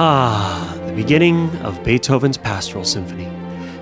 Ah, 0.00 0.78
the 0.86 0.92
beginning 0.92 1.50
of 1.56 1.82
Beethoven's 1.82 2.38
Pastoral 2.38 2.84
Symphony. 2.84 3.24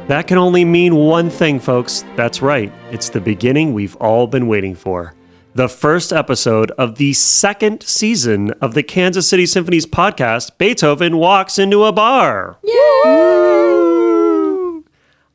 That 0.08 0.26
can 0.26 0.38
only 0.38 0.64
mean 0.64 0.96
one 0.96 1.28
thing, 1.28 1.60
folks. 1.60 2.06
That's 2.16 2.40
right, 2.40 2.72
it's 2.90 3.10
the 3.10 3.20
beginning 3.20 3.74
we've 3.74 3.96
all 3.96 4.26
been 4.26 4.46
waiting 4.48 4.74
for. 4.74 5.12
The 5.52 5.68
first 5.68 6.14
episode 6.14 6.70
of 6.78 6.94
the 6.94 7.12
second 7.12 7.82
season 7.82 8.52
of 8.62 8.72
the 8.72 8.82
Kansas 8.82 9.28
City 9.28 9.44
Symphony's 9.44 9.84
podcast, 9.84 10.56
Beethoven 10.56 11.18
Walks 11.18 11.58
into 11.58 11.84
a 11.84 11.92
Bar. 11.92 12.56
Woo! 12.62 13.66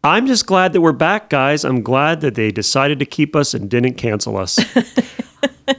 I'm 0.03 0.25
just 0.25 0.47
glad 0.47 0.73
that 0.73 0.81
we're 0.81 0.93
back, 0.93 1.29
guys. 1.29 1.63
I'm 1.63 1.83
glad 1.83 2.21
that 2.21 2.33
they 2.33 2.51
decided 2.51 2.97
to 2.97 3.05
keep 3.05 3.35
us 3.35 3.53
and 3.53 3.69
didn't 3.69 3.97
cancel 3.97 4.35
us. 4.35 4.57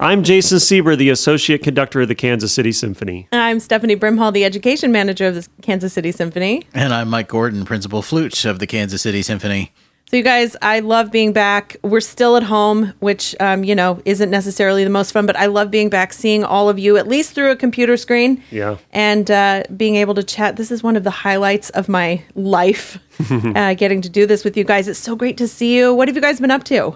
I'm 0.01 0.23
Jason 0.23 0.59
Seber, 0.59 0.97
the 0.97 1.11
Associate 1.11 1.63
Conductor 1.63 2.01
of 2.03 2.09
the 2.09 2.15
Kansas 2.15 2.53
City 2.53 2.73
Symphony. 2.73 3.29
I'm 3.33 3.61
Stephanie 3.61 3.97
Brimhall, 3.97 4.33
the 4.33 4.45
Education 4.45 4.93
Manager 4.93 5.27
of 5.27 5.35
the 5.35 5.49
Kansas 5.63 5.93
City 5.93 6.13
Symphony. 6.13 6.67
And 6.75 6.93
I'm 6.93 7.09
Mike 7.09 7.29
Gordon, 7.29 7.65
Principal 7.65 8.03
Flute 8.03 8.45
of 8.45 8.59
the 8.59 8.67
Kansas 8.67 9.03
City 9.03 9.23
Symphony. 9.23 9.73
So, 10.11 10.19
you 10.19 10.23
guys, 10.23 10.57
I 10.61 10.81
love 10.81 11.11
being 11.11 11.33
back. 11.33 11.77
We're 11.83 12.01
still 12.01 12.37
at 12.37 12.43
home, 12.43 12.93
which, 13.01 13.35
um, 13.41 13.65
you 13.65 13.75
know, 13.75 14.03
isn't 14.05 14.29
necessarily 14.31 14.85
the 14.85 14.91
most 14.91 15.11
fun, 15.13 15.25
but 15.25 15.37
I 15.37 15.47
love 15.47 15.71
being 15.71 15.89
back, 15.89 16.13
seeing 16.13 16.45
all 16.45 16.69
of 16.69 16.79
you, 16.79 16.99
at 16.99 17.09
least 17.09 17.35
through 17.35 17.51
a 17.51 17.57
computer 17.57 17.97
screen. 17.97 18.43
Yeah. 18.51 18.77
And 18.91 19.31
uh, 19.31 19.63
being 19.75 19.97
able 19.97 20.15
to 20.15 20.23
chat. 20.23 20.57
This 20.57 20.71
is 20.71 20.83
one 20.83 20.97
of 20.97 21.05
the 21.05 21.11
highlights 21.11 21.71
of 21.71 21.89
my 21.89 22.23
life, 22.35 22.99
uh, 23.31 23.73
getting 23.73 24.03
to 24.03 24.11
do 24.11 24.27
this 24.27 24.45
with 24.45 24.55
you 24.55 24.65
guys. 24.65 24.87
It's 24.87 24.99
so 24.99 25.17
great 25.17 25.39
to 25.39 25.49
see 25.49 25.77
you. 25.77 25.95
What 25.95 26.09
have 26.09 26.15
you 26.15 26.23
guys 26.23 26.41
been 26.41 26.51
up 26.51 26.65
to? 26.65 26.95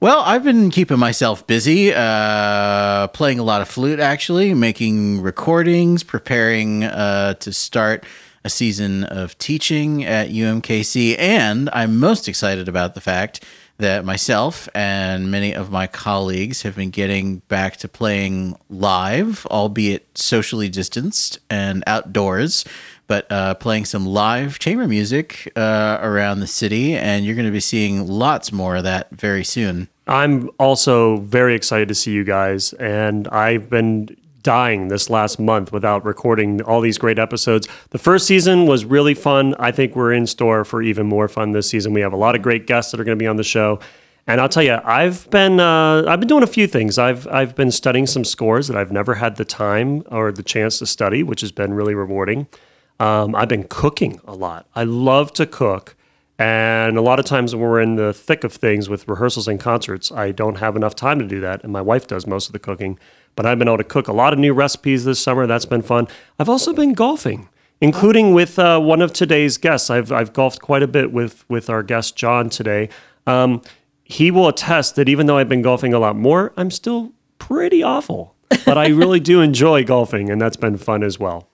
Well, 0.00 0.20
I've 0.20 0.44
been 0.44 0.70
keeping 0.70 1.00
myself 1.00 1.44
busy, 1.48 1.92
uh, 1.92 3.08
playing 3.08 3.40
a 3.40 3.42
lot 3.42 3.62
of 3.62 3.68
flute, 3.68 3.98
actually, 3.98 4.54
making 4.54 5.20
recordings, 5.22 6.04
preparing 6.04 6.84
uh, 6.84 7.34
to 7.34 7.52
start 7.52 8.04
a 8.44 8.48
season 8.48 9.02
of 9.02 9.36
teaching 9.38 10.04
at 10.04 10.28
UMKC. 10.28 11.18
And 11.18 11.68
I'm 11.72 11.98
most 11.98 12.28
excited 12.28 12.68
about 12.68 12.94
the 12.94 13.00
fact 13.00 13.44
that 13.78 14.04
myself 14.04 14.68
and 14.72 15.32
many 15.32 15.52
of 15.52 15.72
my 15.72 15.88
colleagues 15.88 16.62
have 16.62 16.76
been 16.76 16.90
getting 16.90 17.38
back 17.48 17.76
to 17.78 17.88
playing 17.88 18.56
live, 18.70 19.46
albeit 19.46 20.16
socially 20.16 20.68
distanced 20.68 21.40
and 21.50 21.82
outdoors, 21.88 22.64
but 23.08 23.26
uh, 23.32 23.54
playing 23.54 23.86
some 23.86 24.06
live 24.06 24.60
chamber 24.60 24.86
music 24.86 25.50
uh, 25.56 25.98
around 26.00 26.38
the 26.38 26.46
city. 26.46 26.94
And 26.94 27.24
you're 27.24 27.34
going 27.34 27.46
to 27.46 27.52
be 27.52 27.58
seeing 27.58 28.06
lots 28.06 28.52
more 28.52 28.76
of 28.76 28.84
that 28.84 29.10
very 29.10 29.42
soon. 29.42 29.88
I'm 30.06 30.48
also 30.58 31.18
very 31.18 31.54
excited 31.54 31.88
to 31.88 31.94
see 31.94 32.12
you 32.12 32.24
guys, 32.24 32.72
and 32.74 33.28
I've 33.28 33.68
been 33.68 34.16
dying 34.42 34.88
this 34.88 35.10
last 35.10 35.38
month 35.38 35.72
without 35.72 36.04
recording 36.06 36.62
all 36.62 36.80
these 36.80 36.96
great 36.96 37.18
episodes. 37.18 37.68
The 37.90 37.98
first 37.98 38.26
season 38.26 38.66
was 38.66 38.86
really 38.86 39.12
fun. 39.12 39.54
I 39.58 39.72
think 39.72 39.94
we're 39.94 40.12
in 40.12 40.26
store 40.26 40.64
for 40.64 40.80
even 40.80 41.06
more 41.06 41.28
fun 41.28 41.52
this 41.52 41.68
season. 41.68 41.92
We 41.92 42.00
have 42.00 42.14
a 42.14 42.16
lot 42.16 42.34
of 42.34 42.40
great 42.40 42.66
guests 42.66 42.92
that 42.92 43.00
are 43.00 43.04
going 43.04 43.18
to 43.18 43.22
be 43.22 43.26
on 43.26 43.36
the 43.36 43.44
show. 43.44 43.80
And 44.26 44.40
I'll 44.40 44.48
tell 44.48 44.62
you, 44.62 44.78
I've 44.84 45.28
been 45.30 45.58
uh, 45.60 46.04
I've 46.06 46.20
been 46.20 46.28
doing 46.28 46.42
a 46.42 46.46
few 46.46 46.66
things. 46.66 46.98
I've 46.98 47.26
I've 47.28 47.54
been 47.54 47.70
studying 47.70 48.06
some 48.06 48.24
scores 48.24 48.68
that 48.68 48.76
I've 48.76 48.92
never 48.92 49.14
had 49.14 49.36
the 49.36 49.44
time 49.44 50.02
or 50.10 50.32
the 50.32 50.42
chance 50.42 50.78
to 50.78 50.86
study, 50.86 51.22
which 51.22 51.40
has 51.40 51.52
been 51.52 51.74
really 51.74 51.94
rewarding. 51.94 52.46
Um, 53.00 53.34
I've 53.34 53.48
been 53.48 53.64
cooking 53.64 54.20
a 54.26 54.34
lot. 54.34 54.66
I 54.74 54.84
love 54.84 55.32
to 55.34 55.46
cook, 55.46 55.96
and 56.38 56.96
a 56.96 57.00
lot 57.00 57.18
of 57.18 57.24
times 57.24 57.54
when 57.54 57.62
we're 57.62 57.80
in 57.80 57.96
the 57.96 58.12
thick 58.12 58.44
of 58.44 58.52
things 58.52 58.88
with 58.88 59.06
rehearsals 59.08 59.48
and 59.48 59.60
concerts, 59.60 60.10
I 60.10 60.32
don't 60.32 60.56
have 60.56 60.76
enough 60.76 60.94
time 60.94 61.18
to 61.18 61.26
do 61.26 61.40
that, 61.40 61.62
and 61.62 61.72
my 61.72 61.80
wife 61.80 62.06
does 62.06 62.26
most 62.26 62.46
of 62.46 62.52
the 62.52 62.58
cooking. 62.58 62.98
But 63.36 63.46
I've 63.46 63.58
been 63.58 63.68
able 63.68 63.78
to 63.78 63.84
cook 63.84 64.08
a 64.08 64.12
lot 64.12 64.32
of 64.32 64.38
new 64.38 64.52
recipes 64.52 65.04
this 65.04 65.20
summer. 65.20 65.46
That's 65.46 65.64
been 65.64 65.82
fun. 65.82 66.08
I've 66.40 66.48
also 66.48 66.72
been 66.72 66.92
golfing, 66.92 67.48
including 67.80 68.34
with 68.34 68.58
uh, 68.58 68.80
one 68.80 69.00
of 69.00 69.12
today's 69.12 69.58
guests. 69.58 69.90
I've 69.90 70.10
I've 70.10 70.32
golfed 70.32 70.60
quite 70.60 70.82
a 70.82 70.88
bit 70.88 71.12
with 71.12 71.48
with 71.48 71.70
our 71.70 71.84
guest 71.84 72.16
John 72.16 72.50
today. 72.50 72.88
Um, 73.26 73.62
he 74.02 74.30
will 74.30 74.48
attest 74.48 74.96
that 74.96 75.08
even 75.08 75.26
though 75.26 75.38
I've 75.38 75.48
been 75.48 75.62
golfing 75.62 75.92
a 75.94 75.98
lot 75.98 76.16
more, 76.16 76.52
I'm 76.56 76.70
still 76.70 77.12
pretty 77.38 77.82
awful. 77.82 78.34
But 78.64 78.78
I 78.78 78.88
really 78.88 79.20
do 79.20 79.40
enjoy 79.40 79.84
golfing, 79.84 80.30
and 80.30 80.40
that's 80.40 80.56
been 80.56 80.78
fun 80.78 81.02
as 81.02 81.18
well. 81.18 81.48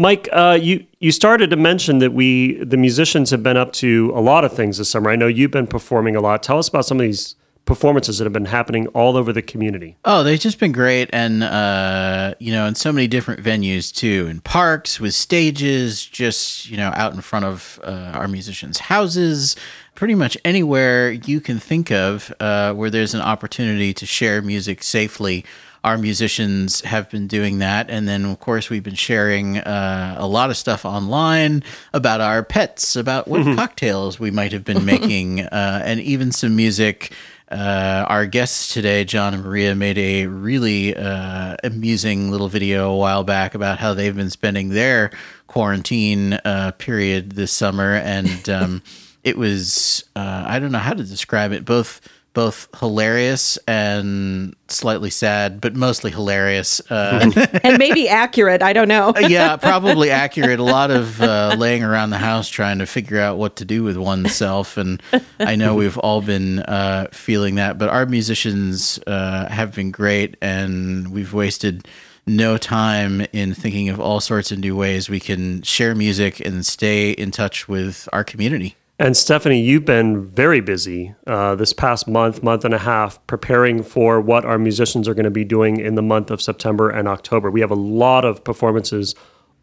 Mike, 0.00 0.30
uh, 0.32 0.58
you 0.58 0.86
you 0.98 1.12
started 1.12 1.50
to 1.50 1.56
mention 1.56 1.98
that 1.98 2.14
we 2.14 2.54
the 2.64 2.78
musicians 2.78 3.28
have 3.32 3.42
been 3.42 3.58
up 3.58 3.74
to 3.74 4.10
a 4.14 4.20
lot 4.20 4.46
of 4.46 4.52
things 4.54 4.78
this 4.78 4.88
summer. 4.88 5.10
I 5.10 5.16
know 5.16 5.26
you've 5.26 5.50
been 5.50 5.66
performing 5.66 6.16
a 6.16 6.22
lot. 6.22 6.42
Tell 6.42 6.58
us 6.58 6.68
about 6.68 6.86
some 6.86 6.98
of 6.98 7.02
these 7.02 7.36
performances 7.66 8.16
that 8.16 8.24
have 8.24 8.32
been 8.32 8.46
happening 8.46 8.86
all 8.88 9.18
over 9.18 9.30
the 9.30 9.42
community. 9.42 9.98
Oh, 10.06 10.22
they've 10.22 10.40
just 10.40 10.58
been 10.58 10.72
great, 10.72 11.10
and 11.12 11.42
uh, 11.42 12.34
you 12.38 12.50
know, 12.50 12.64
in 12.64 12.76
so 12.76 12.92
many 12.92 13.08
different 13.08 13.42
venues 13.42 13.94
too, 13.94 14.26
in 14.30 14.40
parks 14.40 15.00
with 15.00 15.12
stages, 15.12 16.06
just 16.06 16.70
you 16.70 16.78
know, 16.78 16.92
out 16.94 17.12
in 17.12 17.20
front 17.20 17.44
of 17.44 17.78
uh, 17.84 18.12
our 18.14 18.26
musicians' 18.26 18.78
houses. 18.78 19.54
Pretty 19.96 20.14
much 20.14 20.38
anywhere 20.46 21.10
you 21.10 21.42
can 21.42 21.58
think 21.58 21.92
of 21.92 22.32
uh, 22.40 22.72
where 22.72 22.88
there's 22.88 23.12
an 23.12 23.20
opportunity 23.20 23.92
to 23.92 24.06
share 24.06 24.40
music 24.40 24.82
safely 24.82 25.44
our 25.82 25.96
musicians 25.96 26.82
have 26.82 27.08
been 27.10 27.26
doing 27.26 27.58
that. 27.58 27.90
And 27.90 28.06
then, 28.06 28.24
of 28.24 28.40
course, 28.40 28.68
we've 28.68 28.82
been 28.82 28.94
sharing 28.94 29.58
uh, 29.58 30.16
a 30.18 30.26
lot 30.26 30.50
of 30.50 30.56
stuff 30.56 30.84
online 30.84 31.62
about 31.92 32.20
our 32.20 32.42
pets, 32.42 32.96
about 32.96 33.28
what 33.28 33.44
cocktails 33.56 34.20
we 34.20 34.30
might 34.30 34.52
have 34.52 34.64
been 34.64 34.84
making, 34.84 35.40
uh, 35.40 35.82
and 35.84 36.00
even 36.00 36.32
some 36.32 36.54
music. 36.54 37.12
Uh, 37.50 38.04
our 38.08 38.26
guests 38.26 38.72
today, 38.72 39.04
John 39.04 39.34
and 39.34 39.42
Maria, 39.42 39.74
made 39.74 39.98
a 39.98 40.26
really 40.26 40.94
uh, 40.94 41.56
amusing 41.64 42.30
little 42.30 42.48
video 42.48 42.92
a 42.92 42.96
while 42.96 43.24
back 43.24 43.56
about 43.56 43.78
how 43.78 43.92
they've 43.92 44.14
been 44.14 44.30
spending 44.30 44.68
their 44.68 45.10
quarantine 45.48 46.34
uh, 46.44 46.70
period 46.78 47.32
this 47.32 47.50
summer. 47.50 47.94
And 47.94 48.48
um, 48.48 48.82
it 49.24 49.36
was, 49.36 50.04
uh, 50.14 50.44
I 50.46 50.60
don't 50.60 50.70
know 50.70 50.78
how 50.78 50.94
to 50.94 51.02
describe 51.02 51.50
it, 51.50 51.64
both 51.64 52.00
both 52.32 52.68
hilarious 52.78 53.58
and 53.66 54.54
slightly 54.68 55.10
sad, 55.10 55.60
but 55.60 55.74
mostly 55.74 56.10
hilarious. 56.10 56.80
Uh, 56.90 57.30
and 57.64 57.78
maybe 57.78 58.08
accurate. 58.08 58.62
I 58.62 58.72
don't 58.72 58.88
know. 58.88 59.12
yeah, 59.18 59.56
probably 59.58 60.10
accurate. 60.10 60.60
A 60.60 60.64
lot 60.64 60.90
of 60.90 61.20
uh, 61.20 61.56
laying 61.58 61.82
around 61.82 62.10
the 62.10 62.18
house 62.18 62.48
trying 62.48 62.78
to 62.78 62.86
figure 62.86 63.20
out 63.20 63.36
what 63.36 63.56
to 63.56 63.64
do 63.64 63.82
with 63.82 63.96
oneself. 63.96 64.76
And 64.76 65.02
I 65.38 65.56
know 65.56 65.74
we've 65.74 65.98
all 65.98 66.22
been 66.22 66.60
uh, 66.60 67.08
feeling 67.12 67.56
that, 67.56 67.78
but 67.78 67.88
our 67.88 68.06
musicians 68.06 68.98
uh, 69.06 69.48
have 69.48 69.74
been 69.74 69.90
great 69.90 70.36
and 70.40 71.12
we've 71.12 71.32
wasted 71.32 71.88
no 72.26 72.56
time 72.56 73.26
in 73.32 73.54
thinking 73.54 73.88
of 73.88 73.98
all 73.98 74.20
sorts 74.20 74.52
of 74.52 74.58
new 74.58 74.76
ways 74.76 75.08
we 75.08 75.18
can 75.18 75.62
share 75.62 75.94
music 75.94 76.38
and 76.40 76.64
stay 76.64 77.10
in 77.10 77.30
touch 77.30 77.66
with 77.68 78.08
our 78.12 78.22
community. 78.22 78.76
And 79.00 79.16
Stephanie, 79.16 79.62
you've 79.62 79.86
been 79.86 80.26
very 80.26 80.60
busy 80.60 81.14
uh, 81.26 81.54
this 81.54 81.72
past 81.72 82.06
month, 82.06 82.42
month 82.42 82.66
and 82.66 82.74
a 82.74 82.78
half, 82.78 83.26
preparing 83.26 83.82
for 83.82 84.20
what 84.20 84.44
our 84.44 84.58
musicians 84.58 85.08
are 85.08 85.14
going 85.14 85.24
to 85.24 85.30
be 85.30 85.42
doing 85.42 85.80
in 85.80 85.94
the 85.94 86.02
month 86.02 86.30
of 86.30 86.42
September 86.42 86.90
and 86.90 87.08
October. 87.08 87.50
We 87.50 87.62
have 87.62 87.70
a 87.70 87.74
lot 87.74 88.26
of 88.26 88.44
performances 88.44 89.14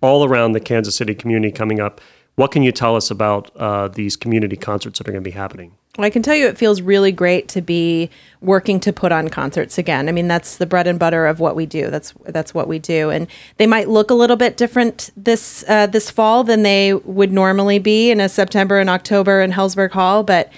all 0.02 0.25
around 0.25 0.53
the 0.53 0.59
Kansas 0.59 0.96
City 0.96 1.14
community 1.14 1.52
coming 1.52 1.80
up. 1.80 2.02
What 2.34 2.52
can 2.52 2.64
you 2.64 2.72
tell 2.72 2.96
us 2.96 3.12
about 3.12 3.56
uh, 3.56 3.90
these 3.90 4.16
community 4.16 4.56
concerts 4.56 4.98
that 4.98 5.08
are 5.08 5.12
going 5.12 5.24
to 5.24 5.30
be 5.30 5.38
happening? 5.38 5.78
I 6.06 6.09
can 6.09 6.22
tell 6.22 6.35
you 6.35 6.47
it 6.47 6.58
feels 6.58 6.81
really 6.81 7.12
great 7.12 7.47
to 7.50 7.62
be 7.62 8.09
working 8.41 8.80
to 8.81 8.94
put 8.94 9.12
on 9.12 9.30
concerts 9.30 9.78
again. 9.78 10.08
I 10.08 10.12
mean, 10.12 10.28
that's 10.28 10.58
the 10.58 10.66
bread 10.66 10.88
and 10.88 11.00
butter 11.00 11.25
of 11.25 11.40
what 11.40 11.56
we 11.56 11.66
do. 11.66 11.90
That's 11.90 12.13
that's 12.25 12.53
what 12.53 12.68
we 12.68 12.80
do, 12.80 13.09
and 13.09 13.28
they 13.58 13.68
might 13.68 13.90
look 13.90 14.12
a 14.12 14.13
little 14.13 14.36
bit 14.36 14.57
different 14.57 15.09
this 15.18 15.66
uh, 15.68 15.88
this 15.88 16.12
fall 16.12 16.44
than 16.44 16.63
they 16.63 16.94
would 16.94 17.31
normally 17.31 17.80
be 17.80 18.12
in 18.12 18.19
a 18.19 18.30
September 18.30 18.80
and 18.80 18.90
October 18.90 19.41
in 19.41 19.52
Helzberg 19.52 19.91
Hall. 19.91 20.24
But 20.24 20.52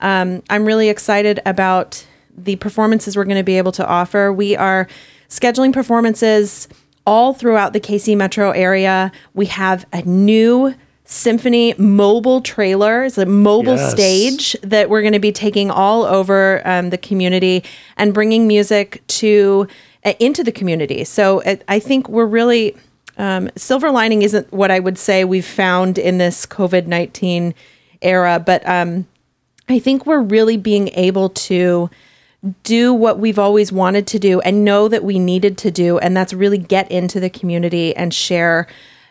um, 0.00 0.42
I'm 0.50 0.64
really 0.64 0.88
excited 0.88 1.40
about 1.44 2.06
the 2.36 2.56
performances 2.56 3.16
we're 3.16 3.24
going 3.24 3.36
to 3.36 3.42
be 3.42 3.58
able 3.58 3.72
to 3.72 3.86
offer. 3.86 4.32
We 4.32 4.56
are 4.56 4.88
scheduling 5.28 5.72
performances 5.72 6.68
all 7.06 7.32
throughout 7.32 7.72
the 7.72 7.80
KC 7.80 8.16
metro 8.16 8.50
area. 8.50 9.12
We 9.34 9.46
have 9.46 9.86
a 9.92 10.02
new 10.02 10.74
Symphony 11.08 11.72
mobile 11.78 12.40
trailer. 12.40 13.04
It's 13.04 13.16
a 13.16 13.26
mobile 13.26 13.76
Yes. 13.76 13.92
stage 13.92 14.56
that 14.62 14.90
we're 14.90 15.02
going 15.02 15.12
to 15.12 15.20
be 15.20 15.32
taking 15.32 15.70
all 15.70 16.04
over 16.04 16.60
um, 16.64 16.90
the 16.90 16.98
community 16.98 17.62
and 17.96 18.12
bringing 18.12 18.46
music 18.48 19.02
to 19.06 19.68
uh, 20.04 20.14
into 20.18 20.42
the 20.42 20.52
community. 20.52 21.04
So 21.04 21.40
it, 21.40 21.62
I 21.68 21.78
think 21.78 22.08
we're 22.08 22.26
really 22.26 22.76
um, 23.18 23.50
silver 23.56 23.90
lining 23.90 24.22
isn't 24.22 24.52
what 24.52 24.70
I 24.70 24.80
would 24.80 24.98
say 24.98 25.24
we've 25.24 25.46
found 25.46 25.96
in 25.96 26.18
this 26.18 26.44
COVID 26.44 26.86
nineteen 26.86 27.54
era, 28.02 28.42
but 28.44 28.68
um, 28.68 29.06
I 29.68 29.78
think 29.78 30.06
we're 30.06 30.20
really 30.20 30.56
being 30.56 30.88
able 30.88 31.30
to 31.30 31.88
do 32.62 32.92
what 32.92 33.18
we've 33.18 33.38
always 33.38 33.72
wanted 33.72 34.06
to 34.08 34.18
do 34.18 34.40
and 34.40 34.64
know 34.64 34.86
that 34.88 35.02
we 35.02 35.18
needed 35.18 35.56
to 35.58 35.70
do, 35.70 35.98
and 35.98 36.16
that's 36.16 36.32
really 36.32 36.58
get 36.58 36.90
into 36.90 37.18
the 37.20 37.30
community 37.30 37.96
and 37.96 38.12
share 38.12 38.66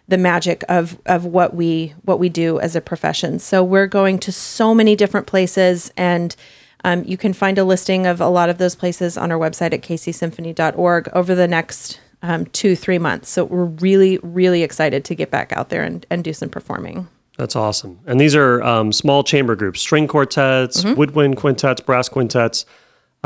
the 0.07 0.17
magic 0.17 0.63
of 0.69 0.99
of 1.05 1.25
what 1.25 1.55
we 1.55 1.93
what 2.03 2.19
we 2.19 2.29
do 2.29 2.59
as 2.59 2.75
a 2.75 2.81
profession. 2.81 3.39
So 3.39 3.63
we're 3.63 3.87
going 3.87 4.19
to 4.19 4.31
so 4.31 4.75
many 4.75 4.95
different 4.95 5.27
places 5.27 5.91
and 5.97 6.35
um, 6.83 7.03
you 7.03 7.17
can 7.17 7.33
find 7.33 7.57
a 7.57 7.63
listing 7.63 8.05
of 8.05 8.21
a 8.21 8.27
lot 8.27 8.47
of 8.49 8.59
those 8.59 8.75
places 8.75 9.17
on 9.17 9.31
our 9.31 9.39
website 9.39 9.73
at 9.73 9.81
kcsymphony.org 9.81 11.09
over 11.13 11.33
the 11.35 11.47
next 11.47 11.99
um, 12.21 12.45
two, 12.47 12.75
three 12.75 12.99
months. 12.99 13.29
So 13.29 13.45
we're 13.45 13.65
really, 13.65 14.19
really 14.21 14.61
excited 14.63 15.03
to 15.05 15.15
get 15.15 15.31
back 15.31 15.51
out 15.53 15.69
there 15.69 15.83
and, 15.83 16.05
and 16.09 16.23
do 16.23 16.33
some 16.33 16.49
performing. 16.49 17.07
That's 17.37 17.55
awesome. 17.55 17.99
And 18.05 18.19
these 18.19 18.35
are 18.35 18.63
um, 18.63 18.91
small 18.93 19.23
chamber 19.23 19.55
groups, 19.55 19.81
string 19.81 20.07
quartets, 20.07 20.83
Mm-hmm. 20.83 20.95
woodwind 20.95 21.37
quintets, 21.37 21.81
brass 21.81 22.07
quintets. 22.09 22.65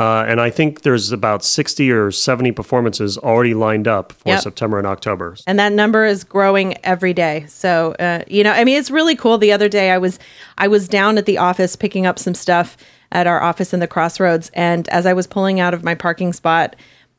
Uh, 0.00 0.24
and 0.26 0.40
I 0.40 0.48
think 0.48 0.80
there's 0.80 1.12
about 1.12 1.44
60 1.44 1.90
or 1.92 2.10
70 2.10 2.52
performances 2.52 3.18
already 3.18 3.52
lined 3.52 3.86
up 3.86 4.12
for 4.12 4.30
Yep. 4.30 4.40
September 4.40 4.78
and 4.78 4.86
October. 4.86 5.36
and 5.46 5.58
that 5.58 5.72
number 5.72 6.06
is 6.06 6.24
growing 6.24 6.74
every 6.84 7.12
day 7.12 7.44
so 7.48 7.92
uh, 8.00 8.22
you 8.26 8.42
know 8.42 8.52
i 8.52 8.64
mean 8.64 8.78
it's 8.78 8.90
really 8.90 9.14
cool 9.14 9.36
the 9.38 9.52
other 9.52 9.68
day 9.68 9.90
i 9.90 9.98
was 9.98 10.18
i 10.58 10.66
was 10.66 10.88
down 10.88 11.18
at 11.18 11.26
the 11.26 11.36
office 11.38 11.76
picking 11.76 12.06
up 12.06 12.18
some 12.18 12.34
stuff 12.34 12.76
at 13.12 13.26
our 13.26 13.42
office 13.42 13.74
in 13.74 13.80
the 13.80 13.86
crossroads 13.86 14.50
and 14.54 14.88
as 14.88 15.04
i 15.06 15.12
was 15.12 15.26
pulling 15.26 15.60
out 15.60 15.74
of 15.74 15.84
my 15.84 15.94
parking 15.94 16.32
spot 16.32 16.74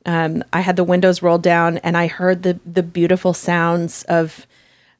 um, 0.05 0.43
i 0.53 0.61
had 0.61 0.75
the 0.75 0.83
windows 0.83 1.21
rolled 1.21 1.43
down 1.43 1.77
and 1.79 1.95
i 1.97 2.07
heard 2.07 2.41
the 2.43 2.59
the 2.65 2.83
beautiful 2.83 3.33
sounds 3.33 4.03
of 4.03 4.47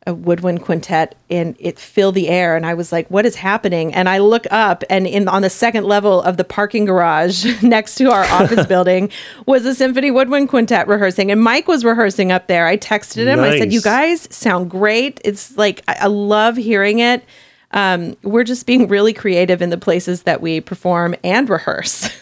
a 0.07 0.13
woodwind 0.13 0.63
quintet 0.63 1.15
and 1.30 1.56
it 1.59 1.77
filled 1.77 2.15
the 2.15 2.27
air 2.27 2.56
and 2.56 2.65
I 2.65 2.74
was 2.74 2.92
like 2.92 3.09
what 3.09 3.25
is 3.25 3.36
happening? 3.36 3.94
And 3.94 4.09
I 4.09 4.18
look 4.18 4.48
up 4.50 4.83
and 4.89 5.06
in 5.06 5.27
on 5.27 5.42
the 5.44 5.50
second 5.50 5.86
level 5.86 6.21
of 6.21 6.38
the 6.38 6.44
parking 6.44 6.86
garage 6.86 7.45
next 7.63 7.95
to 7.95 8.12
our 8.12 8.24
office 8.25 8.65
building 8.68 9.09
was 9.45 9.65
a 9.65 9.75
symphony 9.75 10.09
woodwind 10.09 10.50
quintet 10.50 10.88
rehearsing 10.88 11.31
and 11.31 11.42
Mike 11.42 11.68
was 11.68 11.86
rehearsing 11.86 12.31
up 12.31 12.48
there. 12.48 12.65
I 12.65 12.77
texted 12.77 13.27
him. 13.27 13.39
I 13.39 13.57
said 13.57 13.71
you 13.71 13.81
guys 13.81 14.27
sound 14.36 14.71
great. 14.71 15.21
It's 15.24 15.56
like 15.57 15.83
I, 15.88 15.98
I 16.01 16.07
love 16.07 16.57
hearing 16.57 17.00
it. 17.00 17.24
Um, 17.74 18.18
we're 18.24 18.44
just 18.44 18.65
being 18.65 18.89
really 18.89 19.13
creative 19.13 19.62
in 19.62 19.69
the 19.69 19.77
places 19.77 20.24
that 20.24 20.42
we 20.42 20.59
perform 20.59 21.15
and 21.24 21.50
rehearse. 21.50 22.09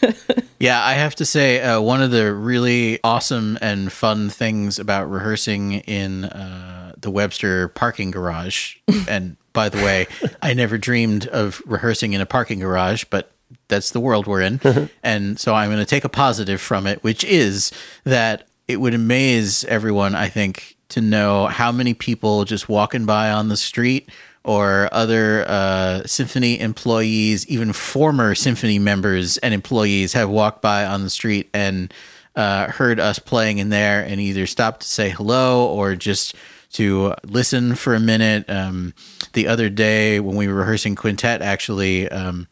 Yeah, 0.60 0.84
I 0.84 0.92
have 0.92 1.14
to 1.14 1.24
say, 1.24 1.62
uh, 1.62 1.80
one 1.80 2.02
of 2.02 2.10
the 2.10 2.34
really 2.34 3.00
awesome 3.02 3.58
and 3.62 3.90
fun 3.90 4.28
things 4.28 4.78
about 4.78 5.10
rehearsing 5.10 5.72
in 5.72 6.24
uh, 6.24 6.79
the 7.00 7.10
Webster 7.10 7.68
parking 7.68 8.10
garage, 8.10 8.76
and 9.08 9.36
by 9.52 9.68
the 9.68 9.78
way, 9.78 10.06
I 10.40 10.54
never 10.54 10.78
dreamed 10.78 11.26
of 11.28 11.62
rehearsing 11.66 12.12
in 12.12 12.20
a 12.20 12.26
parking 12.26 12.60
garage, 12.60 13.04
but 13.10 13.32
that's 13.68 13.90
the 13.90 14.00
world 14.00 14.26
we're 14.26 14.42
in. 14.42 14.60
and 15.02 15.38
so 15.38 15.54
I'm 15.54 15.68
going 15.70 15.80
to 15.80 15.86
take 15.86 16.04
a 16.04 16.08
positive 16.08 16.60
from 16.60 16.86
it, 16.86 17.02
which 17.02 17.24
is 17.24 17.72
that 18.04 18.46
it 18.68 18.80
would 18.80 18.94
amaze 18.94 19.64
everyone, 19.64 20.14
I 20.14 20.28
think, 20.28 20.76
to 20.90 21.00
know 21.00 21.46
how 21.46 21.72
many 21.72 21.94
people 21.94 22.44
just 22.44 22.68
walking 22.68 23.06
by 23.06 23.30
on 23.30 23.48
the 23.48 23.56
street 23.56 24.10
or 24.44 24.88
other 24.92 25.44
uh, 25.46 26.02
symphony 26.06 26.58
employees, 26.60 27.46
even 27.46 27.72
former 27.72 28.34
symphony 28.34 28.78
members 28.78 29.38
and 29.38 29.52
employees, 29.52 30.12
have 30.14 30.30
walked 30.30 30.62
by 30.62 30.84
on 30.84 31.02
the 31.02 31.10
street 31.10 31.50
and 31.52 31.92
uh, 32.36 32.70
heard 32.70 32.98
us 33.00 33.18
playing 33.18 33.58
in 33.58 33.68
there 33.68 34.02
and 34.02 34.20
either 34.20 34.46
stopped 34.46 34.82
to 34.82 34.88
say 34.88 35.10
hello 35.10 35.66
or 35.66 35.94
just 35.94 36.34
to 36.72 37.14
listen 37.24 37.74
for 37.74 37.94
a 37.94 38.00
minute. 38.00 38.48
Um, 38.48 38.94
the 39.32 39.46
other 39.46 39.68
day 39.68 40.20
when 40.20 40.36
we 40.36 40.48
were 40.48 40.54
rehearsing 40.54 40.94
quintet, 40.94 41.42
actually, 41.42 42.08
um, 42.08 42.48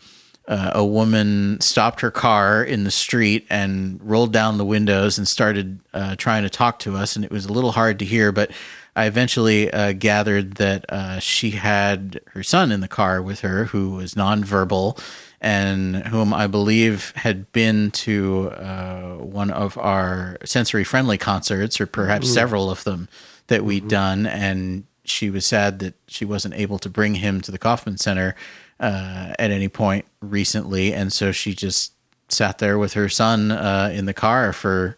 uh, 0.48 0.72
a 0.74 0.84
woman 0.84 1.60
stopped 1.60 2.00
her 2.00 2.10
car 2.10 2.64
in 2.64 2.84
the 2.84 2.90
street 2.90 3.46
and 3.50 4.00
rolled 4.02 4.32
down 4.32 4.56
the 4.56 4.64
windows 4.64 5.18
and 5.18 5.28
started 5.28 5.78
uh, 5.92 6.16
trying 6.16 6.42
to 6.42 6.50
talk 6.50 6.78
to 6.80 6.96
us. 6.96 7.16
And 7.16 7.24
it 7.24 7.30
was 7.30 7.44
a 7.44 7.52
little 7.52 7.72
hard 7.72 7.98
to 7.98 8.04
hear, 8.04 8.32
but 8.32 8.50
I 8.96 9.04
eventually 9.04 9.70
uh, 9.70 9.92
gathered 9.92 10.54
that 10.54 10.86
uh, 10.88 11.18
she 11.20 11.50
had 11.50 12.20
her 12.32 12.42
son 12.42 12.72
in 12.72 12.80
the 12.80 12.88
car 12.88 13.22
with 13.22 13.40
her 13.40 13.66
who 13.66 13.90
was 13.90 14.14
nonverbal 14.14 14.98
and 15.40 15.96
whom 16.08 16.34
I 16.34 16.46
believe 16.46 17.12
had 17.14 17.52
been 17.52 17.90
to 17.92 18.48
uh, 18.50 19.14
one 19.16 19.50
of 19.50 19.78
our 19.78 20.38
sensory 20.44 20.82
friendly 20.82 21.18
concerts 21.18 21.80
or 21.80 21.86
perhaps 21.86 22.32
several 22.32 22.70
of 22.70 22.82
them 22.84 23.08
that 23.48 23.64
we'd 23.64 23.88
done. 23.88 24.26
And 24.26 24.84
she 25.04 25.30
was 25.30 25.44
sad 25.44 25.78
that 25.80 25.94
she 26.06 26.24
wasn't 26.24 26.54
able 26.54 26.78
to 26.78 26.88
bring 26.88 27.16
him 27.16 27.40
to 27.42 27.50
the 27.50 27.58
Kauffman 27.58 27.98
Center 27.98 28.34
uh, 28.80 29.34
at 29.38 29.50
any 29.50 29.68
point 29.68 30.04
recently, 30.20 30.92
and 30.92 31.12
so 31.12 31.32
she 31.32 31.54
just 31.54 31.92
sat 32.28 32.58
there 32.58 32.78
with 32.78 32.92
her 32.92 33.08
son 33.08 33.50
uh, 33.50 33.90
in 33.92 34.04
the 34.04 34.14
car 34.14 34.52
for 34.52 34.96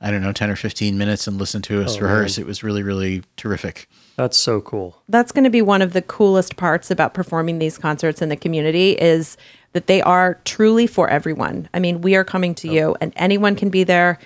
I 0.00 0.10
don't 0.10 0.20
know 0.20 0.32
ten 0.32 0.50
or 0.50 0.56
fifteen 0.56 0.98
minutes 0.98 1.26
and 1.26 1.38
listened 1.38 1.64
to 1.64 1.82
us 1.82 1.98
rehearse. 1.98 2.36
It 2.38 2.46
was 2.46 2.62
really 2.62 2.82
really 2.82 3.22
terrific. 3.36 3.88
That's 4.16 4.36
so 4.36 4.60
cool. 4.62 5.02
that's 5.08 5.30
going 5.30 5.44
to 5.44 5.50
be 5.50 5.62
one 5.62 5.82
of 5.82 5.92
the 5.92 6.02
coolest 6.02 6.56
parts 6.56 6.90
about 6.90 7.14
performing 7.14 7.58
these 7.58 7.78
concerts 7.78 8.22
in 8.22 8.30
the 8.30 8.36
community 8.36 8.92
is 8.92 9.36
that 9.72 9.86
they 9.88 10.00
are 10.02 10.40
truly 10.44 10.86
for 10.86 11.08
everyone. 11.08 11.68
I 11.74 11.80
mean, 11.80 12.00
we 12.00 12.16
are 12.16 12.24
coming 12.24 12.54
to 12.56 12.68
you 12.68 12.96
and 13.00 13.12
anyone 13.16 13.56
can 13.56 13.68
be 13.68 13.84
there. 13.84 14.18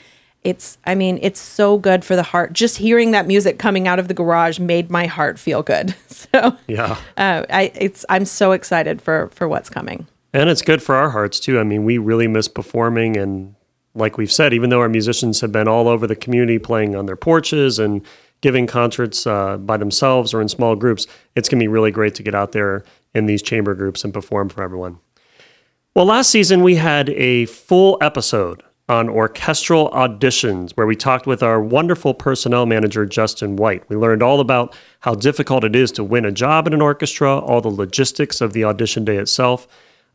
It's 0.43 0.79
I 0.87 0.95
mean, 0.95 1.19
it's 1.21 1.41
so 1.41 1.77
good 1.79 2.05
for 2.05 2.17
the 2.17 2.23
heart. 2.23 2.53
Just 2.53 2.79
hearing 2.79 3.11
that 3.11 3.27
music 3.27 3.59
coming 3.59 3.87
out 3.87 3.99
of 3.99 4.09
the 4.09 4.15
garage 4.15 4.59
made 4.59 4.91
my 4.91 5.07
heart 5.07 5.39
feel 5.39 5.63
good. 5.63 5.95
So, 6.33 6.57
Yeah. 6.69 6.97
uh, 7.17 7.45
I 7.51 7.73
it's 7.75 8.05
I'm 8.09 8.25
so 8.25 8.53
excited 8.53 9.03
for 9.03 9.29
for 9.35 9.49
what's 9.49 9.69
coming. 9.71 10.07
And 10.33 10.49
it's 10.49 10.63
good 10.63 10.81
for 10.83 10.95
our 10.95 11.11
hearts 11.11 11.41
too. 11.41 11.59
I 11.59 11.65
mean, 11.65 11.85
we 11.85 11.99
really 11.99 12.29
miss 12.29 12.47
performing. 12.47 13.17
And 13.17 13.55
like 13.95 14.17
we've 14.17 14.31
said, 14.31 14.53
even 14.55 14.71
though 14.71 14.79
our 14.81 14.89
musicians 14.89 15.41
have 15.41 15.51
been 15.51 15.67
all 15.67 15.89
over 15.89 16.07
the 16.07 16.15
community 16.15 16.59
playing 16.61 16.95
on 16.95 17.07
their 17.07 17.17
porches 17.17 17.79
and 17.81 18.03
giving 18.43 18.67
concerts 18.69 19.27
uh, 19.27 19.57
by 19.57 19.77
themselves 19.77 20.33
or 20.33 20.41
in 20.41 20.49
small 20.49 20.77
groups, 20.77 21.07
it's 21.35 21.49
going 21.49 21.59
to 21.59 21.65
be 21.65 21.69
really 21.69 21.91
great 21.91 22.15
to 22.15 22.23
get 22.23 22.35
out 22.35 22.53
there 22.53 22.85
in 23.15 23.27
these 23.27 23.43
chamber 23.43 23.75
groups 23.75 24.05
and 24.05 24.15
perform 24.15 24.49
for 24.49 24.63
everyone. 24.63 24.99
Well, 25.97 26.05
last 26.07 26.31
season 26.31 26.63
we 26.63 26.77
had 26.77 27.11
a 27.11 27.47
full 27.47 27.99
episode 28.01 28.63
on 28.91 29.09
orchestral 29.09 29.89
auditions 29.91 30.73
where 30.73 30.87
we 30.87 30.97
talked 30.97 31.25
with 31.25 31.45
our 31.45 31.63
wonderful 31.63 32.13
personnel 32.13 32.67
manager, 32.67 33.07
Justin 33.07 33.55
White. 33.55 33.89
We 33.89 33.95
learned 33.95 34.21
all 34.21 34.41
about 34.41 34.77
how 35.01 35.15
difficult 35.15 35.63
it 35.63 35.77
is 35.77 35.93
to 35.93 36.03
win 36.03 36.25
a 36.25 36.33
job 36.33 36.67
in 36.67 36.75
an 36.75 36.83
orchestra, 36.83 37.39
all 37.39 37.61
the 37.61 37.69
logistics 37.69 38.41
of 38.41 38.53
the 38.53 38.65
audition 38.65 39.05
day 39.05 39.17
itself. 39.17 39.69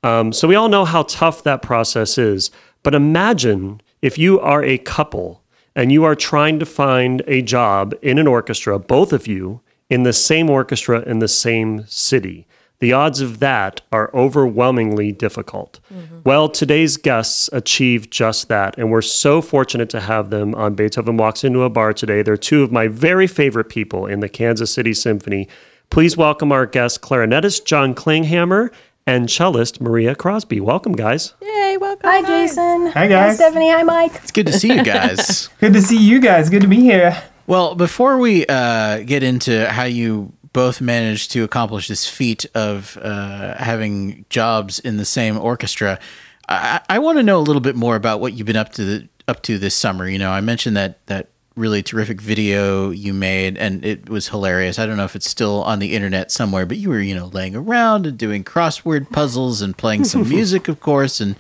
Um, 0.04 0.34
so 0.34 0.46
we 0.46 0.56
all 0.56 0.68
know 0.68 0.84
how 0.84 1.04
tough 1.04 1.42
that 1.44 1.62
process 1.62 2.18
is. 2.18 2.52
But 2.84 2.94
imagine 2.94 3.82
if 4.02 4.18
you 4.18 4.42
are 4.42 4.62
a 4.62 4.78
couple 4.78 5.42
and 5.74 5.90
you 5.90 6.04
are 6.04 6.14
trying 6.14 6.60
to 6.60 6.66
find 6.66 7.24
a 7.28 7.42
job 7.42 7.96
in 8.02 8.20
an 8.20 8.28
orchestra, 8.28 8.78
both 8.78 9.14
of 9.14 9.26
you 9.26 9.62
in 9.90 10.04
the 10.04 10.14
same 10.14 10.50
orchestra 10.50 11.00
in 11.00 11.20
the 11.20 11.30
same 11.30 11.86
city. 11.88 12.46
The 12.80 12.92
odds 12.94 13.22
of 13.22 13.40
that 13.40 13.82
are 13.92 14.12
overwhelmingly 14.14 15.12
difficult. 15.12 15.80
Well, 16.26 16.50
today's 16.50 16.98
guests 16.98 17.50
achieved 17.54 18.12
just 18.12 18.48
that, 18.50 18.78
and 18.78 18.92
we're 18.92 19.02
so 19.02 19.42
fortunate 19.42 19.90
to 19.92 20.02
have 20.02 20.30
them 20.30 20.54
on 20.56 20.76
Beethoven 20.76 21.16
Walks 21.18 21.44
Into 21.44 21.64
a 21.64 21.70
Bar 21.70 21.94
today. 21.94 22.22
They're 22.22 22.36
two 22.38 22.64
of 22.64 22.72
my 22.72 22.88
very 22.88 23.28
favorite 23.28 23.70
people 23.70 24.06
in 24.06 24.20
the 24.20 24.28
Kansas 24.30 24.74
City 24.74 24.94
Symphony. 24.94 25.48
Please 25.90 26.18
welcome 26.18 26.52
our 26.52 26.66
guest, 26.66 27.02
clarinetist 27.02 27.66
John 27.66 27.96
Klinghammer 27.96 28.72
and 29.08 29.30
cellist 29.30 29.80
Maria 29.80 30.16
Crosby. 30.16 30.60
Welcome, 30.60 30.94
guys. 30.94 31.34
Yay, 31.42 31.78
welcome. 31.80 32.10
Hi, 32.10 32.22
Jason. 32.24 32.88
Hi, 32.88 33.08
guys. 33.08 33.30
Hi, 33.30 33.36
Stephanie. 33.36 33.72
Hi, 33.72 33.84
Mike. 33.84 34.16
It's 34.16 34.32
good 34.32 34.48
to 34.48 34.54
see 34.54 34.74
you 34.76 34.84
guys. 34.84 35.48
Good 35.60 35.74
to 35.74 35.82
see 35.82 35.98
you 35.98 36.20
guys. 36.20 36.50
Good 36.50 36.64
to 36.64 36.68
be 36.68 36.82
here. 36.82 37.22
well, 37.48 37.76
before 37.76 38.18
we 38.18 38.46
uh, 38.48 39.00
get 39.04 39.22
into 39.24 39.70
how 39.70 39.84
you 39.84 40.34
both 40.56 40.80
managed 40.80 41.32
to 41.32 41.44
accomplish 41.44 41.90
this 41.90 42.08
feat 42.08 42.46
of 42.56 42.98
uh, 43.02 43.58
having 43.58 44.24
jobs 44.30 44.80
in 44.80 44.96
the 44.96 45.04
same 45.04 45.38
orchestra, 45.38 46.00
I, 46.48 46.80
I 46.90 47.00
want 47.00 47.18
to 47.18 47.24
know 47.24 47.40
a 47.40 47.44
little 47.44 47.62
bit 47.62 47.76
more 47.76 47.98
about 47.98 48.22
what 48.22 48.32
you've 48.32 48.48
been 48.48 48.56
up 48.56 48.72
to 48.76 48.86
the, 48.86 49.10
up 49.28 49.44
to 49.44 49.58
this 49.58 49.76
summer. 49.76 50.08
You 50.08 50.18
know, 50.18 50.32
I 50.32 50.40
mentioned 50.40 50.78
that 50.78 51.06
that 51.08 51.28
really 51.58 51.84
terrific 51.84 52.22
video 52.22 52.90
you 52.90 53.14
made, 53.14 53.58
and 53.58 53.84
it 53.84 54.08
was 54.08 54.30
hilarious. 54.30 54.80
I 54.80 54.86
don't 54.86 54.96
know 54.96 55.04
if 55.04 55.18
it's 55.18 55.30
still 55.30 55.62
on 55.64 55.80
the 55.80 55.94
internet 55.94 56.32
somewhere, 56.32 56.66
but 56.66 56.78
you 56.78 56.88
were 56.88 57.02
you 57.02 57.16
know 57.16 57.26
laying 57.26 57.58
around 57.58 58.06
and 58.06 58.18
doing 58.18 58.46
crossword 58.46 59.12
puzzles 59.12 59.62
and 59.62 59.78
playing 59.78 60.06
some 60.06 60.30
music, 60.30 60.70
of 60.70 60.80
course, 60.80 61.20
and 61.20 61.36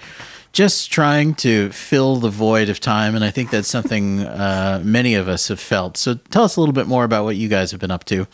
just 0.51 0.91
trying 0.91 1.36
to 1.36 1.69
fill 1.72 2.17
the 2.17 2.29
void 2.29 2.67
of 2.67 2.81
time. 2.81 3.15
And 3.15 3.24
I 3.24 3.31
think 3.31 3.50
that's 3.50 3.69
something 3.69 4.25
uh, 4.25 4.81
many 4.84 5.15
of 5.15 5.29
us 5.29 5.48
have 5.48 5.62
felt. 5.62 5.95
So 5.95 6.15
tell 6.15 6.43
us 6.43 6.57
a 6.57 6.60
little 6.60 6.74
bit 6.74 6.88
more 6.88 7.05
about 7.05 7.24
what 7.24 7.38
you 7.38 7.48
guys 7.48 7.72
have 7.72 7.79
been 7.79 7.91
up 7.91 8.03
to. 8.05 8.27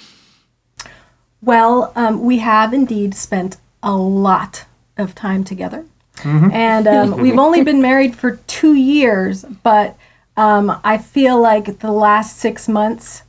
Well, 1.41 1.91
um, 1.95 2.21
we 2.21 2.39
have 2.39 2.73
indeed 2.73 3.15
spent 3.15 3.57
a 3.81 3.95
lot 3.95 4.65
of 4.97 5.15
time 5.15 5.43
together. 5.43 5.85
And 6.23 6.87
um, 6.87 7.17
we've 7.21 7.39
only 7.39 7.63
been 7.63 7.81
married 7.81 8.15
for 8.15 8.37
two 8.47 8.75
years, 8.75 9.43
but 9.63 9.97
um, 10.37 10.79
I 10.83 10.97
feel 10.97 11.41
like 11.41 11.79
the 11.79 11.91
last 11.91 12.37
six 12.37 12.67
months 12.67 13.23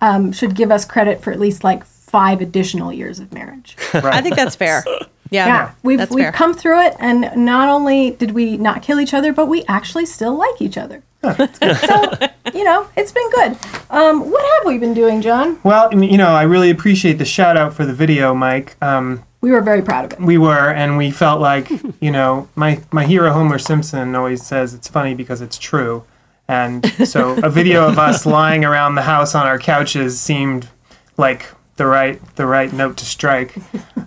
um, 0.00 0.32
should 0.32 0.54
give 0.54 0.70
us 0.70 0.84
credit 0.84 1.22
for 1.22 1.32
at 1.32 1.40
least 1.40 1.64
like 1.64 1.84
five 1.84 2.40
additional 2.40 2.92
years 2.92 3.18
of 3.18 3.32
marriage. 3.32 3.76
I 3.94 4.20
think 4.20 4.36
that's 4.36 4.56
fair. 4.56 4.84
Yeah. 5.30 5.46
Yeah, 5.46 5.70
we've 5.82 5.98
that's 5.98 6.14
we've 6.14 6.24
fair. 6.24 6.32
come 6.32 6.54
through 6.54 6.86
it, 6.86 6.94
and 7.00 7.30
not 7.36 7.68
only 7.68 8.10
did 8.12 8.32
we 8.32 8.56
not 8.56 8.82
kill 8.82 9.00
each 9.00 9.14
other, 9.14 9.32
but 9.32 9.46
we 9.46 9.64
actually 9.68 10.06
still 10.06 10.36
like 10.36 10.60
each 10.60 10.76
other. 10.78 11.02
so 11.22 12.12
you 12.54 12.64
know, 12.64 12.86
it's 12.96 13.10
been 13.12 13.30
good. 13.30 13.56
Um, 13.90 14.30
what 14.30 14.44
have 14.58 14.66
we 14.66 14.76
been 14.78 14.92
doing, 14.94 15.22
John? 15.22 15.58
Well, 15.64 15.92
you 15.94 16.18
know, 16.18 16.28
I 16.28 16.42
really 16.42 16.68
appreciate 16.70 17.14
the 17.14 17.24
shout 17.24 17.56
out 17.56 17.72
for 17.74 17.86
the 17.86 17.94
video, 17.94 18.34
Mike. 18.34 18.76
Um, 18.82 19.22
We 19.40 19.50
were 19.50 19.62
very 19.62 19.80
proud 19.82 20.04
of 20.04 20.12
it. 20.12 20.20
we 20.20 20.36
were, 20.36 20.70
and 20.70 20.98
we 20.98 21.10
felt 21.10 21.40
like, 21.40 21.70
you 22.00 22.10
know, 22.10 22.48
my 22.54 22.82
my 22.92 23.06
hero 23.06 23.32
Homer 23.32 23.58
Simpson 23.58 24.14
always 24.14 24.44
says 24.44 24.74
it's 24.74 24.88
funny 24.88 25.14
because 25.14 25.40
it's 25.40 25.58
true, 25.58 26.04
And 26.48 26.84
so 27.08 27.38
a 27.42 27.48
video 27.48 27.88
of 27.88 27.98
us 27.98 28.26
lying 28.40 28.62
around 28.64 28.94
the 28.96 29.02
house 29.02 29.34
on 29.34 29.46
our 29.46 29.58
couches 29.58 30.20
seemed 30.20 30.68
like 31.16 31.46
the 31.76 31.86
right 31.86 32.20
the 32.36 32.46
right 32.46 32.70
note 32.72 32.98
to 32.98 33.06
strike. 33.06 33.54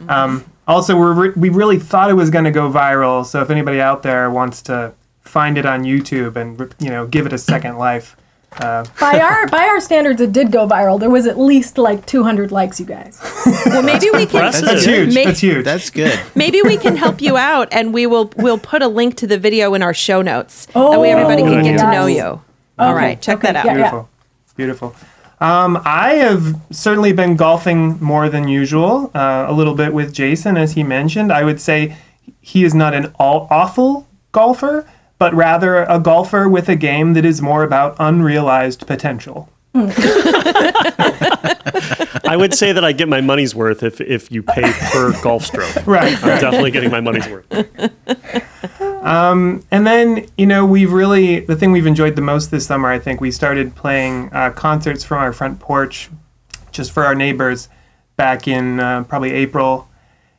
Um, 0.08 0.46
also, 0.68 0.98
we're 0.98 1.14
re- 1.14 1.34
we 1.36 1.50
really 1.50 1.80
thought 1.80 2.10
it 2.10 2.14
was 2.16 2.30
going 2.30 2.46
to 2.46 2.52
go 2.52 2.70
viral. 2.72 3.26
So 3.26 3.42
if 3.42 3.50
anybody 3.50 3.80
out 3.82 4.04
there 4.04 4.30
wants 4.30 4.62
to 4.64 4.94
find 5.22 5.58
it 5.58 5.66
on 5.66 5.84
YouTube 5.84 6.36
and 6.36 6.74
you 6.80 6.90
know 6.90 7.06
give 7.08 7.26
it 7.26 7.34
a 7.34 7.38
second 7.38 7.78
life, 7.78 8.16
uh, 8.60 8.86
By 9.00 9.20
our 9.20 9.46
by 9.48 9.66
our 9.66 9.80
standards, 9.82 10.22
it 10.22 10.32
did 10.32 10.52
go 10.52 10.68
viral. 10.68 11.00
There 11.00 11.10
was 11.10 11.28
at 11.28 11.38
least 11.38 11.78
like 11.78 12.06
200 12.06 12.52
likes, 12.52 12.80
you 12.80 12.86
guys. 12.86 13.20
Well, 13.66 13.82
maybe 13.84 14.06
we 14.12 14.26
can. 14.26 14.38
impressive. 14.46 14.66
that's 14.66 14.86
huge. 14.86 15.14
May- 15.14 15.26
that's 15.26 15.40
huge. 15.42 15.66
That's 15.66 15.90
good. 15.90 16.18
Maybe 16.36 16.62
we 16.64 16.78
can 16.78 16.96
help 16.96 17.22
you 17.22 17.36
out, 17.38 17.68
and 17.72 17.94
we 17.94 18.06
will 18.08 18.32
we'll 18.38 18.58
put 18.58 18.82
a 18.82 18.88
link 18.88 19.16
to 19.18 19.28
the 19.28 19.38
video 19.38 19.74
in 19.74 19.84
our 19.84 19.94
show 19.94 20.22
notes. 20.22 20.66
that 20.68 21.00
way, 21.00 21.12
everybody 21.12 21.42
can 21.44 21.60
Oh, 21.60 21.64
get 21.64 21.78
to 21.80 21.92
know 21.92 22.06
you. 22.08 22.42
All 22.80 22.94
right, 22.94 23.22
check 23.22 23.40
okay, 23.40 23.48
that 23.54 23.56
out. 23.58 23.66
yeah, 23.66 23.74
beautiful. 23.76 24.10
Beautiful. 24.56 24.96
Um, 25.39 25.79
I 25.86 26.15
have 26.15 26.60
certainly 26.72 27.13
been 27.13 27.36
golfing 27.36 28.00
more 28.01 28.27
than 28.27 28.48
usual, 28.48 29.12
uh, 29.13 29.46
a 29.48 29.53
little 29.53 29.75
bit 29.75 29.94
with 29.94 30.13
Jason, 30.13 30.58
as 30.58 30.74
he 30.74 30.84
mentioned. 30.84 31.32
I 31.32 31.44
would 31.44 31.62
say 31.62 31.96
he 32.41 32.63
is 32.63 32.74
not 32.74 32.94
an 32.94 33.13
all 33.20 33.48
awful 33.51 34.08
golfer, 34.32 34.88
but 35.20 35.34
rather 35.34 35.84
a 35.84 36.00
golfer 36.00 36.50
with 36.50 36.70
a 36.70 36.75
game 36.75 37.13
that 37.13 37.25
is 37.25 37.41
more 37.41 37.63
about 37.63 37.96
unrealized 38.00 38.88
potential. 38.88 39.50
I 42.27 42.36
would 42.36 42.53
say 42.53 42.72
that 42.72 42.84
I 42.84 42.91
get 42.91 43.08
my 43.08 43.22
money's 43.22 43.53
worth 43.53 43.84
if, 43.84 44.01
if 44.01 44.32
you 44.32 44.41
pay 44.41 44.72
per 44.91 45.13
golf 45.24 45.46
stroke. 45.46 45.86
Right. 45.86 46.13
I'm 46.24 46.41
definitely 46.41 46.72
getting 46.72 46.89
my 46.91 47.01
money's 47.01 47.27
worth. 47.27 47.46
And 49.72 49.86
then, 49.86 50.28
you 50.38 50.46
know, 50.46 50.66
we've 50.66 50.92
really, 50.92 51.42
the 51.42 51.56
thing 51.56 51.72
we've 51.72 51.86
enjoyed 51.86 52.16
the 52.16 52.22
most 52.22 52.52
this 52.52 52.66
summer, 52.66 52.90
I 52.90 53.00
think, 53.00 53.22
we 53.22 53.32
started 53.32 53.76
playing 53.76 54.30
uh, 54.34 54.52
concerts 54.52 55.04
from 55.04 55.20
our 55.20 55.34
front 55.34 55.60
porch 55.60 56.10
just 56.72 56.92
for 56.92 57.04
our 57.04 57.16
neighbors 57.16 57.70
back 58.16 58.48
in 58.48 58.80
uh, 58.80 59.04
probably 59.04 59.32
April. 59.32 59.90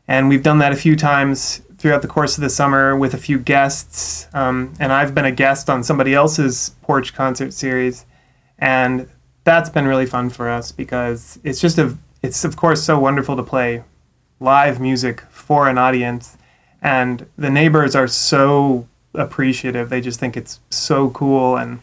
And 0.07 0.29
we've 0.29 0.43
done 0.43 0.59
that 0.59 0.73
a 0.73 0.77
few 0.77 0.97
times 0.97 1.63
throughout 1.77 2.03
the 2.03 2.09
course 2.09 2.37
of 2.37 2.43
the 2.43 2.51
summer 2.51 2.97
with 2.97 3.15
a 3.15 3.19
few 3.19 3.39
guests. 3.39 4.27
Um, 4.35 4.75
and 4.81 4.93
I've 4.93 5.15
been 5.15 5.25
a 5.25 5.33
guest 5.33 5.71
on 5.71 5.85
somebody 5.85 6.15
else's 6.15 6.75
porch 6.83 7.15
concert 7.15 7.53
series. 7.53 8.07
And 8.59 9.09
that's 9.45 9.71
been 9.71 9.87
really 9.87 10.07
fun 10.07 10.31
for 10.31 10.49
us 10.49 10.73
because 10.73 11.39
it's 11.45 11.61
just 11.61 11.79
a, 11.79 11.97
it's 12.23 12.45
of 12.45 12.57
course 12.57 12.83
so 12.83 12.99
wonderful 12.99 13.37
to 13.37 13.43
play 13.43 13.85
live 14.41 14.81
music 14.81 15.21
for 15.31 15.69
an 15.69 15.79
audience 15.79 16.38
and 16.83 17.27
the 17.37 17.51
neighbors 17.51 17.95
are 17.95 18.09
so 18.09 18.87
appreciative 19.15 19.89
they 19.89 20.01
just 20.01 20.21
think 20.21 20.37
it's 20.37 20.61
so 20.71 21.11
cool 21.11 21.57
and 21.57 21.81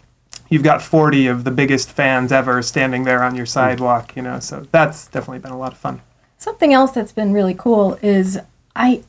you've 0.49 0.63
got 0.63 0.81
40 0.81 1.27
of 1.27 1.43
the 1.43 1.51
biggest 1.51 1.91
fans 1.91 2.31
ever 2.31 2.61
standing 2.61 3.03
there 3.03 3.23
on 3.23 3.35
your 3.35 3.45
sidewalk 3.45 4.15
you 4.15 4.21
know 4.21 4.39
so 4.39 4.67
that's 4.71 5.07
definitely 5.07 5.39
been 5.39 5.51
a 5.51 5.57
lot 5.57 5.71
of 5.71 5.77
fun 5.77 6.01
Something 6.37 6.73
else 6.73 6.91
that's 6.91 7.11
been 7.11 7.33
really 7.33 7.55
cool 7.55 7.97
is 8.01 8.39
I 8.75 9.03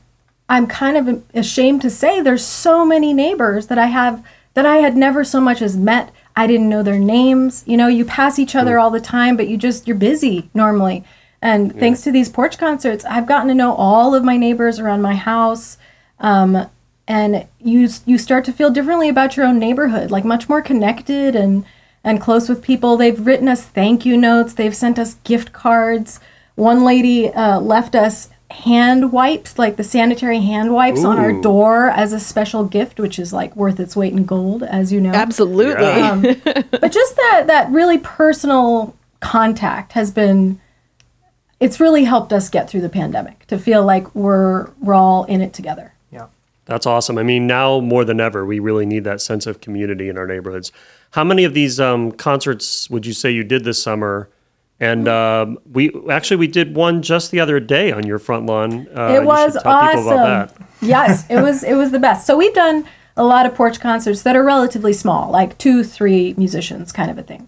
I'm 0.49 0.65
kind 0.65 0.97
of 0.97 1.23
ashamed 1.33 1.81
to 1.81 1.89
say 1.89 2.21
there's 2.21 2.43
so 2.43 2.85
many 2.85 3.13
neighbors 3.13 3.67
that 3.67 3.77
I 3.77 3.87
have 3.87 4.25
that 4.53 4.65
I 4.65 4.77
had 4.77 4.95
never 4.95 5.23
so 5.23 5.41
much 5.41 5.61
as 5.61 5.75
met. 5.75 6.11
I 6.35 6.47
didn't 6.47 6.69
know 6.69 6.81
their 6.83 6.97
names. 6.97 7.63
You 7.67 7.77
know, 7.77 7.87
you 7.87 8.05
pass 8.05 8.39
each 8.39 8.55
other 8.55 8.79
all 8.79 8.89
the 8.89 9.01
time, 9.01 9.35
but 9.35 9.47
you 9.47 9.57
just 9.57 9.87
you're 9.87 9.97
busy 9.97 10.49
normally. 10.53 11.03
And 11.41 11.77
thanks 11.79 12.01
to 12.01 12.11
these 12.11 12.29
porch 12.29 12.57
concerts, 12.57 13.05
I've 13.05 13.27
gotten 13.27 13.47
to 13.49 13.53
know 13.53 13.73
all 13.75 14.15
of 14.15 14.23
my 14.23 14.37
neighbors 14.37 14.79
around 14.79 15.01
my 15.01 15.15
house. 15.15 15.77
Um, 16.19 16.67
and 17.07 17.47
you 17.59 17.89
you 18.05 18.17
start 18.17 18.43
to 18.45 18.51
feel 18.51 18.69
differently 18.69 19.07
about 19.07 19.37
your 19.37 19.45
own 19.45 19.59
neighborhood, 19.59 20.11
like 20.11 20.25
much 20.25 20.49
more 20.49 20.61
connected 20.61 21.35
and 21.35 21.63
and 22.03 22.19
close 22.21 22.49
with 22.49 22.61
people. 22.61 22.97
They've 22.97 23.25
written 23.25 23.47
us 23.47 23.63
thank 23.63 24.05
you 24.05 24.17
notes. 24.17 24.53
They've 24.53 24.75
sent 24.75 24.99
us 24.99 25.15
gift 25.23 25.53
cards. 25.53 26.19
One 26.55 26.83
lady 26.83 27.31
uh, 27.31 27.59
left 27.59 27.95
us 27.95 28.29
hand 28.49 29.11
wipes, 29.11 29.59
like 29.59 29.75
the 29.75 29.83
sanitary 29.83 30.39
hand 30.39 30.73
wipes, 30.73 31.03
on 31.03 31.17
our 31.17 31.33
door 31.41 31.89
as 31.89 32.13
a 32.13 32.19
special 32.19 32.63
gift, 32.63 32.99
which 32.99 33.19
is 33.19 33.31
like 33.31 33.55
worth 33.55 33.79
its 33.79 33.95
weight 33.95 34.13
in 34.13 34.25
gold, 34.25 34.63
as 34.63 34.91
you 34.91 34.99
know. 34.99 35.11
Absolutely. 35.11 35.85
Yeah. 35.85 36.63
But 36.71 36.91
just 36.91 37.15
that 37.15 37.43
that 37.47 37.69
really 37.69 37.99
personal 37.99 38.95
contact 39.19 39.93
has 39.93 40.11
been. 40.11 40.59
It's 41.59 41.79
really 41.79 42.03
helped 42.03 42.31
us 42.31 42.49
get 42.49 42.69
through 42.69 42.81
the 42.81 42.89
pandemic 42.89 43.45
to 43.47 43.57
feel 43.57 43.83
like 43.83 44.13
we're 44.13 44.69
we're 44.79 44.93
all 44.93 45.23
in 45.25 45.41
it 45.41 45.53
together. 45.53 45.93
yeah 46.11 46.27
That's 46.65 46.85
awesome. 46.85 47.17
I 47.17 47.23
mean, 47.23 47.47
now 47.47 47.79
more 47.79 48.05
than 48.05 48.19
ever, 48.19 48.45
we 48.45 48.59
really 48.59 48.85
need 48.85 49.03
that 49.05 49.21
sense 49.21 49.47
of 49.47 49.61
community 49.61 50.09
in 50.09 50.17
our 50.17 50.27
neighborhoods. 50.27 50.71
How 51.11 51.23
many 51.23 51.43
of 51.43 51.53
these 51.53 51.79
um, 51.79 52.11
concerts 52.11 52.89
would 52.89 53.05
you 53.05 53.13
say 53.13 53.31
you 53.31 53.43
did 53.43 53.63
this 53.63 53.81
summer? 53.81 54.29
And 54.79 55.07
um, 55.07 55.57
we 55.71 55.91
actually 56.09 56.37
we 56.37 56.47
did 56.47 56.75
one 56.75 57.01
just 57.01 57.31
the 57.31 57.39
other 57.39 57.59
day 57.59 57.91
on 57.91 58.05
your 58.05 58.19
front 58.19 58.45
lawn. 58.45 58.87
Uh, 58.95 59.07
it 59.07 59.15
should 59.15 59.25
was 59.25 59.53
tell 59.63 59.71
awesome. 59.71 60.07
about 60.07 60.55
that. 60.55 60.67
yes, 60.81 61.25
it 61.29 61.41
was 61.41 61.63
it 61.63 61.73
was 61.73 61.91
the 61.91 61.99
best. 61.99 62.27
So 62.27 62.37
we've 62.37 62.53
done 62.53 62.87
a 63.15 63.23
lot 63.23 63.47
of 63.47 63.55
porch 63.55 63.79
concerts 63.79 64.21
that 64.21 64.35
are 64.35 64.43
relatively 64.43 64.93
small, 64.93 65.31
like 65.31 65.57
two, 65.57 65.83
three 65.83 66.35
musicians 66.37 66.91
kind 66.91 67.09
of 67.09 67.17
a 67.17 67.23
thing. 67.23 67.47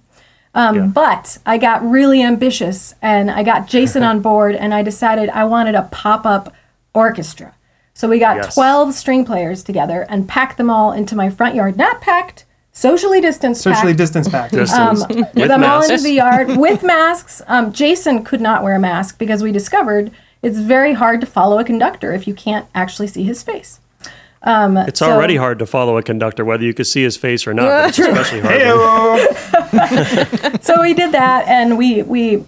Um, 0.56 0.76
Yeah. 0.76 0.86
But 0.88 1.38
I 1.46 1.58
got 1.58 1.84
really 1.88 2.22
ambitious 2.24 2.96
and 3.02 3.30
I 3.30 3.44
got 3.44 3.68
Jason 3.68 4.04
on 4.12 4.20
board 4.22 4.56
and 4.56 4.74
I 4.74 4.82
decided 4.82 5.30
I 5.30 5.44
wanted 5.46 5.76
a 5.76 5.84
pop 5.92 6.26
up 6.26 6.54
orchestra. 6.94 7.54
So 7.94 8.08
we 8.08 8.18
got 8.20 8.38
Yes. 8.38 8.54
12 8.56 8.94
string 8.94 9.26
players 9.26 9.62
together 9.64 10.06
and 10.10 10.28
packed 10.28 10.58
them 10.58 10.70
all 10.70 10.92
into 10.92 11.16
my 11.16 11.30
front 11.30 11.54
yard. 11.56 11.76
Not 11.78 12.02
packed, 12.02 12.46
socially 12.72 13.20
distanced. 13.22 13.62
socially 13.62 13.92
packed. 13.92 13.98
distanced 13.98 14.32
back 14.32 14.52
Distance 14.52 15.06
with 15.08 15.34
them 15.34 15.64
all 15.64 15.80
masks. 15.80 15.90
into 15.92 16.04
the 16.04 16.14
yard 16.14 16.58
with 16.58 16.82
masks. 16.82 17.42
Um, 17.48 17.74
Jason 17.74 18.24
could 18.24 18.40
not 18.42 18.64
wear 18.64 18.76
a 18.76 18.80
mask 18.80 19.18
because 19.20 19.44
we 19.44 19.52
discovered 19.52 20.12
it's 20.42 20.58
very 20.58 20.94
hard 20.94 21.20
to 21.20 21.28
follow 21.28 21.60
a 21.60 21.64
conductor 21.66 22.14
if 22.14 22.26
you 22.26 22.34
can't 22.34 22.66
actually 22.74 23.08
see 23.08 23.24
his 23.24 23.44
face. 23.44 23.82
Um, 24.44 24.78
it's 24.78 25.00
so- 25.00 25.12
already 25.12 25.36
hard 25.36 25.60
to 25.60 25.66
follow 25.66 25.98
a 25.98 26.04
conductor, 26.04 26.46
whether 26.46 26.64
you 26.64 26.74
can 26.74 26.86
see 26.86 27.04
his 27.04 27.18
face 27.18 27.46
or 27.46 27.54
not. 27.54 27.68
but 27.68 27.90
it's 27.90 28.00
especially 28.00 28.40
hard. 28.40 28.54
when- 28.62 29.20
Heyo! 29.80 30.64
so 30.64 30.82
we 30.82 30.94
did 30.94 31.12
that 31.12 31.48
and 31.48 31.78
we 31.78 32.04
we 32.04 32.44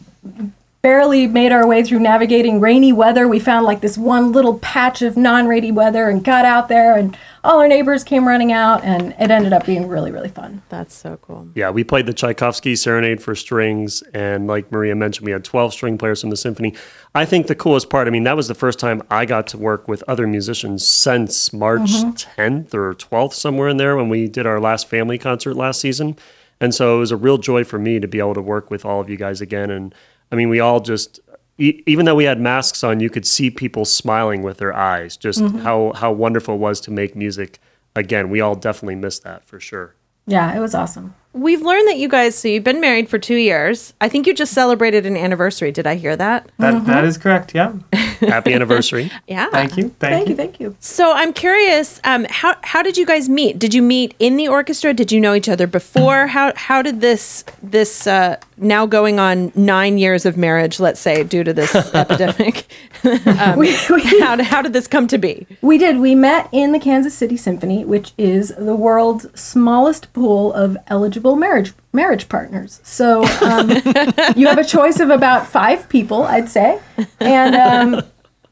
barely 0.82 1.28
made 1.28 1.52
our 1.52 1.68
way 1.68 1.84
through 1.84 2.00
navigating 2.00 2.60
rainy 2.60 2.92
weather 2.92 3.28
we 3.28 3.40
found 3.40 3.66
like 3.66 3.82
this 3.82 3.98
one 4.00 4.32
little 4.32 4.58
patch 4.60 5.02
of 5.04 5.16
non-rainy 5.16 5.72
weather 5.72 6.10
and 6.10 6.24
got 6.24 6.44
out 6.44 6.70
there 6.70 6.98
and 6.98 7.16
all 7.44 7.60
our 7.60 7.68
neighbors 7.68 8.04
came 8.04 8.28
running 8.28 8.52
out 8.52 8.84
and 8.84 9.16
it 9.20 9.32
ended 9.32 9.54
up 9.54 9.66
being 9.66 9.88
really 9.88 10.12
really 10.12 10.30
fun 10.30 10.62
That's 10.70 10.94
so 10.94 11.18
cool. 11.18 11.50
Yeah, 11.56 11.70
we 11.70 11.84
played 11.84 12.06
the 12.06 12.14
Tchaikovsky 12.14 12.76
Serenade 12.76 13.22
for 13.22 13.36
strings, 13.36 14.02
and 14.14 14.48
like 14.48 14.72
Maria 14.72 14.96
mentioned, 14.96 15.26
we 15.26 15.32
had 15.32 15.44
12 15.44 15.74
string 15.74 15.98
players 15.98 16.22
from 16.22 16.30
the 16.30 16.38
symphony. 16.38 16.76
I 17.14 17.26
think 17.26 17.48
the 17.48 17.56
coolest 17.56 17.90
part, 17.90 18.08
I 18.08 18.12
mean, 18.12 18.24
that 18.24 18.36
was 18.36 18.48
the 18.48 18.56
first 18.56 18.80
time 18.80 19.02
I 19.10 19.26
got 19.26 19.48
to 19.48 19.58
work 19.58 19.88
with 19.88 20.04
other 20.08 20.28
musicians 20.28 20.88
since 20.88 21.52
March 21.52 21.92
mm-hmm. 21.92 22.42
10th 22.42 22.74
or 22.74 22.94
12th, 22.94 23.34
somewhere 23.34 23.68
in 23.68 23.78
there, 23.78 23.96
when 23.96 24.10
we 24.10 24.28
did 24.28 24.46
our 24.46 24.60
last 24.60 24.88
family 24.88 25.18
concert 25.18 25.56
last 25.56 25.82
season. 25.82 26.18
And 26.60 26.74
so 26.74 26.96
it 26.96 27.00
was 27.00 27.12
a 27.12 27.18
real 27.18 27.38
joy 27.38 27.64
for 27.64 27.80
me 27.80 28.00
to 28.00 28.08
be 28.08 28.20
able 28.20 28.36
to 28.36 28.42
work 28.42 28.70
with 28.70 28.86
all 28.86 29.02
of 29.02 29.10
you 29.10 29.18
guys 29.18 29.42
again. 29.42 29.72
And 29.72 29.96
I 30.32 30.36
mean, 30.36 30.50
we 30.50 30.60
all 30.60 30.80
just, 30.80 31.20
e- 31.62 31.84
even 31.86 32.06
though 32.06 32.16
we 32.16 32.24
had 32.26 32.40
masks 32.40 32.84
on, 32.84 33.00
you 33.00 33.10
could 33.10 33.26
see 33.26 33.50
people 33.50 33.86
smiling 33.86 34.42
with 34.42 34.58
their 34.58 34.74
eyes, 34.74 35.16
just 35.18 35.40
mm-hmm. 35.40 35.60
how, 35.60 35.94
how 35.96 36.12
wonderful 36.12 36.56
it 36.56 36.60
was 36.60 36.82
to 36.82 36.92
make 36.92 37.16
music 37.16 37.60
again. 37.96 38.30
We 38.30 38.42
all 38.42 38.56
definitely 38.56 38.96
missed 38.96 39.24
that 39.24 39.46
for 39.46 39.60
sure. 39.60 39.96
yeah 40.28 40.56
it 40.56 40.60
was 40.60 40.76
awesome 40.76 41.16
We've 41.34 41.62
learned 41.62 41.88
that 41.88 41.98
you 41.98 42.10
guys, 42.10 42.38
so 42.38 42.48
you've 42.50 42.64
been 42.64 42.82
married 42.82 43.10
for 43.10 43.18
two 43.18 43.36
years. 43.36 43.94
I 44.02 44.10
think 44.10 44.28
you 44.28 44.34
just 44.34 44.54
celebrated 44.54 45.06
an 45.06 45.16
anniversary. 45.16 45.72
Did 45.72 45.88
I 45.88 45.96
hear 45.96 46.16
that? 46.18 46.50
that, 46.58 46.86
that 46.86 47.06
is 47.06 47.18
correct 47.18 47.54
yeah 47.56 47.74
Happy 48.20 48.54
anniversary. 48.54 49.12
Yeah. 49.28 49.50
thank 49.50 49.78
you 49.78 49.90
thank, 50.00 50.00
thank 50.00 50.28
you 50.28 50.32
you 50.32 50.36
thank 50.36 50.60
you 50.60 50.76
So 50.80 51.12
I'm 51.14 51.34
curious, 51.34 52.00
um, 52.04 52.26
how 52.30 52.56
how 52.64 52.84
did 52.84 52.98
you 52.98 53.06
guys 53.06 53.30
meet? 53.30 53.58
Did 53.58 53.74
you 53.74 53.82
meet 53.82 54.14
in 54.20 54.38
the 54.38 54.48
orchestra? 54.48 54.94
Did 54.94 55.12
you 55.12 55.20
know 55.20 55.34
each 55.34 55.50
other 55.50 55.68
before? 55.68 56.28
How 56.28 56.54
how 56.56 56.82
did 56.82 57.02
this 57.02 57.44
this 57.64 58.06
uh, 58.08 58.38
now 58.58 58.86
going 58.86 59.20
on 59.20 59.52
nine 59.56 59.98
years 59.98 60.26
of 60.26 60.38
marriage, 60.38 60.80
let's 60.80 61.00
say, 61.00 61.24
due 61.24 61.44
to 61.44 61.54
this 61.54 61.74
epidemic, 61.96 62.68
um, 63.04 63.58
we, 63.58 63.76
we, 63.90 64.20
how 64.20 64.42
how 64.44 64.62
did 64.62 64.74
this 64.74 64.88
come 64.88 65.08
to 65.08 65.18
be? 65.18 65.48
we 65.62 65.78
did 65.78 65.98
we 65.98 66.14
met 66.16 66.50
in 66.52 66.72
the 66.72 66.80
kansas 66.80 67.14
city 67.14 67.38
symphony 67.38 67.84
which 67.86 68.14
is 68.18 68.54
the 68.58 68.76
world's 68.76 69.28
smallest 69.40 70.12
pool 70.14 70.54
of 70.54 70.78
eligible 70.88 71.21
marriage 71.36 71.74
marriage 71.94 72.30
partners. 72.30 72.80
So 72.84 73.24
um, 73.42 73.70
you 74.36 74.48
have 74.48 74.58
a 74.58 74.66
choice 74.66 75.00
of 75.00 75.10
about 75.10 75.48
five 75.48 75.88
people 75.90 76.24
i'd 76.24 76.50
say. 76.50 76.80
And 77.20 77.56
um, 77.56 78.02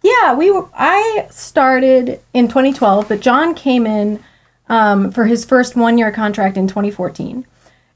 yeah 0.04 0.34
we 0.34 0.50
were 0.52 0.68
i 0.74 1.28
started 1.30 2.22
in 2.34 2.48
2012 2.48 3.08
but 3.08 3.20
john 3.20 3.54
came 3.54 3.86
in 3.86 4.24
um, 4.68 5.12
for 5.12 5.26
his 5.26 5.46
first 5.46 5.76
one 5.76 5.98
year 5.98 6.12
contract 6.12 6.58
in 6.58 6.68
2014 6.68 7.46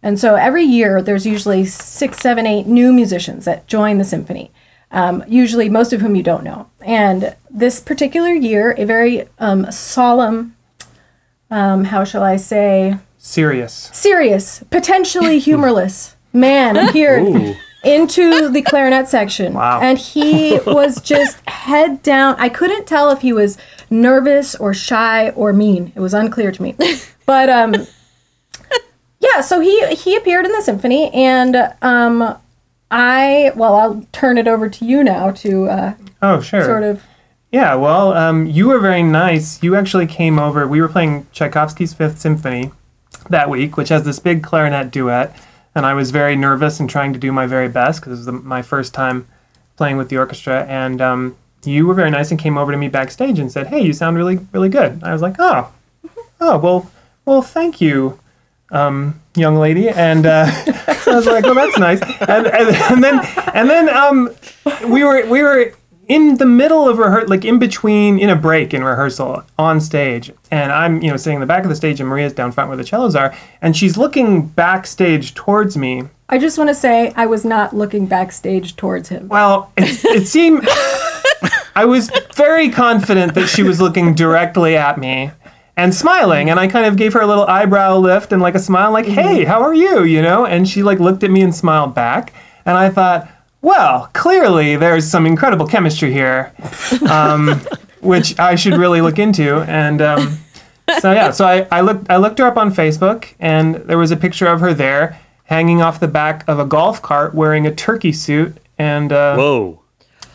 and 0.02 0.20
so 0.20 0.36
every 0.36 0.64
year 0.64 1.02
there's 1.02 1.26
usually 1.26 1.66
six 1.66 2.20
seven 2.20 2.46
eight 2.46 2.68
new 2.68 2.92
musicians 2.92 3.46
that 3.46 3.68
join 3.68 3.98
the 3.98 4.04
symphony 4.04 4.52
um, 4.92 5.24
usually 5.28 5.70
most 5.70 5.92
of 5.92 6.02
whom 6.02 6.16
you 6.16 6.22
don't 6.22 6.44
know. 6.44 6.70
And 6.86 7.36
this 7.50 7.80
particular 7.80 8.30
year 8.30 8.76
a 8.78 8.86
very 8.86 9.28
um, 9.40 9.72
solemn 9.72 10.56
um, 11.50 11.86
how 11.86 12.04
shall 12.04 12.24
i 12.24 12.36
say 12.36 12.98
Serious. 13.26 13.90
serious, 13.94 14.62
potentially 14.70 15.40
humorless 15.50 16.16
man 16.34 16.76
appeared 16.76 17.24
Ooh. 17.24 17.56
into 17.86 18.50
the 18.50 18.62
clarinet 18.62 19.08
section. 19.08 19.54
Wow. 19.54 19.80
And 19.82 19.98
he 19.98 20.60
was 20.66 21.02
just 21.02 21.40
head 21.48 22.04
down. 22.04 22.36
I 22.38 22.50
couldn't 22.50 22.86
tell 22.86 23.12
if 23.12 23.22
he 23.22 23.32
was 23.32 23.58
nervous 23.90 24.56
or 24.56 24.74
shy 24.74 25.30
or 25.32 25.54
mean. 25.54 25.94
It 25.96 26.02
was 26.02 26.14
unclear 26.14 26.52
to 26.52 26.62
me. 26.62 26.76
But 27.26 27.50
um 27.50 27.74
yeah, 29.20 29.40
so 29.42 29.62
he 29.62 29.96
he 29.96 30.16
appeared 30.18 30.46
in 30.46 30.52
the 30.52 30.62
symphony 30.62 31.10
and 31.14 31.56
um 31.82 32.38
I 32.92 33.54
well, 33.56 33.76
I'll 33.76 34.06
turn 34.12 34.38
it 34.38 34.48
over 34.50 34.68
to 34.70 34.86
you 34.86 35.02
now 35.04 35.32
to 35.32 35.66
uh, 35.70 35.94
Oh, 36.22 36.42
sure. 36.42 36.64
sort 36.66 36.84
of 36.84 37.02
Yeah, 37.52 37.76
well, 37.76 38.12
um, 38.14 38.48
you 38.48 38.68
were 38.68 38.80
very 38.80 39.02
nice. 39.04 39.64
You 39.64 39.76
actually 39.76 40.08
came 40.08 40.38
over. 40.40 40.68
We 40.68 40.82
were 40.82 40.90
playing 40.90 41.26
Tchaikovsky's 41.32 41.94
Fifth 41.94 42.20
Symphony 42.20 42.72
that 43.30 43.50
week, 43.50 43.78
which 43.78 43.90
has 43.90 44.04
this 44.04 44.20
big 44.20 44.44
clarinet 44.44 44.92
duet. 44.92 45.36
And 45.76 45.86
I 45.86 45.94
was 45.94 46.12
very 46.12 46.36
nervous 46.36 46.80
and 46.80 46.90
trying 46.90 47.14
to 47.14 47.20
do 47.20 47.32
my 47.32 47.48
very 47.48 47.68
best 47.68 48.00
because 48.02 48.14
it 48.14 48.18
was 48.18 48.26
the, 48.26 48.32
my 48.32 48.62
first 48.62 48.94
time 48.94 49.28
playing 49.76 49.98
with 49.98 50.10
the 50.10 50.18
orchestra. 50.18 50.66
And 50.66 51.02
um, 51.02 51.36
you 51.64 51.88
were 51.88 51.96
very 51.96 52.12
nice 52.12 52.30
and 52.30 52.40
came 52.40 52.58
over 52.58 52.72
to 52.72 52.78
me 52.78 52.90
backstage 52.90 53.40
and 53.40 53.52
said, 53.52 53.68
"Hey, 53.68 53.82
you 53.82 53.94
sound 53.94 54.18
really, 54.18 54.40
really 54.52 54.70
good." 54.70 55.04
I 55.04 55.14
was 55.14 55.22
like, 55.22 55.36
"Oh, 55.40 55.72
oh, 56.40 56.58
well, 56.58 56.92
well, 57.26 57.42
thank 57.42 57.82
you." 57.82 58.20
um, 58.74 59.22
young 59.36 59.56
lady, 59.56 59.88
and 59.88 60.26
uh, 60.26 60.46
I 60.48 61.02
was 61.08 61.26
like, 61.26 61.46
"Well, 61.46 61.56
that's 61.56 61.78
nice." 61.78 62.02
And, 62.02 62.48
and, 62.48 62.76
and 62.76 63.04
then 63.04 63.22
and 63.54 63.70
then 63.70 63.90
um, 63.90 64.36
we 64.90 65.04
were 65.04 65.26
we 65.28 65.42
were 65.42 65.74
in 66.08 66.38
the 66.38 66.46
middle 66.46 66.88
of 66.88 66.98
rehearsal, 66.98 67.30
like 67.30 67.46
in 67.46 67.60
between, 67.60 68.20
in 68.20 68.30
a 68.30 68.36
break 68.36 68.74
in 68.74 68.84
rehearsal 68.84 69.44
on 69.58 69.80
stage, 69.80 70.32
and 70.52 70.72
I'm 70.72 71.02
you 71.02 71.10
know 71.10 71.18
sitting 71.18 71.36
in 71.36 71.42
the 71.42 71.48
back 71.48 71.64
of 71.64 71.70
the 71.70 71.76
stage, 71.76 72.00
and 72.00 72.10
Maria's 72.10 72.34
down 72.34 72.52
front 72.52 72.70
where 72.70 72.78
the 72.78 72.86
cellos 72.86 73.16
are, 73.16 73.36
and 73.62 73.76
she's 73.76 73.98
looking 73.98 74.48
backstage 74.48 75.34
towards 75.34 75.78
me. 75.78 76.04
I 76.30 76.40
just 76.40 76.58
want 76.58 76.70
to 76.70 76.76
say 76.76 77.14
I 77.16 77.26
was 77.26 77.46
not 77.46 77.76
looking 77.76 78.06
backstage 78.06 78.76
towards 78.76 79.10
him. 79.10 79.28
Well, 79.28 79.72
it, 79.78 80.04
it 80.06 80.28
seemed 80.28 80.68
I 81.76 81.86
was 81.86 82.12
very 82.36 82.70
confident 82.70 83.34
that 83.36 83.48
she 83.48 83.64
was 83.64 83.80
looking 83.82 84.16
directly 84.16 84.76
at 84.76 84.98
me 84.98 85.32
and 85.76 85.94
smiling 85.94 86.50
and 86.50 86.60
I 86.60 86.68
kind 86.68 86.86
of 86.86 86.98
gave 86.98 87.14
her 87.14 87.22
a 87.22 87.28
little 87.28 87.46
eyebrow 87.46 87.98
lift 87.98 88.32
and 88.32 88.42
like 88.42 88.56
a 88.56 88.60
smile 88.60 88.92
like, 88.92 89.06
mm-hmm. 89.06 89.16
"Hey, 89.16 89.44
how 89.44 89.62
are 89.62 89.74
you?" 89.74 90.04
you 90.04 90.22
know? 90.22 90.46
And 90.46 90.68
she 90.68 90.84
like 90.84 91.00
looked 91.00 91.24
at 91.24 91.32
me 91.32 91.42
and 91.42 91.54
smiled 91.54 91.96
back. 91.96 92.34
And 92.66 92.78
I 92.78 92.90
thought, 92.90 93.30
"Well, 93.64 94.10
clearly 94.14 94.76
there's 94.76 95.10
some 95.10 95.26
incredible 95.26 95.66
chemistry 95.68 96.12
here." 96.14 96.54
Um, 97.10 97.60
which 98.02 98.38
I 98.38 98.56
should 98.56 98.74
really 98.76 99.00
look 99.00 99.18
into 99.18 99.62
and 99.62 100.02
um, 100.02 100.38
so 101.00 101.14
yeah, 101.14 101.32
so 101.32 101.46
I, 101.46 101.66
I 101.72 101.80
looked 101.80 102.10
I 102.10 102.18
looked 102.18 102.38
her 102.40 102.46
up 102.46 102.58
on 102.58 102.70
Facebook 102.70 103.34
and 103.40 103.76
there 103.76 103.98
was 103.98 104.12
a 104.12 104.18
picture 104.18 104.46
of 104.48 104.60
her 104.60 104.74
there 104.74 105.18
hanging 105.46 105.82
off 105.82 106.02
the 106.02 106.10
back 106.10 106.44
of 106.50 106.60
a 106.60 106.66
golf 106.66 107.02
cart 107.02 107.34
wearing 107.34 107.66
a 107.66 107.74
turkey 107.74 108.12
suit 108.12 108.58
and 108.78 109.14
uh, 109.14 109.38
Whoa. 109.38 109.80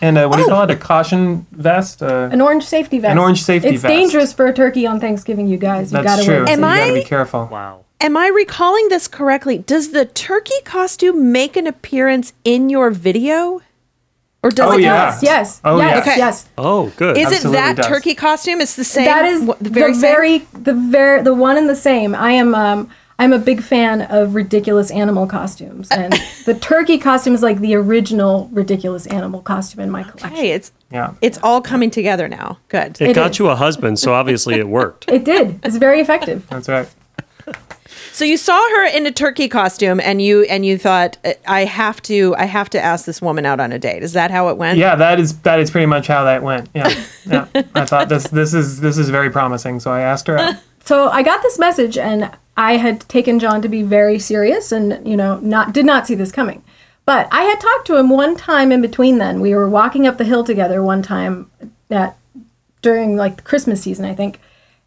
and 0.00 0.16
uh, 0.16 0.26
what 0.28 0.36
do 0.36 0.42
you 0.44 0.48
call 0.48 0.62
it? 0.64 0.70
A 0.70 0.76
caution 0.76 1.44
vest? 1.52 2.02
Uh, 2.02 2.30
An 2.32 2.40
orange 2.40 2.64
safety 2.64 2.98
vest. 2.98 3.12
An 3.12 3.18
orange 3.18 3.42
safety 3.42 3.68
it's 3.68 3.82
vest. 3.82 3.92
dangerous 3.92 4.32
for 4.32 4.46
a 4.46 4.54
turkey 4.54 4.86
on 4.86 4.98
Thanksgiving, 4.98 5.46
you 5.46 5.58
guys. 5.58 5.92
You 5.92 5.98
that's 6.02 6.06
gotta 6.06 6.24
true. 6.24 6.34
wear 6.36 6.46
so 6.46 6.52
it. 6.52 6.56
you 6.58 6.64
Am 6.64 6.78
gotta 6.78 6.90
I- 6.90 6.94
be 6.94 7.04
careful. 7.04 7.48
Wow. 7.52 7.84
Am 8.00 8.16
I 8.16 8.28
recalling 8.28 8.88
this 8.88 9.08
correctly? 9.08 9.58
Does 9.58 9.90
the 9.90 10.04
turkey 10.04 10.54
costume 10.64 11.32
make 11.32 11.56
an 11.56 11.66
appearance 11.66 12.32
in 12.44 12.70
your 12.70 12.90
video? 12.90 13.60
Or 14.42 14.50
does 14.50 14.72
Oh, 14.72 14.76
it 14.78 14.82
yeah. 14.82 15.06
Yes, 15.06 15.22
yes, 15.22 15.60
Oh, 15.64 15.78
yes, 15.78 15.90
yeah. 15.94 16.00
Okay. 16.00 16.16
yes. 16.16 16.48
Oh, 16.56 16.92
good. 16.96 17.16
Is 17.18 17.44
it 17.44 17.50
that 17.50 17.76
does. 17.76 17.86
turkey 17.86 18.14
costume? 18.14 18.60
It's 18.60 18.76
the 18.76 18.84
same. 18.84 19.04
That 19.06 19.24
is 19.24 19.44
the 19.46 19.56
very 19.70 19.94
very, 19.94 20.38
the 20.52 20.74
very 20.74 21.22
the 21.22 21.34
one 21.34 21.56
and 21.56 21.68
the 21.68 21.74
same. 21.74 22.14
I 22.14 22.32
am 22.32 22.54
um 22.54 22.88
I'm 23.18 23.32
a 23.32 23.38
big 23.40 23.64
fan 23.64 24.02
of 24.02 24.36
ridiculous 24.36 24.92
animal 24.92 25.26
costumes, 25.26 25.88
and 25.90 26.12
the 26.46 26.54
turkey 26.54 26.98
costume 26.98 27.34
is 27.34 27.42
like 27.42 27.58
the 27.58 27.74
original 27.74 28.48
ridiculous 28.52 29.08
animal 29.08 29.40
costume 29.42 29.80
in 29.80 29.90
my 29.90 30.04
collection. 30.04 30.30
Hey, 30.30 30.52
it's 30.52 30.70
Yeah. 30.92 31.14
it's 31.20 31.40
all 31.42 31.60
coming 31.60 31.90
together 31.90 32.28
now. 32.28 32.58
Good. 32.68 33.00
It, 33.00 33.10
it 33.10 33.14
got 33.14 33.32
is. 33.32 33.40
you 33.40 33.48
a 33.48 33.56
husband, 33.56 33.98
so 33.98 34.14
obviously 34.14 34.54
it 34.54 34.68
worked. 34.68 35.10
It 35.12 35.24
did. 35.24 35.58
It's 35.64 35.74
very 35.76 36.00
effective. 36.00 36.46
That's 36.48 36.68
right. 36.68 36.86
So 38.18 38.24
you 38.24 38.36
saw 38.36 38.58
her 38.70 38.84
in 38.86 39.06
a 39.06 39.12
turkey 39.12 39.46
costume, 39.46 40.00
and 40.00 40.20
you 40.20 40.42
and 40.42 40.66
you 40.66 40.76
thought, 40.76 41.16
"Uh, 41.24 41.34
I 41.46 41.64
have 41.64 42.02
to, 42.02 42.34
I 42.36 42.46
have 42.46 42.68
to 42.70 42.80
ask 42.80 43.04
this 43.04 43.22
woman 43.22 43.46
out 43.46 43.60
on 43.60 43.70
a 43.70 43.78
date. 43.78 44.02
Is 44.02 44.12
that 44.14 44.32
how 44.32 44.48
it 44.48 44.56
went? 44.56 44.76
Yeah, 44.76 44.96
that 44.96 45.20
is 45.20 45.38
that 45.42 45.60
is 45.60 45.70
pretty 45.70 45.86
much 45.86 46.08
how 46.08 46.24
that 46.24 46.42
went. 46.42 46.68
Yeah. 46.74 46.92
Yeah. 47.26 47.46
I 47.76 47.84
thought 47.84 48.08
this 48.08 48.26
this 48.28 48.54
is 48.54 48.80
this 48.80 48.98
is 48.98 49.08
very 49.10 49.30
promising, 49.30 49.78
so 49.78 49.92
I 49.92 50.00
asked 50.00 50.26
her 50.26 50.36
out. 50.36 50.56
So 50.84 51.10
I 51.10 51.22
got 51.22 51.42
this 51.42 51.58
message, 51.58 51.96
and 51.98 52.30
I 52.56 52.78
had 52.78 53.06
taken 53.10 53.38
John 53.38 53.60
to 53.62 53.68
be 53.68 53.82
very 53.82 54.18
serious, 54.18 54.72
and 54.72 55.06
you 55.06 55.16
know, 55.16 55.38
not 55.38 55.72
did 55.72 55.86
not 55.86 56.08
see 56.08 56.16
this 56.16 56.32
coming. 56.32 56.64
But 57.04 57.28
I 57.30 57.42
had 57.42 57.60
talked 57.60 57.86
to 57.88 57.96
him 57.96 58.08
one 58.10 58.36
time 58.36 58.72
in 58.72 58.82
between. 58.82 59.18
Then 59.18 59.40
we 59.40 59.54
were 59.54 59.68
walking 59.68 60.08
up 60.08 60.18
the 60.18 60.24
hill 60.24 60.42
together 60.42 60.82
one 60.82 61.02
time 61.02 61.50
at 61.90 62.16
during 62.82 63.16
like 63.16 63.36
the 63.36 63.42
Christmas 63.42 63.82
season, 63.82 64.04
I 64.06 64.14
think. 64.14 64.40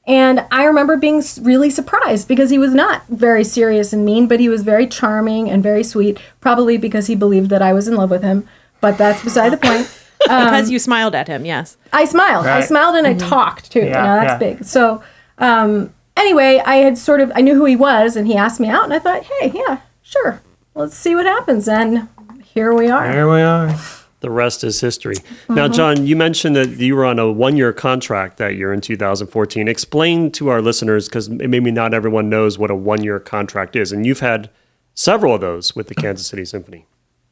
And 0.07 0.45
I 0.51 0.63
remember 0.63 0.97
being 0.97 1.23
really 1.41 1.69
surprised 1.69 2.27
because 2.27 2.49
he 2.49 2.57
was 2.57 2.73
not 2.73 3.07
very 3.07 3.43
serious 3.43 3.93
and 3.93 4.03
mean, 4.03 4.27
but 4.27 4.39
he 4.39 4.49
was 4.49 4.63
very 4.63 4.87
charming 4.87 5.49
and 5.49 5.61
very 5.61 5.83
sweet. 5.83 6.19
Probably 6.39 6.77
because 6.77 7.07
he 7.07 7.15
believed 7.15 7.49
that 7.51 7.61
I 7.61 7.71
was 7.73 7.87
in 7.87 7.95
love 7.95 8.09
with 8.09 8.23
him. 8.23 8.47
But 8.79 8.97
that's 8.97 9.23
beside 9.23 9.49
the 9.49 9.57
point. 9.57 9.89
because 10.21 10.69
you 10.71 10.79
smiled 10.79 11.13
at 11.13 11.27
him. 11.27 11.45
Yes. 11.45 11.77
I 11.93 12.05
smiled. 12.05 12.47
I 12.47 12.61
smiled 12.61 12.95
and 12.95 13.05
I 13.05 13.13
talked 13.13 13.71
too. 13.71 13.79
you 13.79 13.85
know, 13.85 14.15
that's 14.15 14.41
yeah. 14.41 14.53
big. 14.53 14.65
So 14.65 15.03
um, 15.41 15.93
anyway, 16.15 16.61
I 16.65 16.77
had 16.77 16.97
sort 16.97 17.19
of 17.19 17.31
I 17.35 17.41
knew 17.41 17.55
who 17.55 17.65
he 17.65 17.75
was, 17.75 18.15
and 18.15 18.27
he 18.27 18.35
asked 18.35 18.59
me 18.59 18.69
out, 18.69 18.85
and 18.85 18.93
I 18.93 18.99
thought, 18.99 19.23
hey, 19.23 19.51
yeah, 19.53 19.81
sure, 20.01 20.41
let's 20.75 20.95
see 20.95 21.15
what 21.15 21.25
happens. 21.25 21.67
And 21.67 22.07
here 22.43 22.73
we 22.73 22.89
are. 22.89 23.11
Here 23.11 23.29
we 23.29 23.41
are. 23.41 23.75
The 24.21 24.29
rest 24.29 24.63
is 24.63 24.79
history. 24.79 25.15
Now, 25.49 25.67
John, 25.67 26.05
you 26.07 26.15
mentioned 26.15 26.55
that 26.55 26.69
you 26.77 26.95
were 26.95 27.05
on 27.05 27.19
a 27.19 27.31
one 27.31 27.57
year 27.57 27.73
contract 27.73 28.37
that 28.37 28.55
year 28.55 28.71
in 28.71 28.79
2014. 28.81 29.67
Explain 29.67 30.31
to 30.33 30.47
our 30.49 30.61
listeners, 30.61 31.07
because 31.07 31.27
maybe 31.29 31.71
not 31.71 31.93
everyone 31.93 32.29
knows 32.29 32.57
what 32.57 32.71
a 32.71 32.75
one 32.75 33.03
year 33.03 33.19
contract 33.19 33.75
is. 33.75 33.91
And 33.91 34.05
you've 34.05 34.19
had 34.19 34.49
several 34.93 35.35
of 35.35 35.41
those 35.41 35.75
with 35.75 35.87
the 35.87 35.95
Kansas 35.95 36.27
City 36.27 36.45
Symphony. 36.45 36.85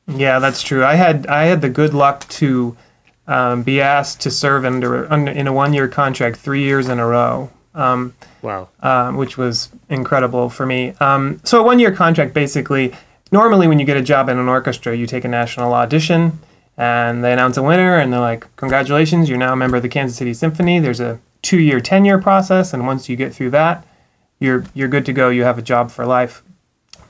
Yeah, 0.07 0.39
that's 0.39 0.63
true. 0.63 0.83
I 0.83 0.95
had 0.95 1.27
I 1.27 1.43
had 1.43 1.61
the 1.61 1.69
good 1.69 1.93
luck 1.93 2.27
to 2.29 2.75
um, 3.27 3.61
be 3.61 3.79
asked 3.79 4.21
to 4.21 4.31
serve 4.31 4.65
under, 4.65 5.11
under 5.13 5.31
in 5.31 5.45
a 5.45 5.53
one 5.53 5.73
year 5.73 5.87
contract 5.87 6.37
three 6.37 6.63
years 6.63 6.89
in 6.89 6.99
a 6.99 7.05
row. 7.05 7.51
Um, 7.75 8.15
Wow. 8.41 8.69
um, 8.81 9.15
which 9.17 9.37
was 9.37 9.69
incredible 9.89 10.49
for 10.49 10.65
me. 10.65 10.93
Um, 10.99 11.39
so 11.43 11.59
a 11.59 11.63
one-year 11.63 11.91
contract, 11.91 12.33
basically, 12.33 12.93
normally 13.31 13.67
when 13.67 13.79
you 13.79 13.85
get 13.85 13.95
a 13.97 14.01
job 14.01 14.27
in 14.29 14.39
an 14.39 14.47
orchestra, 14.47 14.95
you 14.95 15.05
take 15.05 15.23
a 15.23 15.27
national 15.27 15.73
audition, 15.73 16.39
and 16.79 17.21
they 17.25 17.33
announce 17.33 17.57
a 17.57 17.61
winner, 17.61 17.97
and 17.97 18.11
they're 18.11 18.21
like, 18.21 18.47
"Congratulations, 18.55 19.27
you're 19.27 19.37
now 19.37 19.51
a 19.51 19.57
member 19.57 19.75
of 19.77 19.83
the 19.83 19.89
Kansas 19.89 20.17
City 20.17 20.33
Symphony." 20.33 20.79
There's 20.79 21.01
a 21.01 21.19
two-year 21.41 21.81
tenure 21.81 22.17
process, 22.17 22.73
and 22.73 22.87
once 22.87 23.09
you 23.09 23.17
get 23.17 23.33
through 23.33 23.49
that, 23.51 23.85
you're 24.39 24.63
you're 24.73 24.87
good 24.87 25.05
to 25.05 25.13
go. 25.13 25.29
You 25.29 25.43
have 25.43 25.57
a 25.57 25.61
job 25.61 25.91
for 25.91 26.05
life. 26.05 26.41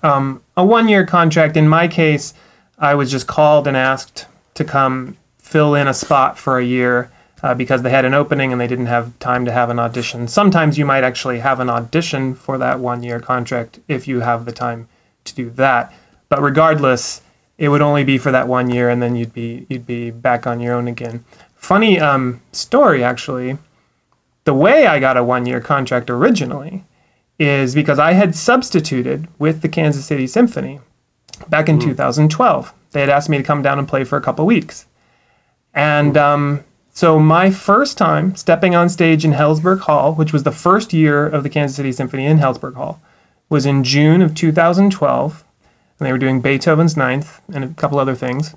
Um, 0.02 0.42
a 0.58 0.66
one-year 0.66 1.06
contract, 1.06 1.56
in 1.56 1.70
my 1.70 1.88
case, 1.88 2.34
I 2.80 2.96
was 2.96 3.12
just 3.12 3.28
called 3.28 3.68
and 3.68 3.78
asked 3.78 4.26
to 4.56 4.66
come 4.66 5.18
fill 5.38 5.76
in 5.76 5.88
a 5.88 5.94
spot 5.94 6.40
for 6.40 6.58
a 6.58 6.66
year 6.66 7.12
uh, 7.44 7.54
because 7.54 7.84
they 7.84 7.92
had 7.92 8.06
an 8.06 8.14
opening 8.16 8.52
and 8.52 8.60
they 8.60 8.68
didn't 8.68 8.88
have 8.88 9.18
time 9.20 9.46
to 9.46 9.52
have 9.52 9.70
an 9.70 9.78
audition. 9.78 10.28
Sometimes 10.28 10.78
you 10.78 10.86
might 10.86 11.04
actually 11.04 11.40
have 11.40 11.60
an 11.60 11.70
audition 11.70 12.34
for 12.34 12.58
that 12.58 12.80
one 12.80 13.04
year 13.04 13.20
contract 13.20 13.80
if 13.88 14.08
you 14.08 14.22
have 14.22 14.46
the 14.46 14.52
time 14.52 14.88
to 15.26 15.36
do 15.36 15.50
that. 15.52 15.94
But 16.28 16.42
regardless, 16.42 17.22
it 17.60 17.68
would 17.68 17.82
only 17.82 18.06
be 18.06 18.18
for 18.18 18.32
that 18.32 18.48
one 18.48 18.72
year 18.72 18.90
and 18.90 19.02
then 19.02 19.16
you'd 19.16 19.34
be 19.34 19.68
you'd 19.70 19.86
be 19.86 20.10
back 20.10 20.48
on 20.48 20.62
your 20.62 20.74
own 20.74 20.88
again. 20.88 21.24
Funny 21.56 22.00
um, 22.00 22.42
story 22.54 23.04
actually. 23.04 23.58
The 24.46 24.54
way 24.54 24.88
I 24.88 25.00
got 25.00 25.18
a 25.18 25.24
one 25.24 25.46
year 25.46 25.60
contract 25.60 26.10
originally 26.10 26.86
is 27.38 27.76
because 27.76 28.00
I 28.00 28.14
had 28.14 28.34
substituted 28.34 29.28
with 29.38 29.62
the 29.62 29.70
Kansas 29.70 30.06
City 30.06 30.26
Symphony 30.26 30.80
back 31.50 31.70
in 31.70 31.80
2012. 31.80 32.74
They 32.92 33.02
had 33.02 33.10
asked 33.10 33.30
me 33.30 33.38
to 33.38 33.44
come 33.44 33.62
down 33.62 33.78
and 33.78 33.88
play 33.88 34.06
for 34.06 34.18
a 34.18 34.22
couple 34.22 34.46
weeks. 34.46 34.88
And 35.74 36.18
um, 36.18 36.64
so 36.92 37.20
my 37.20 37.52
first 37.52 37.98
time 37.98 38.36
stepping 38.36 38.74
on 38.74 38.90
stage 38.90 39.24
in 39.24 39.34
Helzberg 39.34 39.82
Hall, 39.82 40.16
which 40.16 40.34
was 40.34 40.44
the 40.44 40.52
first 40.52 40.94
year 40.94 41.28
of 41.28 41.44
the 41.44 41.50
Kansas 41.50 41.76
City 41.76 41.92
Symphony 41.92 42.26
in 42.26 42.40
Helzberg 42.40 42.76
Hall, 42.76 43.02
was 43.50 43.66
in 43.66 43.84
June 43.84 44.22
of 44.22 44.34
2012. 44.34 45.44
And 46.00 46.06
they 46.08 46.12
were 46.12 46.18
doing 46.18 46.40
Beethoven's 46.42 46.96
Ninth 46.96 47.42
and 47.54 47.64
a 47.64 47.68
couple 47.70 48.00
other 48.00 48.16
things. 48.16 48.56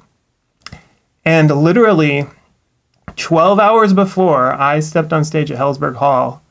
And 1.25 1.51
literally 1.51 2.27
12 3.17 3.59
hours 3.59 3.93
before 3.93 4.53
I 4.53 4.81
stepped 4.81 5.13
on 5.13 5.25
stage 5.25 5.51
at 5.51 5.59
Helzberg 5.59 5.97
Hall, 5.97 6.43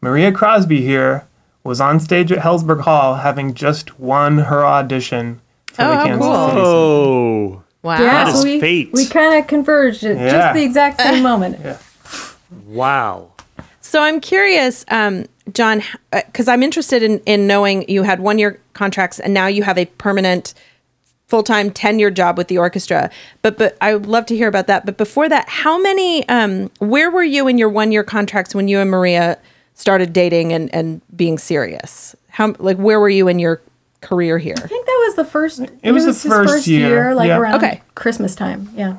Maria 0.00 0.32
Crosby 0.32 0.82
here 0.82 1.26
was 1.62 1.80
on 1.80 2.00
stage 2.00 2.32
at 2.32 2.38
Helzberg 2.40 2.80
Hall 2.82 3.16
having 3.16 3.54
just 3.54 3.98
won 4.00 4.38
her 4.38 4.64
audition 4.64 5.40
for 5.72 5.82
Oh, 5.84 5.90
the 5.90 6.04
Kansas 6.04 6.26
cool. 6.26 6.48
City 6.48 6.60
Oh, 6.60 7.62
Wow. 7.82 7.92
Yeah, 7.98 8.24
That 8.24 8.32
so 8.32 8.38
is 8.38 8.44
we, 8.44 8.60
fate. 8.60 8.90
we 8.92 9.06
kind 9.06 9.38
of 9.40 9.46
converged 9.46 10.04
at 10.04 10.16
Yeah. 10.18 10.30
just 10.30 10.54
the 10.54 10.62
exact 10.64 11.00
same 11.00 11.22
moment. 11.30 11.58
wow. 12.66 13.28
So 13.80 14.02
I'm 14.02 14.20
curious, 14.20 14.84
um, 14.88 15.26
John, 15.54 15.82
because 16.12 16.46
I'm 16.48 16.62
interested 16.62 17.02
in 17.02 17.20
in 17.26 17.46
knowing 17.46 17.88
you 17.88 18.02
had 18.02 18.20
one 18.20 18.38
year 18.38 18.60
contracts 18.80 19.20
and 19.20 19.34
now 19.34 19.46
you 19.46 19.62
have 19.62 19.76
a 19.76 19.84
permanent 20.04 20.54
full 21.30 21.42
time 21.42 21.70
tenure 21.70 22.10
job 22.10 22.38
with 22.38 22.48
the 22.48 22.58
orchestra. 22.58 23.10
But 23.42 23.58
but 23.58 23.76
I 23.80 23.94
would 23.94 24.06
love 24.06 24.24
to 24.26 24.36
hear 24.36 24.48
about 24.48 24.66
that. 24.68 24.86
But 24.86 24.96
before 24.96 25.28
that, 25.28 25.48
how 25.48 25.80
many? 25.80 26.28
Um, 26.28 26.70
where 26.78 27.10
were 27.10 27.22
you 27.22 27.46
in 27.46 27.58
your 27.58 27.68
one 27.68 27.92
year 27.92 28.02
contracts 28.02 28.54
when 28.54 28.68
you 28.68 28.78
and 28.80 28.90
Maria 28.90 29.38
started 29.74 30.12
dating 30.12 30.52
and 30.52 30.74
and 30.74 31.02
being 31.14 31.38
serious? 31.38 32.16
How 32.30 32.54
like 32.58 32.78
where 32.78 32.98
were 32.98 33.10
you 33.10 33.28
in 33.28 33.38
your 33.38 33.60
career 34.00 34.38
here? 34.38 34.56
I 34.56 34.66
think 34.66 34.86
that 34.86 35.04
was 35.06 35.16
the 35.16 35.24
first. 35.24 35.60
It, 35.82 35.92
was 35.92 36.04
the 36.04 36.12
his 36.12 36.22
first 36.24 36.66
year, 36.66 37.14
like 37.14 37.28
yeah. 37.28 37.38
around 37.38 37.62
Okay. 37.62 37.82
Christmas 37.94 38.34
time. 38.34 38.70
Yeah. 38.74 38.96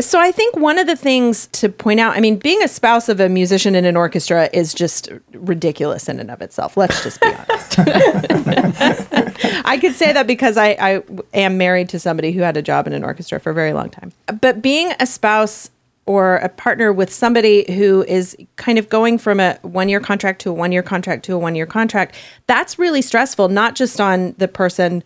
So 0.00 0.20
I 0.20 0.32
think 0.32 0.56
one 0.56 0.78
of 0.78 0.86
the 0.86 0.96
things 0.96 1.46
to 1.52 1.68
point 1.68 2.00
out, 2.00 2.16
I 2.16 2.20
mean, 2.20 2.36
being 2.36 2.62
a 2.62 2.68
spouse 2.68 3.08
of 3.08 3.20
a 3.20 3.28
musician 3.28 3.74
in 3.74 3.84
an 3.84 3.96
orchestra 3.96 4.50
is 4.52 4.74
just 4.74 5.08
ridiculous 5.32 6.08
in 6.08 6.18
and 6.18 6.30
of 6.30 6.42
itself. 6.42 6.76
Let's 6.76 7.02
just 7.02 7.20
be 7.20 7.28
honest. 7.28 7.78
I 9.64 9.78
could 9.80 9.94
say 9.94 10.12
that 10.12 10.26
because 10.26 10.56
I, 10.56 10.76
I 10.80 11.02
am 11.32 11.56
married 11.58 11.88
to 11.90 12.00
somebody 12.00 12.32
who 12.32 12.40
had 12.40 12.56
a 12.56 12.62
job 12.62 12.86
in 12.86 12.92
an 12.92 13.04
orchestra 13.04 13.38
for 13.38 13.50
a 13.50 13.54
very 13.54 13.72
long 13.72 13.88
time. 13.88 14.12
But 14.40 14.62
being 14.62 14.92
a 14.98 15.06
spouse 15.06 15.70
or 16.06 16.36
a 16.36 16.48
partner 16.48 16.92
with 16.92 17.12
somebody 17.12 17.64
who 17.72 18.04
is 18.04 18.36
kind 18.56 18.78
of 18.78 18.88
going 18.88 19.16
from 19.18 19.40
a 19.40 19.58
one 19.62 19.88
year 19.88 20.00
contract 20.00 20.40
to 20.42 20.50
a 20.50 20.52
one 20.52 20.72
year 20.72 20.82
contract 20.82 21.24
to 21.26 21.34
a 21.34 21.38
one 21.38 21.54
year 21.54 21.66
contract, 21.66 22.16
that's 22.46 22.78
really 22.78 23.00
stressful, 23.00 23.48
not 23.48 23.74
just 23.74 24.00
on 24.00 24.34
the 24.38 24.48
person 24.48 25.04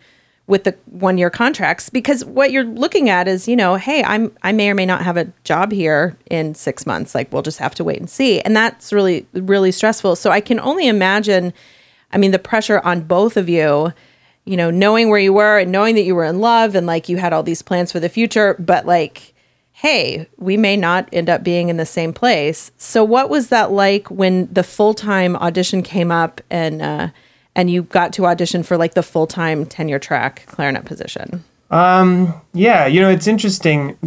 with 0.49 0.63
the 0.63 0.75
one 0.87 1.19
year 1.19 1.29
contracts 1.29 1.91
because 1.91 2.25
what 2.25 2.51
you're 2.51 2.63
looking 2.63 3.07
at 3.07 3.27
is 3.27 3.47
you 3.47 3.55
know 3.55 3.75
hey 3.75 4.03
i'm 4.03 4.35
i 4.41 4.51
may 4.51 4.67
or 4.67 4.73
may 4.73 4.85
not 4.85 5.03
have 5.03 5.15
a 5.15 5.31
job 5.43 5.71
here 5.71 6.17
in 6.29 6.55
six 6.55 6.87
months. 6.87 7.13
Like 7.13 7.31
we'll 7.31 7.43
just 7.43 7.59
have 7.59 7.75
to 7.75 7.83
wait 7.83 7.99
and 7.99 8.09
see. 8.09 8.41
And 8.41 8.55
that's 8.55 8.91
really 8.91 9.27
really 9.33 9.71
stressful. 9.71 10.15
So 10.15 10.31
i 10.31 10.41
can 10.41 10.59
only 10.59 10.87
imagine 10.87 11.53
i 12.11 12.17
mean 12.17 12.31
the 12.31 12.39
pressure 12.39 12.79
on 12.83 13.01
both 13.01 13.37
of 13.37 13.47
you 13.47 13.93
you 14.45 14.57
know 14.57 14.71
knowing 14.71 15.09
where 15.09 15.19
you 15.19 15.31
were 15.31 15.59
and 15.59 15.71
knowing 15.71 15.93
that 15.93 16.01
you 16.01 16.15
were 16.15 16.25
in 16.25 16.39
love 16.39 16.73
and 16.73 16.87
like 16.87 17.07
you 17.07 17.17
had 17.17 17.31
all 17.31 17.43
these 17.43 17.61
plans 17.61 17.91
for 17.91 17.99
the 17.99 18.09
future 18.09 18.55
but 18.57 18.87
like 18.87 19.35
hey 19.73 20.27
we 20.37 20.57
may 20.57 20.75
not 20.75 21.07
end 21.13 21.29
up 21.29 21.43
being 21.43 21.69
in 21.69 21.77
the 21.77 21.85
same 21.85 22.11
place. 22.11 22.71
So 22.77 23.03
what 23.03 23.29
was 23.29 23.49
that 23.49 23.71
like 23.71 24.09
when 24.09 24.51
the 24.51 24.63
full-time 24.63 25.35
audition 25.35 25.83
came 25.83 26.11
up 26.11 26.41
and 26.49 26.81
uh 26.81 27.09
and 27.59 27.69
you 27.69 27.83
got 27.83 28.13
to 28.13 28.25
audition 28.25 28.63
for 28.63 28.77
like 28.77 28.93
the 28.93 29.03
full-time 29.03 29.65
tenure 29.65 29.99
track 29.99 30.43
clarinet 30.47 30.85
position 30.85 31.43
um, 31.71 32.33
Yeah, 32.53 32.87
you 32.87 33.01
know, 33.01 33.09
it's 33.09 33.27
interesting 33.27 33.97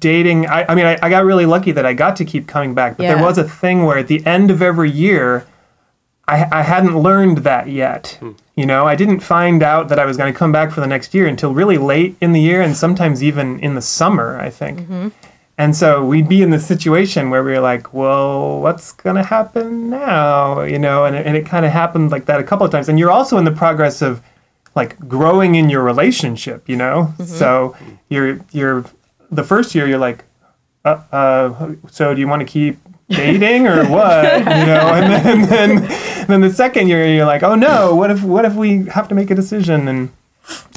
dating. 0.00 0.46
I, 0.46 0.64
I 0.70 0.74
mean, 0.74 0.86
I, 0.86 0.98
I 1.02 1.08
got 1.10 1.24
really 1.24 1.46
lucky 1.46 1.70
that 1.72 1.86
I 1.86 1.92
got 1.92 2.16
to 2.16 2.24
keep 2.24 2.48
coming 2.48 2.74
back, 2.74 2.96
but 2.96 3.04
Yeah. 3.04 3.14
there 3.14 3.22
was 3.22 3.38
a 3.38 3.44
thing 3.44 3.84
where 3.84 3.98
at 3.98 4.08
the 4.08 4.24
end 4.26 4.50
of 4.50 4.60
every 4.62 4.90
year, 4.90 5.46
I, 6.26 6.48
I 6.50 6.62
hadn't 6.62 6.98
learned 6.98 7.38
that 7.38 7.68
yet. 7.68 8.16
Hmm. 8.20 8.32
You 8.56 8.66
know, 8.66 8.86
I 8.86 8.96
didn't 8.96 9.20
find 9.20 9.62
out 9.62 9.88
that 9.90 9.98
I 9.98 10.04
was 10.06 10.16
going 10.16 10.32
to 10.32 10.38
come 10.38 10.50
back 10.50 10.72
for 10.72 10.80
the 10.80 10.86
next 10.86 11.14
year 11.14 11.26
until 11.26 11.52
really 11.54 11.78
late 11.78 12.16
in 12.20 12.32
the 12.32 12.40
year 12.40 12.60
and 12.62 12.74
sometimes 12.76 13.22
even 13.22 13.60
in 13.60 13.74
the 13.74 13.82
summer, 13.82 14.38
I 14.40 14.50
think. 14.50 14.80
Mm-hmm. 14.80 15.08
And 15.58 15.76
so 15.76 16.04
we'd 16.04 16.28
be 16.28 16.42
in 16.42 16.50
this 16.50 16.66
situation 16.66 17.30
where 17.30 17.44
we 17.44 17.52
were 17.52 17.60
like, 17.60 17.92
well, 17.92 18.60
what's 18.60 18.92
going 18.92 19.16
to 19.16 19.22
happen 19.22 19.90
now? 19.90 20.62
You 20.62 20.78
know, 20.78 21.04
and 21.04 21.14
it, 21.14 21.26
and 21.26 21.36
it 21.36 21.46
kind 21.46 21.66
of 21.66 21.72
happened 21.72 22.10
like 22.10 22.24
that 22.26 22.40
a 22.40 22.44
couple 22.44 22.64
of 22.64 22.72
times. 22.72 22.88
And 22.88 22.98
you're 22.98 23.10
also 23.10 23.36
in 23.36 23.44
the 23.44 23.52
progress 23.52 24.00
of 24.00 24.22
like 24.74 24.98
growing 25.08 25.54
in 25.54 25.68
your 25.68 25.82
relationship, 25.82 26.68
you 26.68 26.76
know? 26.76 27.12
So 27.24 27.76
you're, 28.08 28.40
you're, 28.52 28.84
the 29.30 29.44
first 29.44 29.74
year 29.74 29.86
you're 29.86 29.98
like, 29.98 30.24
uh, 30.84 31.02
uh, 31.12 31.74
so 31.90 32.14
do 32.14 32.20
you 32.20 32.28
want 32.28 32.40
to 32.40 32.46
keep 32.46 32.78
dating 33.08 33.66
or 33.66 33.84
what? 33.88 34.24
you 34.38 34.44
know, 34.44 34.94
and 34.94 35.12
then, 35.12 35.48
then, 35.48 36.26
then 36.28 36.40
the 36.40 36.52
second 36.52 36.88
year 36.88 37.06
you're 37.06 37.26
like, 37.26 37.42
oh 37.42 37.54
no, 37.54 37.94
what 37.94 38.10
if, 38.10 38.22
what 38.22 38.46
if 38.46 38.54
we 38.54 38.86
have 38.86 39.06
to 39.08 39.14
make 39.14 39.30
a 39.30 39.34
decision? 39.34 39.86
And, 39.86 40.10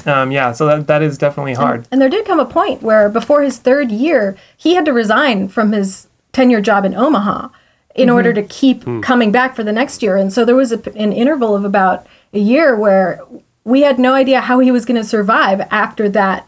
um, 0.06 0.30
yeah, 0.30 0.52
so 0.52 0.66
that, 0.66 0.86
that 0.86 1.02
is 1.02 1.18
definitely 1.18 1.54
hard. 1.54 1.86
And 1.90 2.00
there 2.00 2.08
did 2.08 2.24
come 2.26 2.38
a 2.40 2.44
point 2.44 2.82
where 2.82 3.08
before 3.08 3.42
his 3.42 3.58
third 3.58 3.90
year, 3.90 4.36
he 4.56 4.74
had 4.74 4.84
to 4.84 4.92
resign 4.92 5.48
from 5.48 5.72
his 5.72 6.06
tenure 6.32 6.60
job 6.60 6.84
in 6.84 6.94
Omaha 6.94 7.48
in 7.94 8.10
order 8.10 8.32
to 8.34 8.42
keep 8.42 8.84
coming 9.02 9.32
back 9.32 9.56
for 9.56 9.64
the 9.64 9.72
next 9.72 10.02
year. 10.02 10.16
And 10.16 10.32
so 10.32 10.44
there 10.44 10.54
was 10.54 10.70
a, 10.70 10.78
an 10.96 11.12
interval 11.12 11.56
of 11.56 11.64
about 11.64 12.06
a 12.32 12.38
year 12.38 12.76
where 12.76 13.20
we 13.64 13.80
had 13.82 13.98
no 13.98 14.12
idea 14.14 14.42
how 14.42 14.58
he 14.58 14.70
was 14.70 14.84
going 14.84 15.00
to 15.00 15.08
survive 15.08 15.60
after 15.70 16.08
that 16.10 16.46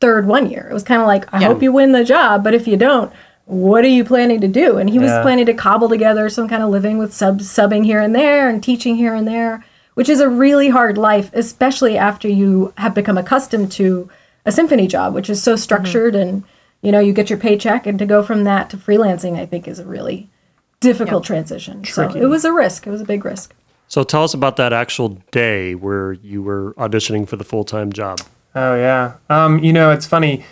third 0.00 0.26
one 0.26 0.50
year. 0.50 0.66
It 0.68 0.74
was 0.74 0.82
kind 0.82 1.00
of 1.00 1.06
like, 1.06 1.32
I 1.32 1.44
hope 1.44 1.62
you 1.62 1.72
win 1.72 1.92
the 1.92 2.04
job, 2.04 2.44
but 2.44 2.52
if 2.52 2.66
you 2.66 2.76
don't, 2.76 3.12
what 3.46 3.84
are 3.84 3.88
you 3.88 4.04
planning 4.04 4.40
to 4.42 4.48
do? 4.48 4.76
And 4.76 4.90
he 4.90 4.98
was 4.98 5.10
Yeah. 5.10 5.22
planning 5.22 5.46
to 5.46 5.54
cobble 5.54 5.88
together 5.88 6.28
some 6.28 6.48
kind 6.48 6.62
of 6.62 6.68
living 6.68 6.98
with 6.98 7.14
sub 7.14 7.40
subbing 7.40 7.84
here 7.84 8.00
and 8.00 8.14
there 8.14 8.48
and 8.48 8.62
teaching 8.62 8.96
here 8.96 9.14
and 9.14 9.26
there, 9.26 9.64
which 9.98 10.08
is 10.08 10.20
a 10.20 10.28
really 10.28 10.68
hard 10.68 10.96
life, 10.96 11.28
especially 11.32 11.98
after 11.98 12.28
you 12.28 12.72
have 12.76 12.94
become 12.94 13.18
accustomed 13.18 13.72
to 13.72 14.08
a 14.46 14.52
symphony 14.52 14.86
job, 14.86 15.12
which 15.12 15.28
is 15.28 15.42
so 15.42 15.56
structured 15.56 16.14
and 16.14 16.44
you 16.82 16.92
know 16.92 17.00
you 17.00 17.12
get 17.12 17.28
your 17.28 17.38
paycheck, 17.38 17.84
and 17.84 17.98
to 17.98 18.06
go 18.06 18.22
from 18.22 18.44
that 18.44 18.70
to 18.70 18.76
freelancing, 18.76 19.36
I 19.36 19.44
think 19.44 19.66
is 19.66 19.80
a 19.80 19.84
really 19.84 20.30
difficult 20.78 21.24
transition. 21.24 21.84
So 21.84 22.10
it 22.10 22.26
was 22.26 22.44
a 22.44 22.52
risk. 22.52 22.86
It 22.86 22.90
was 22.90 23.00
a 23.00 23.04
big 23.04 23.24
risk. 23.24 23.56
So 23.88 24.04
tell 24.04 24.22
us 24.22 24.34
about 24.34 24.54
that 24.58 24.72
actual 24.72 25.20
day 25.32 25.74
where 25.74 26.12
you 26.12 26.44
were 26.44 26.74
auditioning 26.74 27.28
for 27.28 27.34
the 27.34 27.42
full 27.42 27.64
time 27.64 27.92
job. 27.92 28.20
Oh 28.54 28.76
yeah. 28.76 29.14
Um, 29.28 29.58
you 29.58 29.72
know, 29.72 29.90
it's 29.90 30.06
funny. 30.06 30.44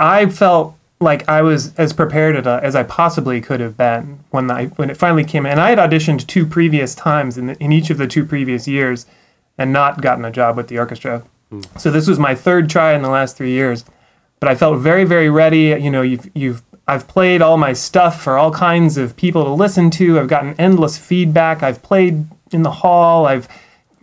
I 0.00 0.26
felt 0.26 0.74
like 1.00 1.28
I 1.28 1.42
was 1.42 1.74
as 1.76 1.92
prepared 1.92 2.36
as 2.36 2.46
I- 2.46 2.60
as 2.60 2.74
I 2.76 2.82
possibly 2.82 3.40
could 3.40 3.60
have 3.60 3.76
been 3.76 4.20
when 4.30 4.50
I 4.50 4.66
when 4.76 4.90
it 4.90 4.96
finally 4.96 5.24
came. 5.24 5.44
And 5.46 5.60
I 5.60 5.70
had 5.70 5.78
auditioned 5.78 6.26
two 6.26 6.46
previous 6.46 6.94
times 6.94 7.36
in 7.36 7.46
the, 7.48 7.56
in 7.62 7.72
each 7.72 7.90
of 7.90 7.98
the 7.98 8.06
two 8.06 8.24
previous 8.24 8.66
years, 8.68 9.06
and 9.58 9.72
not 9.72 10.00
gotten 10.00 10.24
a 10.24 10.30
job 10.30 10.56
with 10.56 10.68
the 10.68 10.78
orchestra. 10.78 11.22
Hmm. 11.50 11.60
So 11.78 11.90
this 11.90 12.06
was 12.08 12.18
my 12.18 12.34
third 12.34 12.70
try 12.70 12.94
in 12.94 13.02
the 13.02 13.10
last 13.10 13.36
three 13.36 13.50
years. 13.50 13.84
But 14.40 14.48
I 14.50 14.54
felt 14.54 14.78
very 14.78 15.04
very 15.04 15.28
ready. 15.30 15.76
You 15.80 15.90
know, 15.90 16.02
you've 16.02 16.30
you've 16.34 16.62
I've 16.86 17.08
played 17.08 17.40
all 17.42 17.56
my 17.56 17.72
stuff 17.72 18.22
for 18.22 18.36
all 18.36 18.50
kinds 18.52 18.96
of 18.98 19.16
people 19.16 19.44
to 19.44 19.50
listen 19.50 19.90
to. 19.92 20.18
I've 20.20 20.28
gotten 20.28 20.54
endless 20.58 20.98
feedback. 20.98 21.62
I've 21.62 21.82
played 21.82 22.26
in 22.52 22.62
the 22.62 22.70
hall. 22.70 23.26
I've 23.26 23.48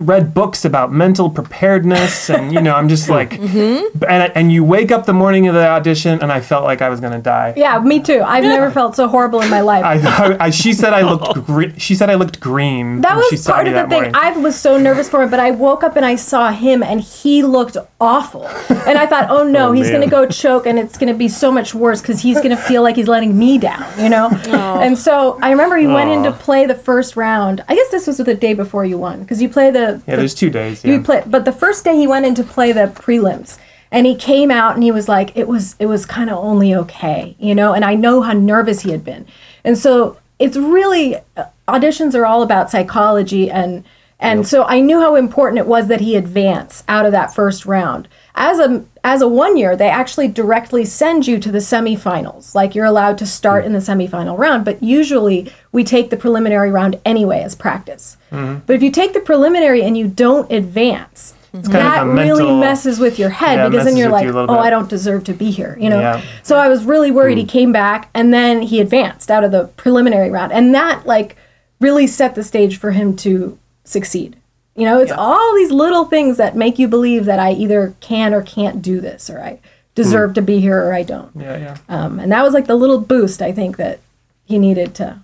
read 0.01 0.33
books 0.33 0.65
about 0.65 0.91
mental 0.91 1.29
preparedness 1.29 2.29
and 2.29 2.51
you 2.53 2.61
know 2.61 2.73
i'm 2.75 2.89
just 2.89 3.09
like 3.17 3.31
mm-hmm. 3.31 4.03
and, 4.09 4.31
and 4.35 4.51
you 4.51 4.63
wake 4.63 4.91
up 4.91 5.05
the 5.05 5.13
morning 5.13 5.47
of 5.47 5.53
the 5.53 5.67
audition 5.67 6.19
and 6.21 6.31
i 6.31 6.39
felt 6.41 6.63
like 6.63 6.81
i 6.81 6.89
was 6.89 6.99
going 6.99 7.13
to 7.13 7.19
die 7.21 7.53
Yeah, 7.55 7.79
me 7.79 8.01
too. 8.01 8.21
I've 8.21 8.43
never 8.43 8.71
felt 8.79 8.95
so 8.95 9.07
horrible 9.07 9.41
in 9.41 9.49
my 9.49 9.61
life. 9.61 9.85
I, 9.85 9.95
I, 10.33 10.45
I- 10.45 10.49
she 10.49 10.73
said 10.73 10.93
i 10.93 11.01
looked 11.01 11.45
gre- 11.45 11.77
she 11.77 11.95
said 11.95 12.09
i 12.09 12.15
looked 12.15 12.39
green 12.39 13.01
that 13.01 13.15
when 13.15 13.29
she 13.29 13.35
was 13.35 13.43
saw 13.43 13.53
part 13.53 13.67
of 13.67 13.73
the 13.73 13.81
thing. 13.81 13.89
morning. 13.89 14.11
I 14.15 14.31
was 14.37 14.59
so 14.59 14.77
nervous 14.77 15.09
for 15.09 15.21
him, 15.21 15.29
but 15.29 15.39
I 15.39 15.51
woke 15.51 15.83
up 15.83 15.95
and 15.95 16.05
I 16.05 16.15
saw 16.15 16.51
him, 16.51 16.81
and 16.83 16.99
he 17.01 17.43
looked 17.43 17.77
awful. 17.99 18.47
And 18.47 18.97
I 18.97 19.05
thought, 19.05 19.27
oh 19.29 19.43
no, 19.47 19.69
Oh, 19.69 19.71
he's 19.71 19.87
man. 19.87 19.93
going 19.99 20.03
to 20.03 20.09
go 20.09 20.25
choke, 20.27 20.65
and 20.65 20.77
it's 20.79 20.97
going 20.97 21.11
to 21.11 21.17
be 21.17 21.27
so 21.27 21.51
much 21.51 21.73
worse 21.75 22.01
because 22.01 22.21
he's 22.21 22.37
going 22.37 22.49
to 22.49 22.57
feel 22.57 22.81
like 22.81 22.95
he's 22.95 23.07
letting 23.07 23.37
me 23.37 23.57
down, 23.57 23.85
you 23.99 24.09
know. 24.09 24.29
Oh. 24.31 24.79
And 24.81 24.97
so 24.97 25.37
I 25.41 25.51
remember 25.51 25.77
he 25.77 25.87
went 25.87 26.09
in 26.09 26.23
to 26.23 26.31
play 26.31 26.65
the 26.65 26.75
first 26.75 27.15
round. 27.15 27.63
I 27.67 27.75
guess 27.75 27.89
this 27.89 28.07
was 28.07 28.17
the 28.17 28.33
day 28.35 28.53
before 28.53 28.85
you 28.85 28.97
won 28.97 29.21
because 29.21 29.41
you 29.41 29.49
play 29.49 29.69
the 29.71 29.90
yeah 29.93 30.15
the 30.15 30.17
there's 30.17 30.33
two 30.33 30.49
days 30.49 30.81
he 30.81 30.91
yeah. 30.91 31.01
play, 31.01 31.23
but 31.25 31.45
the 31.45 31.51
first 31.51 31.83
day 31.83 31.95
he 31.95 32.07
went 32.07 32.25
in 32.25 32.35
to 32.35 32.43
play 32.43 32.71
the 32.71 32.87
prelims, 32.87 33.57
and 33.91 34.05
he 34.05 34.15
came 34.15 34.51
out 34.51 34.75
and 34.75 34.83
he 34.83 34.91
was 34.91 35.07
like, 35.07 35.35
it 35.35 35.47
was 35.47 35.75
it 35.79 35.85
was 35.85 36.05
kind 36.05 36.29
of 36.29 36.37
only 36.37 36.73
okay, 36.75 37.35
you 37.39 37.55
know. 37.55 37.73
And 37.73 37.83
I 37.83 37.95
know 37.95 38.21
how 38.21 38.33
nervous 38.33 38.81
he 38.81 38.91
had 38.91 39.03
been, 39.03 39.25
and 39.63 39.77
so 39.77 40.17
it's 40.39 40.57
really 40.57 41.15
uh, 41.37 41.45
auditions 41.67 42.15
are 42.15 42.25
all 42.25 42.41
about 42.41 42.71
psychology 42.71 43.49
and 43.49 43.83
and 44.21 44.47
so 44.47 44.63
I 44.65 44.81
knew 44.81 44.99
how 44.99 45.15
important 45.15 45.57
it 45.57 45.65
was 45.65 45.87
that 45.87 45.99
he 45.99 46.15
advance 46.15 46.83
out 46.87 47.07
of 47.07 47.11
that 47.11 47.33
first 47.33 47.65
round. 47.65 48.07
As 48.35 48.59
a 48.59 48.85
as 49.03 49.21
a 49.21 49.27
one 49.27 49.57
year, 49.57 49.75
they 49.75 49.89
actually 49.89 50.27
directly 50.27 50.85
send 50.85 51.27
you 51.27 51.39
to 51.39 51.51
the 51.51 51.59
semifinals. 51.59 52.55
Like 52.55 52.75
you're 52.75 52.85
allowed 52.85 53.17
to 53.19 53.25
start 53.25 53.65
in 53.65 53.73
the 53.73 53.79
semifinal 53.79 54.37
round, 54.37 54.63
but 54.63 54.81
usually 54.81 55.51
we 55.71 55.83
take 55.83 56.09
the 56.09 56.17
preliminary 56.17 56.71
round 56.71 56.99
anyway 57.05 57.41
as 57.41 57.55
practice. 57.55 58.17
But 58.29 58.75
if 58.75 58.81
you 58.81 58.91
take 58.91 59.13
the 59.13 59.19
preliminary 59.19 59.81
and 59.83 59.97
you 59.97 60.07
don't 60.07 60.51
advance, 60.51 61.33
that 61.53 62.03
a 62.03 62.09
really 62.09 62.45
messes 62.59 62.99
with 62.99 63.19
your 63.19 63.29
head 63.29 63.57
Yeah, 63.57 63.69
because 63.69 63.85
then 63.85 63.97
you're 63.97 64.09
like, 64.09 64.25
you 64.25 64.37
oh. 64.37 64.47
I 64.47 64.69
don't 64.69 64.89
deserve 64.89 65.25
to 65.25 65.33
be 65.33 65.51
here, 65.51 65.77
you 65.79 65.89
know. 65.89 65.99
Yeah. 65.99 66.21
So 66.43 66.57
I 66.57 66.69
was 66.69 66.85
really 66.85 67.11
worried. 67.11 67.37
He 67.37 67.45
came 67.45 67.73
back 67.73 68.09
and 68.13 68.33
then 68.33 68.61
he 68.61 68.79
advanced 68.79 69.29
out 69.29 69.43
of 69.43 69.51
the 69.51 69.65
preliminary 69.75 70.29
round, 70.29 70.53
and 70.53 70.73
that 70.73 71.05
like 71.05 71.35
really 71.79 72.07
set 72.07 72.35
the 72.35 72.43
stage 72.43 72.77
for 72.77 72.91
him 72.91 73.15
to 73.17 73.57
succeed. 73.83 74.37
You 74.75 74.85
know, 74.85 74.99
it's 74.99 75.11
all 75.11 75.55
these 75.55 75.71
little 75.71 76.05
things 76.05 76.37
that 76.37 76.55
make 76.55 76.79
you 76.79 76.87
believe 76.87 77.25
that 77.25 77.39
I 77.39 77.51
either 77.51 77.93
can 77.99 78.33
or 78.33 78.41
can't 78.41 78.81
do 78.81 79.01
this, 79.01 79.29
or 79.29 79.39
I 79.41 79.59
deserve 79.95 80.33
to 80.35 80.41
be 80.41 80.59
here 80.61 80.81
or 80.81 80.93
I 80.93 81.03
don't. 81.03 81.31
yeah 81.35 81.57
yeah 81.57 81.77
Um, 81.89 82.19
and 82.19 82.31
that 82.31 82.43
was 82.43 82.53
like 82.53 82.65
the 82.67 82.75
little 82.75 82.99
boost 82.99 83.41
I 83.41 83.51
think 83.51 83.75
that 83.77 83.99
he 84.45 84.57
needed 84.57 84.95
to 84.95 85.19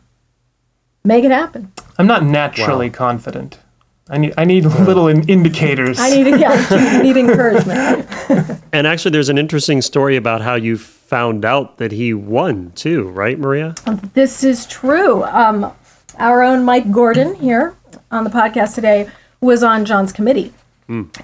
make 1.06 1.24
it 1.24 1.32
happen. 1.32 1.72
i'm 1.98 2.06
not 2.08 2.24
naturally 2.24 2.90
confident 2.90 3.60
i 4.10 4.18
need 4.18 4.34
i 4.38 4.44
need 4.44 4.66
little 4.66 5.08
in- 5.08 5.28
indicators 5.30 5.98
I 6.00 6.10
needed, 6.10 6.40
yeah, 6.42 6.68
I 6.70 7.02
need 7.02 7.16
encouragement. 7.18 8.06
And 8.74 8.86
actually, 8.86 9.12
there's 9.12 9.30
an 9.30 9.38
interesting 9.38 9.82
story 9.82 10.18
about 10.18 10.42
how 10.42 10.56
you 10.56 10.78
found 10.78 11.46
out 11.46 11.78
that 11.78 11.92
he 11.94 12.14
won 12.14 12.74
too, 12.76 13.08
right, 13.08 13.40
Maria? 13.40 13.74
This 14.14 14.44
is 14.44 14.66
true. 14.68 15.24
Um, 15.24 15.72
our 16.20 16.44
own 16.44 16.64
Mike 16.66 16.92
Gordon 16.92 17.34
here 17.36 17.74
on 18.12 18.26
the 18.26 18.30
podcast 18.30 18.76
today 18.76 19.10
was 19.42 19.64
on 19.64 19.86
John's 19.86 20.12
committee. 20.12 20.54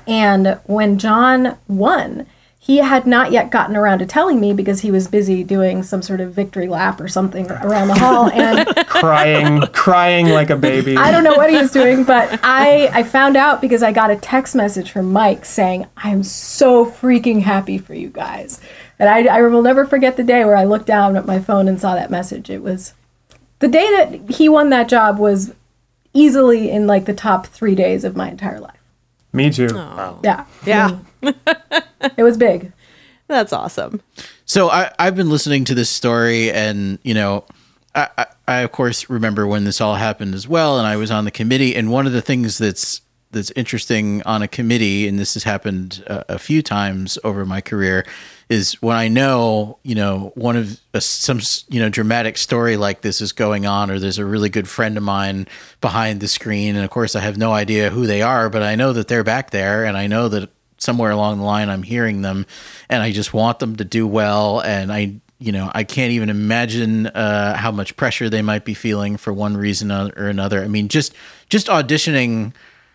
And 0.07 0.59
when 0.65 0.99
John 0.99 1.57
won, 1.67 2.25
he 2.59 2.77
had 2.77 3.05
not 3.05 3.31
yet 3.33 3.49
gotten 3.49 3.75
around 3.75 3.99
to 3.99 4.05
telling 4.05 4.39
me 4.39 4.53
because 4.53 4.81
he 4.81 4.89
was 4.91 5.07
busy 5.09 5.43
doing 5.43 5.83
some 5.83 6.01
sort 6.01 6.21
of 6.21 6.33
victory 6.33 6.67
lap 6.67 7.01
or 7.01 7.09
something 7.09 7.49
around 7.51 7.89
the 7.89 7.95
hall. 7.95 8.29
And 8.29 8.65
crying, 8.87 9.61
crying 9.73 10.29
like 10.29 10.49
a 10.49 10.55
baby. 10.55 10.95
I 10.95 11.11
don't 11.11 11.25
know 11.25 11.35
what 11.35 11.49
he 11.49 11.57
was 11.57 11.71
doing, 11.71 12.05
but 12.05 12.39
I, 12.41 12.87
I 12.93 13.03
found 13.03 13.35
out 13.35 13.59
because 13.59 13.83
I 13.83 13.91
got 13.91 14.11
a 14.11 14.15
text 14.15 14.55
message 14.55 14.91
from 14.91 15.11
Mike 15.11 15.43
saying, 15.43 15.87
I'm 15.97 16.23
so 16.23 16.85
freaking 16.85 17.41
happy 17.41 17.77
for 17.77 17.95
you 17.95 18.09
guys. 18.09 18.61
And 18.97 19.09
I, 19.09 19.39
I 19.39 19.41
will 19.41 19.61
never 19.61 19.85
forget 19.85 20.15
the 20.15 20.23
day 20.23 20.45
where 20.45 20.55
I 20.55 20.63
looked 20.63 20.87
down 20.87 21.17
at 21.17 21.25
my 21.25 21.39
phone 21.39 21.67
and 21.67 21.81
saw 21.81 21.95
that 21.95 22.09
message. 22.09 22.49
It 22.49 22.63
was 22.63 22.93
the 23.59 23.67
day 23.67 23.89
that 23.97 24.35
he 24.35 24.47
won 24.47 24.69
that 24.69 24.87
job 24.87 25.19
was 25.19 25.53
easily 26.13 26.69
in 26.69 26.87
like 26.87 27.05
the 27.05 27.13
top 27.13 27.47
three 27.47 27.75
days 27.75 28.03
of 28.03 28.15
my 28.15 28.29
entire 28.29 28.59
life. 28.59 28.79
Me 29.31 29.49
too. 29.49 29.69
Yeah. 30.23 30.45
Yeah. 30.65 30.99
It 32.17 32.23
was 32.23 32.35
big. 32.35 32.73
That's 33.29 33.53
awesome. 33.53 34.01
So 34.45 34.69
I, 34.69 34.91
I've 34.99 35.15
been 35.15 35.29
listening 35.29 35.63
to 35.65 35.73
this 35.73 35.89
story, 35.89 36.51
and 36.51 36.99
you 37.01 37.13
know, 37.13 37.45
I, 37.95 38.09
I, 38.17 38.25
I 38.45 38.55
of 38.59 38.73
course 38.73 39.09
remember 39.09 39.47
when 39.47 39.63
this 39.63 39.79
all 39.79 39.95
happened 39.95 40.35
as 40.35 40.47
well, 40.47 40.77
and 40.77 40.85
I 40.85 40.97
was 40.97 41.09
on 41.11 41.23
the 41.23 41.31
committee. 41.31 41.75
And 41.75 41.89
one 41.89 42.05
of 42.05 42.11
the 42.11 42.21
things 42.21 42.57
that's 42.57 43.01
that's 43.33 43.51
interesting 43.51 44.21
on 44.23 44.41
a 44.41 44.47
committee, 44.47 45.07
and 45.07 45.19
this 45.19 45.33
has 45.33 45.43
happened 45.43 46.03
a, 46.07 46.35
a 46.35 46.39
few 46.39 46.61
times 46.61 47.17
over 47.23 47.45
my 47.45 47.61
career, 47.61 48.05
is 48.49 48.81
when 48.81 48.95
I 48.95 49.07
know 49.07 49.79
you 49.83 49.95
know 49.95 50.31
one 50.35 50.55
of 50.55 50.79
some 51.03 51.39
you 51.69 51.79
know 51.79 51.89
dramatic 51.89 52.37
story 52.37 52.77
like 52.77 53.01
this 53.01 53.19
is 53.19 53.31
going 53.31 53.65
on, 53.65 53.91
or 53.91 53.99
there's 53.99 54.19
a 54.19 54.25
really 54.25 54.49
good 54.49 54.69
friend 54.69 54.95
of 54.97 55.03
mine 55.03 55.47
behind 55.81 56.21
the 56.21 56.27
screen, 56.27 56.75
and 56.75 56.85
of 56.85 56.91
course 56.91 57.15
I 57.15 57.21
have 57.21 57.37
no 57.37 57.51
idea 57.51 57.89
who 57.89 58.07
they 58.07 58.21
are, 58.21 58.49
but 58.49 58.63
I 58.63 58.75
know 58.75 58.93
that 58.93 59.07
they're 59.07 59.23
back 59.23 59.51
there, 59.51 59.83
and 59.83 59.97
I 59.97 60.07
know 60.07 60.29
that 60.29 60.49
somewhere 60.83 61.11
along 61.11 61.37
the 61.37 61.43
line 61.43 61.69
I'm 61.69 61.83
hearing 61.83 62.21
them 62.21 62.45
and 62.89 63.01
I 63.01 63.11
just 63.11 63.33
want 63.33 63.59
them 63.59 63.77
to 63.77 63.85
do 63.85 64.05
well 64.05 64.59
and 64.59 64.91
I 64.91 65.15
you 65.39 65.51
know 65.51 65.71
I 65.73 65.83
can't 65.83 66.11
even 66.11 66.29
imagine 66.29 67.07
uh, 67.07 67.55
how 67.55 67.71
much 67.71 67.95
pressure 67.95 68.29
they 68.29 68.41
might 68.41 68.65
be 68.65 68.73
feeling 68.73 69.17
for 69.17 69.33
one 69.33 69.57
reason 69.57 69.91
or 69.91 70.27
another. 70.27 70.61
I 70.61 70.67
mean 70.67 70.89
just 70.89 71.13
just 71.49 71.67
auditioning 71.67 72.53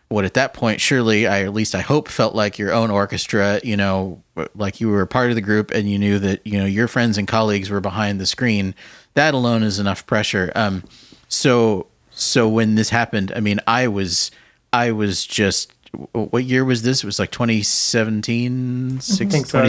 what 0.09 0.25
at 0.25 0.35
that 0.35 0.55
point 0.55 0.81
surely 0.81 1.27
I 1.27 1.43
at 1.43 1.53
least 1.53 1.75
I 1.75 1.81
hope 1.81 2.09
felt 2.09 2.35
like 2.35 2.59
your 2.59 2.73
own 2.73 2.91
orchestra 2.91 3.61
you 3.63 3.77
know 3.77 4.23
like 4.55 4.81
you 4.81 4.89
were 4.89 5.03
a 5.03 5.07
part 5.07 5.31
of 5.31 5.35
the 5.35 5.43
group 5.43 5.71
and 5.71 5.91
you 5.91 5.99
knew 5.99 6.19
that 6.19 6.47
you 6.47 6.59
know 6.59 6.67
your 6.67 6.89
friends 6.89 7.19
and 7.19 7.29
colleagues 7.29 7.71
were 7.71 7.81
behind 7.81 8.21
the 8.21 8.27
screen 8.27 8.75
that 9.15 9.35
alone 9.35 9.63
is 9.63 9.79
enough 9.79 10.07
pressure 10.07 10.51
um 10.55 10.83
so 11.29 11.87
so 12.11 12.49
when 12.49 12.75
this 12.75 12.91
happened 12.91 13.33
I 13.35 13.41
mean 13.41 13.61
I 13.67 13.89
was 13.89 14.31
I 14.73 14.93
was 14.93 15.27
just 15.27 15.73
what 16.13 16.45
year 16.45 16.65
was 16.65 16.83
this? 16.83 17.03
It 17.03 17.07
was 17.07 17.19
like 17.19 17.31
2017, 17.31 19.01
six, 19.01 19.33
think 19.33 19.47
so, 19.47 19.59
yeah. 19.63 19.69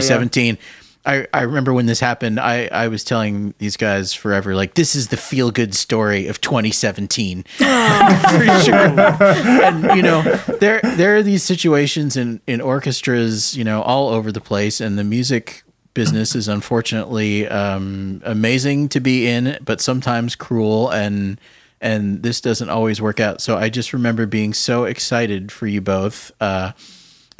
2017. 1.04 1.28
I, 1.32 1.38
I 1.38 1.42
remember 1.42 1.72
when 1.72 1.86
this 1.86 2.00
happened, 2.00 2.40
I, 2.40 2.66
I 2.66 2.88
was 2.88 3.04
telling 3.04 3.54
these 3.58 3.76
guys 3.76 4.12
forever, 4.12 4.54
like, 4.54 4.74
this 4.74 4.94
is 4.94 5.08
the 5.08 5.16
feel 5.16 5.50
good 5.50 5.74
story 5.74 6.26
of 6.26 6.40
2017. 6.40 7.42
For 7.52 7.64
sure. 7.64 8.74
and, 8.74 9.96
you 9.96 10.02
know, 10.02 10.22
there, 10.60 10.80
there 10.82 11.16
are 11.16 11.22
these 11.22 11.42
situations 11.42 12.16
in, 12.16 12.40
in 12.46 12.60
orchestras, 12.60 13.56
you 13.56 13.64
know, 13.64 13.82
all 13.82 14.08
over 14.08 14.30
the 14.30 14.40
place, 14.40 14.80
and 14.80 14.98
the 14.98 15.04
music 15.04 15.62
business 15.94 16.34
is 16.36 16.48
unfortunately 16.48 17.48
um, 17.48 18.22
amazing 18.24 18.88
to 18.90 19.00
be 19.00 19.26
in, 19.26 19.58
but 19.64 19.80
sometimes 19.80 20.36
cruel 20.36 20.88
and 20.90 21.40
and 21.82 22.22
this 22.22 22.42
doesn't 22.42 22.68
always 22.68 23.00
work 23.00 23.20
out. 23.20 23.40
So 23.40 23.56
I 23.56 23.70
just 23.70 23.94
remember 23.94 24.26
being 24.26 24.52
so 24.52 24.84
excited 24.84 25.50
for 25.50 25.66
you 25.66 25.80
both. 25.80 26.30
Uh, 26.38 26.72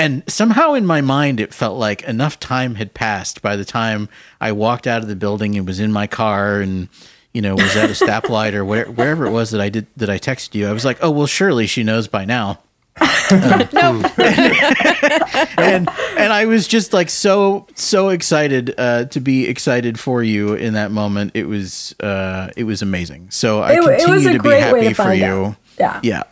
and 0.00 0.22
somehow 0.26 0.72
in 0.74 0.86
my 0.86 1.00
mind, 1.00 1.40
it 1.40 1.52
felt 1.54 1.78
like 1.78 2.02
enough 2.02 2.38
time 2.40 2.74
had 2.76 2.94
passed 2.94 3.42
by 3.42 3.56
the 3.56 3.64
time 3.64 4.08
I 4.40 4.52
walked 4.52 4.86
out 4.86 5.02
of 5.02 5.08
the 5.08 5.16
building 5.16 5.56
and 5.56 5.66
was 5.66 5.80
in 5.80 5.92
my 5.92 6.06
car 6.06 6.60
and, 6.60 6.88
you 7.32 7.42
know, 7.42 7.54
was 7.54 7.76
at 7.76 7.90
a 7.90 7.92
stoplight 8.04 8.54
or 8.54 8.64
where, 8.64 8.86
wherever 8.90 9.26
it 9.26 9.30
was 9.30 9.50
that 9.50 9.60
I 9.60 9.68
did, 9.68 9.86
that 9.96 10.10
I 10.10 10.18
texted 10.18 10.54
you. 10.54 10.68
I 10.68 10.72
was 10.72 10.84
like, 10.84 10.98
oh, 11.02 11.10
well, 11.10 11.26
surely 11.26 11.66
she 11.66 11.82
knows 11.84 12.08
by 12.08 12.24
now. 12.24 12.58
Um, 13.30 14.04
and 14.18 15.88
and 16.18 16.32
I 16.32 16.44
was 16.46 16.66
just 16.66 16.92
like 16.92 17.08
so 17.08 17.66
so 17.76 18.08
excited 18.08 18.74
uh, 18.76 19.04
to 19.06 19.20
be 19.20 19.46
excited 19.46 19.98
for 20.00 20.22
you 20.22 20.54
in 20.54 20.74
that 20.74 20.90
moment. 20.90 21.32
It 21.34 21.44
was 21.46 21.94
uh, 22.00 22.50
it 22.56 22.64
was 22.64 22.82
amazing. 22.82 23.30
So 23.30 23.60
I 23.60 23.74
It, 23.74 23.80
wa- 23.80 23.86
it 23.90 24.04
continue 24.04 24.32
to 24.32 24.42
be 24.42 24.48
happy 24.50 24.88
to 24.88 24.94
for 24.94 25.14
you. 25.14 25.24
out. 25.24 25.56
Yeah. 25.78 26.00
Yeah. 26.02 26.22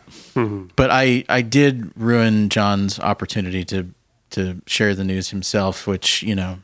But 0.75 0.89
I 0.91 1.23
I 1.29 1.41
did 1.41 1.91
ruin 1.95 2.49
John's 2.49 2.99
opportunity 2.99 3.63
to 3.65 3.87
to 4.31 4.61
share 4.67 4.93
the 4.95 5.03
news 5.03 5.29
himself, 5.29 5.87
which 5.87 6.21
you 6.23 6.35
know 6.35 6.59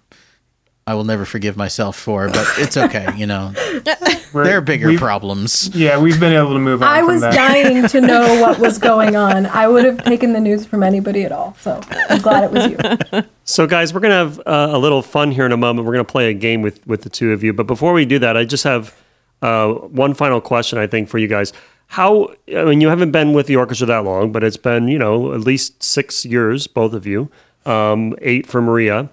I 0.88 0.94
will 0.94 1.04
never 1.04 1.26
forgive 1.26 1.58
myself 1.58 1.96
for. 1.98 2.30
But 2.30 2.46
it's 2.58 2.78
okay. 2.78 3.08
You 3.18 3.26
know 3.26 3.54
We're- 3.56 3.82
there 4.48 4.58
are 4.58 4.62
bigger 4.62 4.96
problems. 4.98 5.70
Yeah, 5.76 5.98
we've 6.00 6.20
been 6.20 6.34
able 6.34 6.54
to 6.54 6.60
move 6.60 6.84
on. 6.84 6.88
I 6.90 7.00
from 7.00 7.08
was 7.08 7.22
that. 7.22 7.34
dying 7.34 7.88
to 7.88 8.02
know 8.02 8.40
what 8.42 8.60
was 8.60 8.78
going 8.78 9.16
on. 9.16 9.46
I 9.48 9.68
would 9.68 9.84
have 9.86 10.04
taken 10.04 10.34
the 10.34 10.40
news 10.42 10.66
from 10.66 10.84
anybody 10.84 11.24
at 11.24 11.32
all. 11.32 11.56
So 11.60 11.82
I'm 12.10 12.22
glad 12.22 12.44
it 12.44 12.52
was 12.52 12.68
you. 13.12 13.24
So, 13.48 13.68
guys, 13.68 13.94
we're 13.94 14.00
gonna 14.00 14.16
have 14.16 14.40
uh, 14.48 14.70
a 14.72 14.78
little 14.80 15.04
fun 15.04 15.30
here 15.32 15.46
in 15.46 15.52
a 15.52 15.58
moment. 15.58 15.86
We're 15.86 15.94
gonna 15.94 16.04
play 16.04 16.32
a 16.32 16.34
game 16.34 16.64
with 16.64 16.86
with 16.88 17.04
the 17.04 17.10
two 17.10 17.32
of 17.32 17.44
you. 17.44 17.54
But 17.54 17.68
before 17.68 17.94
we 17.94 18.04
do 18.04 18.18
that, 18.20 18.36
I 18.36 18.44
just 18.44 18.64
have 18.64 18.96
uh, 19.44 19.68
one 19.74 20.16
final 20.16 20.42
question. 20.42 20.80
I 20.80 20.88
think 20.88 21.10
for 21.10 21.20
you 21.20 21.28
guys. 21.28 21.54
How 21.88 22.34
I 22.56 22.66
mean, 22.66 22.82
you 22.82 22.90
haven't 22.90 23.12
been 23.12 23.34
with 23.34 23.48
the 23.48 23.56
orchestra 23.56 23.88
that 23.88 24.04
long, 24.04 24.32
but 24.32 24.44
it's 24.44 24.58
been 24.58 24.88
you 24.88 25.00
know 25.00 25.34
at 25.34 25.42
least 25.42 25.84
six 25.84 26.26
years, 26.26 26.68
both 26.68 26.94
of 26.94 27.06
you, 27.06 27.30
um, 27.66 28.16
eight 28.22 28.48
for 28.48 28.62
Maria. 28.62 29.10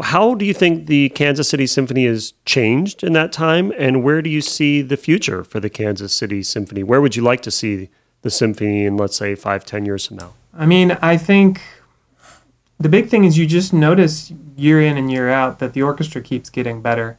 How 0.00 0.34
do 0.34 0.46
you 0.46 0.54
think 0.54 0.86
the 0.86 1.10
Kansas 1.10 1.50
City 1.50 1.66
Symphony 1.66 2.06
has 2.06 2.32
changed 2.46 3.04
in 3.04 3.12
that 3.12 3.30
time, 3.30 3.72
and 3.76 4.02
where 4.02 4.22
do 4.22 4.30
you 4.30 4.40
see 4.40 4.80
the 4.80 4.96
future 4.96 5.44
for 5.44 5.60
the 5.60 5.68
Kansas 5.68 6.14
City 6.14 6.42
Symphony? 6.42 6.82
Where 6.82 7.00
would 7.02 7.14
you 7.14 7.22
like 7.22 7.42
to 7.42 7.50
see 7.50 7.90
the 8.22 8.30
symphony 8.30 8.86
in, 8.86 8.96
let's 8.96 9.16
say, 9.16 9.34
five, 9.34 9.66
ten 9.66 9.84
years 9.84 10.06
from 10.06 10.16
now? 10.16 10.32
I 10.54 10.64
mean, 10.64 10.92
I 11.02 11.18
think 11.18 11.60
the 12.80 12.88
big 12.88 13.08
thing 13.08 13.24
is 13.24 13.36
you 13.36 13.46
just 13.46 13.72
notice 13.72 14.32
year 14.56 14.80
in 14.80 14.96
and 14.96 15.10
year 15.10 15.28
out 15.28 15.58
that 15.58 15.72
the 15.74 15.82
orchestra 15.82 16.22
keeps 16.22 16.48
getting 16.48 16.80
better. 16.80 17.18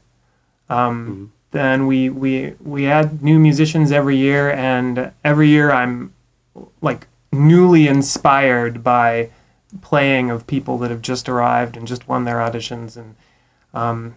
Um, 0.69 1.31
Then 1.53 1.85
we, 1.85 2.09
we 2.09 2.55
we 2.63 2.87
add 2.87 3.21
new 3.21 3.37
musicians 3.37 3.91
every 3.91 4.17
year, 4.17 4.51
and 4.51 5.11
every 5.23 5.49
year 5.49 5.71
I'm 5.71 6.11
like 6.81 7.07
newly 7.31 7.87
inspired 7.87 8.83
by 8.83 9.29
playing 9.81 10.31
of 10.31 10.47
people 10.47 10.79
that 10.79 10.89
have 10.89 11.03
just 11.03 11.29
arrived 11.29 11.77
and 11.77 11.87
just 11.87 12.07
won 12.07 12.25
their 12.25 12.37
auditions, 12.37 12.97
and 12.97 13.15
um, 13.71 14.15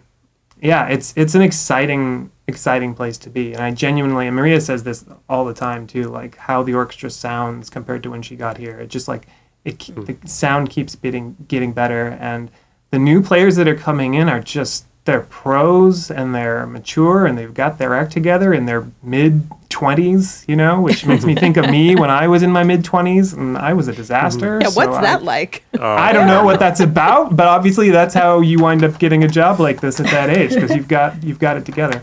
yeah, 0.63 0.87
it's 0.89 1.13
it's 1.15 1.35
an 1.35 1.43
exciting 1.43 2.31
exciting 2.47 2.95
place 2.95 3.19
to 3.19 3.29
be. 3.29 3.53
And 3.53 3.63
I 3.63 3.71
genuinely, 3.71 4.27
and 4.27 4.35
Maria 4.35 4.59
says 4.59 4.85
this 4.85 5.05
all 5.29 5.45
the 5.45 5.53
time 5.53 5.87
too, 5.87 6.05
like 6.05 6.37
how 6.39 6.63
the 6.63 6.73
orchestra 6.73 7.11
sounds 7.11 7.69
compared 7.69 8.03
to 8.05 8.11
when 8.11 8.23
she 8.23 8.35
got 8.35 8.57
here. 8.57 8.79
It 8.79 8.89
just 8.89 9.09
like 9.09 9.27
it 9.63 9.79
ke- 9.79 10.07
the 10.07 10.17
sound 10.27 10.71
keeps 10.71 10.95
getting 10.95 11.37
getting 11.49 11.75
better, 11.75 12.17
and 12.19 12.51
the 12.93 12.99
new 12.99 13.23
players 13.23 13.57
that 13.57 13.69
are 13.69 13.77
coming 13.77 14.15
in 14.15 14.31
are 14.31 14.41
just 14.41 14.87
they're 15.07 15.23
pros 15.23 16.11
and 16.11 16.35
they're 16.35 16.67
mature 16.67 17.27
and 17.27 17.39
they've 17.39 17.55
got 17.55 17.79
their 17.79 17.95
act 17.95 18.13
together 18.13 18.53
in 18.53 18.67
their 18.67 18.87
mid 19.03 19.49
20s, 19.71 20.47
you 20.49 20.57
know, 20.57 20.81
which 20.81 21.07
makes 21.07 21.25
me 21.25 21.35
think 21.35 21.57
of 21.57 21.71
me 21.71 21.95
when 22.01 22.11
I 22.11 22.29
was 22.29 22.43
in 22.43 22.51
my 22.51 22.65
mid 22.65 22.83
20s 22.83 23.33
and 23.37 23.57
I 23.57 23.73
was 23.73 23.89
a 23.89 23.93
disaster. 23.93 24.59
Yeah, 24.61 24.69
so 24.69 24.77
what's 24.81 24.97
I- 24.99 25.03
that 25.03 25.23
like? 25.23 25.65
I 25.81 26.13
don't 26.13 26.27
know 26.27 26.45
what 26.45 26.59
that's 26.59 26.81
about, 26.81 27.37
but 27.37 27.47
obviously 27.47 27.91
that's 27.91 28.15
how 28.15 28.41
you 28.41 28.59
wind 28.59 28.85
up 28.85 28.99
getting 28.99 29.25
a 29.25 29.29
job 29.29 29.61
like 29.61 29.81
this 29.81 29.99
at 30.01 30.07
that 30.11 30.29
age 30.29 30.53
because 30.55 30.75
you've 30.75 30.89
got 30.89 31.23
you've 31.23 31.39
got 31.39 31.57
it 31.57 31.65
together. 31.65 32.03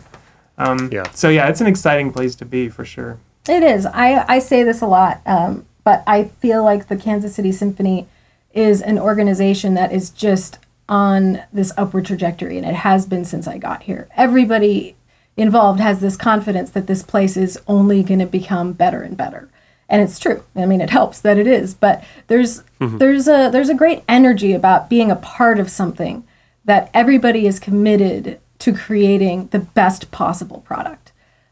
Um, 0.58 0.90
Yeah. 0.92 1.04
So 1.14 1.30
yeah, 1.30 1.48
it's 1.50 1.62
an 1.62 1.68
exciting 1.68 2.12
place 2.12 2.36
to 2.36 2.46
be 2.46 2.70
for 2.70 2.86
sure. 2.86 3.20
It 3.50 3.64
is. 3.64 3.86
I, 3.86 4.24
I 4.28 4.40
say 4.40 4.64
this 4.64 4.82
a 4.82 4.86
lot, 4.88 5.22
um, 5.26 5.66
but 5.84 6.04
I 6.08 6.26
feel 6.26 6.64
like 6.64 6.88
the 6.88 6.96
Kansas 6.96 7.36
City 7.36 7.52
Symphony 7.52 8.08
is 8.54 8.82
an 8.82 8.98
organization 8.98 9.74
that 9.74 9.92
is 9.92 10.10
just 10.12 10.60
on 10.90 11.42
this 11.52 11.72
upward 11.78 12.06
trajectory, 12.06 12.58
and 12.58 12.66
it 12.66 12.76
has 12.76 13.06
been 13.06 13.26
since 13.26 13.48
I 13.48 13.58
got 13.58 13.84
here. 13.84 14.08
Everybody 14.16 14.96
involved 15.38 15.80
has 15.80 16.00
this 16.00 16.16
confidence 16.16 16.72
that 16.72 16.88
this 16.88 17.04
place 17.04 17.38
is 17.38 17.60
only 17.68 18.04
going 18.04 18.20
to 18.20 18.26
become 18.26 18.74
better 18.74 19.02
and 19.02 19.18
better. 19.18 19.50
And 19.90 20.02
it's 20.02 20.20
true. 20.20 20.44
I 20.56 20.66
mean, 20.66 20.82
it 20.82 20.90
helps 20.90 21.22
that 21.22 21.38
it 21.38 21.48
is, 21.48 21.74
but 21.74 22.04
there's 22.28 22.64
there's 22.80 23.28
a 23.28 23.50
there's 23.52 23.70
a 23.70 23.76
great 23.76 24.04
energy 24.08 24.54
about 24.54 24.90
being 24.90 25.12
a 25.12 25.16
part 25.16 25.60
of 25.60 25.70
something 25.70 26.26
that 26.66 26.90
everybody 26.94 27.46
is 27.46 27.60
committed 27.60 28.40
to 28.60 28.74
creating 28.74 29.48
the 29.48 29.60
best 29.60 30.10
possible 30.12 30.62
product. 30.62 31.12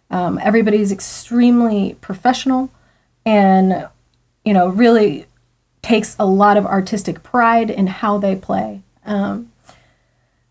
Um, 0.10 0.40
everybody's 0.42 0.92
extremely 0.92 1.98
professional 2.02 2.72
and, 3.26 3.90
you 4.46 4.54
know, 4.54 4.68
really 4.70 5.26
takes 5.82 6.16
a 6.20 6.26
lot 6.26 6.58
of 6.58 6.66
artistic 6.66 7.24
pride 7.24 7.70
in 7.70 7.88
how 7.88 8.18
they 8.18 8.36
play. 8.36 8.82
Um, 9.06 9.52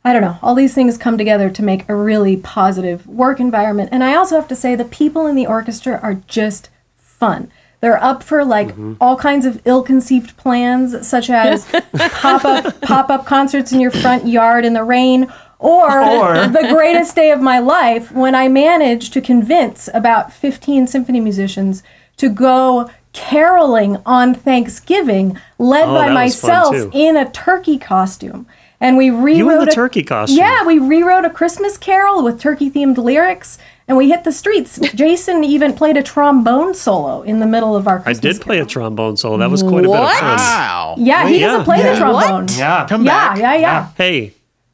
I 0.04 0.12
don't 0.12 0.22
know. 0.22 0.38
All 0.42 0.54
these 0.54 0.74
things 0.74 0.96
come 0.96 1.18
together 1.18 1.50
to 1.50 1.62
make 1.62 1.88
a 1.88 1.94
really 1.94 2.36
positive 2.36 3.06
work 3.06 3.38
environment. 3.38 3.90
And 3.92 4.02
I 4.02 4.14
also 4.14 4.36
have 4.36 4.48
to 4.48 4.56
say 4.56 4.74
the 4.74 4.84
people 4.84 5.26
in 5.26 5.36
the 5.36 5.46
orchestra 5.46 6.00
are 6.02 6.14
just 6.14 6.70
fun. 6.96 7.50
They're 7.80 8.02
up 8.02 8.22
for 8.22 8.44
like 8.44 8.74
all 9.00 9.16
kinds 9.16 9.46
of 9.46 9.60
ill-conceived 9.64 10.36
plans, 10.36 11.06
such 11.06 11.30
as 11.30 11.66
pop-up 12.12 12.80
pop-up 12.82 13.26
concerts 13.26 13.72
in 13.72 13.80
your 13.80 13.90
front 13.90 14.26
yard 14.26 14.64
in 14.64 14.74
the 14.74 14.84
rain, 14.84 15.30
or, 15.58 16.02
Or- 16.02 16.46
the 16.48 16.68
greatest 16.74 17.14
day 17.14 17.30
of 17.30 17.40
my 17.40 17.58
life 17.58 18.12
when 18.12 18.34
I 18.34 18.48
managed 18.48 19.12
to 19.14 19.20
convince 19.20 19.88
about 19.94 20.32
15 20.32 20.86
symphony 20.86 21.20
musicians 21.20 21.82
to 22.18 22.28
go 22.28 22.90
caroling 23.12 23.98
on 24.06 24.34
Thanksgiving, 24.34 25.38
led 25.58 25.84
Oh, 25.88 25.94
by 25.94 26.08
that 26.08 26.24
was 26.24 26.40
fun, 26.40 26.50
myself 26.50 26.94
in 26.94 27.16
a 27.16 27.28
turkey 27.30 27.78
costume. 27.78 28.46
And 28.82 28.96
we 28.96 29.10
rewrote 29.10 29.36
You 29.36 29.50
in 29.50 29.58
the 29.58 29.70
a- 29.70 29.74
turkey 29.74 30.02
costume. 30.02 30.38
Yeah, 30.38 30.64
we 30.64 30.78
rewrote 30.78 31.24
a 31.26 31.30
Christmas 31.30 31.76
carol 31.76 32.22
with 32.22 32.40
turkey-themed 32.40 32.96
lyrics, 32.96 33.58
and 33.86 33.98
we 33.98 34.08
hit 34.08 34.24
the 34.24 34.32
streets. 34.32 34.78
Jason 34.94 35.44
even 35.44 35.74
played 35.74 35.98
a 35.98 36.02
trombone 36.02 36.72
solo 36.72 37.20
in 37.22 37.40
the 37.40 37.46
middle 37.46 37.76
of 37.76 37.86
our 37.86 37.96
Christmas 38.00 38.18
I 38.18 38.20
Christmas 38.20 38.38
did 38.38 38.42
play 38.44 38.58
a 38.60 38.64
trombone 38.64 39.16
solo. 39.18 39.36
That 39.36 39.50
was 39.50 39.62
quite 39.62 39.80
a 39.84 39.88
bit 39.88 39.96
of 39.96 40.00
What? 40.00 40.18
fun. 40.20 40.36
Wow. 40.38 40.94
Yeah, 40.96 41.28
he 41.28 41.40
Yeah. 41.40 41.46
doesn't 41.48 41.64
play 41.64 41.78
Yeah. 41.78 41.92
the 41.92 41.98
trombone. 41.98 42.46
Yeah. 42.56 42.86
Come 42.88 43.04
Yeah, 43.04 43.28
back. 43.28 43.38
yeah, 43.38 43.54
yeah. 43.56 43.86
Hey, 43.98 44.32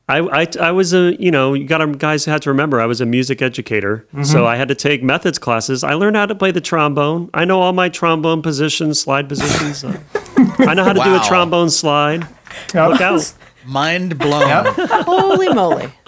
I, 0.08 0.18
I, 0.18 0.46
I 0.60 0.70
was 0.70 0.94
a, 0.94 1.20
you 1.20 1.32
know, 1.32 1.54
you 1.54 1.64
got 1.66 1.78
to, 1.78 1.88
guys 1.88 2.24
had 2.24 2.42
to 2.42 2.50
remember, 2.50 2.80
I 2.80 2.86
was 2.86 3.00
a 3.00 3.06
music 3.06 3.42
educator. 3.42 4.06
So 4.22 4.46
I 4.46 4.54
had 4.54 4.68
to 4.68 4.74
take 4.76 5.02
methods 5.02 5.38
classes. 5.38 5.82
I 5.82 5.94
learned 5.94 6.14
how 6.16 6.26
to 6.26 6.34
play 6.34 6.52
the 6.52 6.60
trombone. 6.60 7.28
I 7.34 7.44
know 7.44 7.60
all 7.60 7.72
my 7.72 7.88
trombone 7.88 8.40
positions, 8.40 9.00
slide 9.00 9.28
positions. 9.28 9.82
Uh, 9.82 10.00
I 10.58 10.74
know 10.74 10.84
how 10.84 10.92
to 10.92 11.02
do 11.02 11.16
a 11.16 11.20
trombone 11.26 11.70
slide. 11.70 12.22
Yep. 12.72 12.90
Look 12.90 13.00
out. 13.00 13.34
Mind 13.66 14.16
blown. 14.16 14.64
Holy 15.04 15.48
moly. 15.48 15.90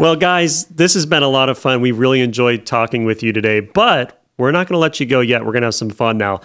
Well, 0.00 0.16
guys, 0.16 0.64
this 0.66 0.94
has 0.94 1.04
been 1.04 1.22
a 1.22 1.28
lot 1.28 1.50
of 1.50 1.58
fun. 1.58 1.82
We 1.82 1.92
really 1.92 2.22
enjoyed 2.22 2.64
talking 2.64 3.04
with 3.04 3.22
you 3.22 3.32
today, 3.34 3.60
but 3.60 4.22
we're 4.38 4.50
not 4.50 4.66
going 4.66 4.76
to 4.76 4.78
let 4.78 4.98
you 4.98 5.04
go 5.04 5.20
yet. 5.20 5.44
We're 5.44 5.52
going 5.52 5.60
to 5.60 5.66
have 5.66 5.74
some 5.74 5.90
fun 5.90 6.16
now. 6.16 6.40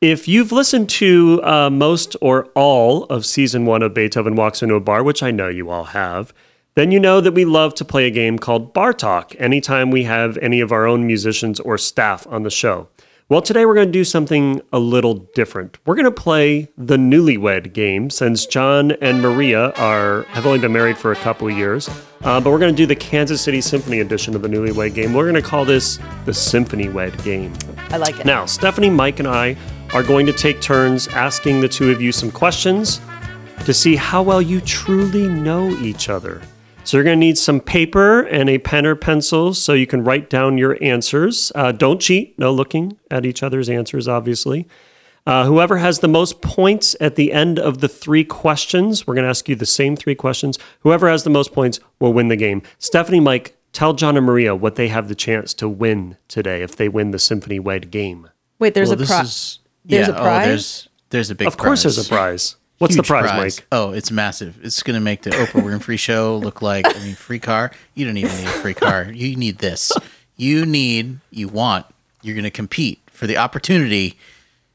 If 0.00 0.26
you've 0.26 0.50
listened 0.50 0.88
to 0.90 1.42
uh, 1.44 1.68
most 1.68 2.16
or 2.22 2.46
all 2.54 3.04
of 3.04 3.26
season 3.26 3.66
one 3.66 3.82
of 3.82 3.92
Beethoven 3.92 4.34
Walks 4.34 4.62
into 4.62 4.74
a 4.74 4.80
Bar, 4.80 5.02
which 5.02 5.22
I 5.22 5.30
know 5.30 5.48
you 5.48 5.68
all 5.68 5.84
have, 5.84 6.32
then 6.74 6.90
you 6.90 6.98
know 6.98 7.20
that 7.20 7.32
we 7.32 7.44
love 7.44 7.74
to 7.74 7.84
play 7.84 8.06
a 8.06 8.10
game 8.10 8.38
called 8.38 8.72
Bar 8.72 8.94
Talk 8.94 9.34
anytime 9.38 9.90
we 9.90 10.04
have 10.04 10.38
any 10.38 10.62
of 10.62 10.72
our 10.72 10.86
own 10.86 11.06
musicians 11.06 11.60
or 11.60 11.76
staff 11.76 12.26
on 12.28 12.44
the 12.44 12.50
show. 12.50 12.88
Well, 13.28 13.42
today 13.42 13.66
we're 13.66 13.74
going 13.74 13.88
to 13.88 13.92
do 13.92 14.04
something 14.04 14.62
a 14.72 14.78
little 14.78 15.28
different. 15.34 15.78
We're 15.84 15.96
going 15.96 16.06
to 16.06 16.10
play 16.10 16.68
the 16.78 16.96
newlywed 16.96 17.74
game 17.74 18.08
since 18.08 18.46
John 18.46 18.92
and 19.02 19.20
Maria 19.20 19.72
are 19.72 20.22
have 20.30 20.46
only 20.46 20.60
been 20.60 20.72
married 20.72 20.96
for 20.96 21.12
a 21.12 21.16
couple 21.16 21.46
of 21.46 21.58
years. 21.58 21.90
Uh, 22.22 22.40
but 22.40 22.50
we're 22.50 22.58
going 22.58 22.74
to 22.74 22.76
do 22.76 22.86
the 22.86 22.96
Kansas 22.96 23.42
City 23.42 23.60
Symphony 23.60 24.00
edition 24.00 24.34
of 24.34 24.40
the 24.40 24.48
newlywed 24.48 24.94
game. 24.94 25.12
We're 25.12 25.30
going 25.30 25.42
to 25.42 25.46
call 25.46 25.66
this 25.66 25.98
the 26.24 26.32
Symphony 26.32 26.88
Wed 26.88 27.22
game. 27.22 27.52
I 27.90 27.98
like 27.98 28.18
it. 28.18 28.24
Now, 28.24 28.46
Stephanie, 28.46 28.90
Mike, 28.90 29.18
and 29.18 29.28
I 29.28 29.56
are 29.92 30.02
going 30.02 30.26
to 30.26 30.32
take 30.32 30.60
turns 30.60 31.08
asking 31.08 31.60
the 31.60 31.68
two 31.68 31.90
of 31.90 32.00
you 32.00 32.12
some 32.12 32.30
questions 32.30 33.00
to 33.64 33.74
see 33.74 33.96
how 33.96 34.22
well 34.22 34.40
you 34.40 34.60
truly 34.60 35.28
know 35.28 35.70
each 35.78 36.08
other. 36.08 36.40
So, 36.84 36.96
you're 36.96 37.04
going 37.04 37.20
to 37.20 37.26
need 37.26 37.38
some 37.38 37.60
paper 37.60 38.22
and 38.22 38.48
a 38.48 38.58
pen 38.58 38.86
or 38.86 38.94
pencil 38.94 39.52
so 39.52 39.74
you 39.74 39.86
can 39.86 40.02
write 40.02 40.30
down 40.30 40.58
your 40.58 40.78
answers. 40.82 41.52
Uh, 41.54 41.72
don't 41.72 42.00
cheat, 42.00 42.38
no 42.38 42.52
looking 42.52 42.98
at 43.10 43.26
each 43.26 43.42
other's 43.42 43.68
answers, 43.68 44.08
obviously. 44.08 44.66
Uh, 45.26 45.44
whoever 45.44 45.76
has 45.76 46.00
the 46.00 46.08
most 46.08 46.40
points 46.40 46.96
at 47.00 47.14
the 47.14 47.32
end 47.32 47.58
of 47.58 47.78
the 47.78 47.88
three 47.88 48.24
questions, 48.24 49.06
we're 49.06 49.14
going 49.14 49.24
to 49.24 49.28
ask 49.28 49.48
you 49.48 49.54
the 49.54 49.66
same 49.66 49.94
three 49.94 50.14
questions. 50.14 50.58
Whoever 50.80 51.08
has 51.08 51.24
the 51.24 51.30
most 51.30 51.52
points 51.52 51.78
will 51.98 52.12
win 52.12 52.28
the 52.28 52.36
game. 52.36 52.62
Stephanie, 52.78 53.20
Mike, 53.20 53.56
tell 53.72 53.92
John 53.92 54.16
and 54.16 54.26
Maria 54.26 54.56
what 54.56 54.76
they 54.76 54.88
have 54.88 55.08
the 55.08 55.14
chance 55.14 55.54
to 55.54 55.68
win 55.68 56.16
today 56.26 56.62
if 56.62 56.74
they 56.74 56.88
win 56.88 57.10
the 57.10 57.18
Symphony 57.18 57.60
Wed 57.60 57.90
game. 57.90 58.30
Wait, 58.58 58.74
there's 58.74 58.88
well, 58.88 58.94
a 58.94 58.96
this 58.96 59.08
prize. 59.08 59.58
Is 59.84 59.90
there's 59.90 60.08
yeah, 60.08 60.14
a 60.14 60.20
prize? 60.20 60.44
Oh, 60.44 60.48
there's 60.48 60.88
there's 61.10 61.30
a 61.30 61.34
big. 61.34 61.48
Of 61.48 61.56
course, 61.56 61.82
prize. 61.82 61.96
there's 61.96 62.06
a 62.06 62.08
prize. 62.08 62.56
What's 62.78 62.94
the 62.94 63.02
Huge 63.02 63.08
prize, 63.08 63.58
Mike? 63.58 63.66
Oh, 63.70 63.92
it's 63.92 64.10
massive. 64.10 64.58
It's 64.62 64.82
going 64.82 64.94
to 64.94 65.00
make 65.00 65.20
the 65.20 65.30
Oprah 65.30 65.62
Winfrey 65.62 65.98
show 65.98 66.38
look 66.38 66.62
like 66.62 66.86
I 66.86 66.98
mean, 67.00 67.14
free 67.14 67.38
car. 67.38 67.72
You 67.94 68.06
don't 68.06 68.16
even 68.16 68.34
need 68.34 68.46
a 68.46 68.52
free 68.52 68.72
car. 68.72 69.10
You 69.12 69.36
need 69.36 69.58
this. 69.58 69.92
You 70.36 70.64
need. 70.64 71.18
You 71.30 71.48
want. 71.48 71.84
You're 72.22 72.34
going 72.34 72.44
to 72.44 72.50
compete 72.50 73.00
for 73.12 73.26
the 73.26 73.36
opportunity 73.36 74.18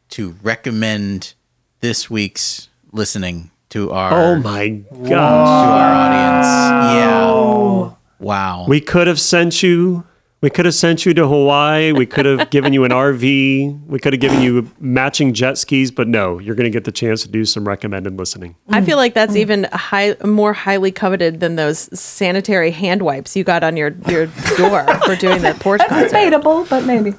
to 0.09 0.35
recommend 0.43 1.33
this 1.79 2.07
week's 2.07 2.69
listening 2.91 3.49
to 3.69 3.91
our 3.91 4.13
Oh 4.13 4.35
my 4.35 4.69
god 4.69 5.07
to 5.07 5.15
our 5.15 5.93
audience. 5.95 6.47
Yeah. 6.95 7.95
Wow. 8.19 8.65
We 8.67 8.81
could 8.81 9.07
have 9.07 9.19
sent 9.19 9.63
you 9.63 10.05
we 10.45 10.51
could 10.51 10.65
have 10.65 10.75
sent 10.75 11.07
you 11.07 11.13
to 11.15 11.27
Hawaii. 11.27 11.91
We 11.91 12.05
could 12.05 12.25
have 12.25 12.51
given 12.51 12.71
you 12.71 12.83
an 12.83 12.91
RV. 12.91 13.87
We 13.87 13.97
could 13.99 14.13
have 14.13 14.19
given 14.19 14.41
you 14.43 14.69
matching 14.79 15.33
jet 15.33 15.57
skis, 15.57 15.89
but 15.89 16.07
no, 16.07 16.37
you're 16.37 16.53
going 16.53 16.65
to 16.65 16.69
get 16.69 16.83
the 16.83 16.91
chance 16.91 17.23
to 17.23 17.27
do 17.27 17.45
some 17.45 17.67
recommended 17.67 18.15
listening. 18.19 18.55
I 18.69 18.83
feel 18.83 18.97
like 18.97 19.15
that's 19.15 19.35
even 19.35 19.63
high, 19.73 20.15
more 20.23 20.53
highly 20.53 20.91
coveted 20.91 21.39
than 21.39 21.55
those 21.55 21.89
sanitary 21.99 22.69
hand 22.69 23.01
wipes 23.01 23.35
you 23.35 23.43
got 23.43 23.63
on 23.63 23.75
your, 23.75 23.95
your 24.07 24.27
door 24.55 24.85
for 24.99 25.15
doing 25.15 25.41
that 25.41 25.59
porch 25.59 25.79
That's 25.79 25.89
concert. 25.89 26.09
debatable, 26.09 26.65
but 26.69 26.85
maybe. 26.85 27.15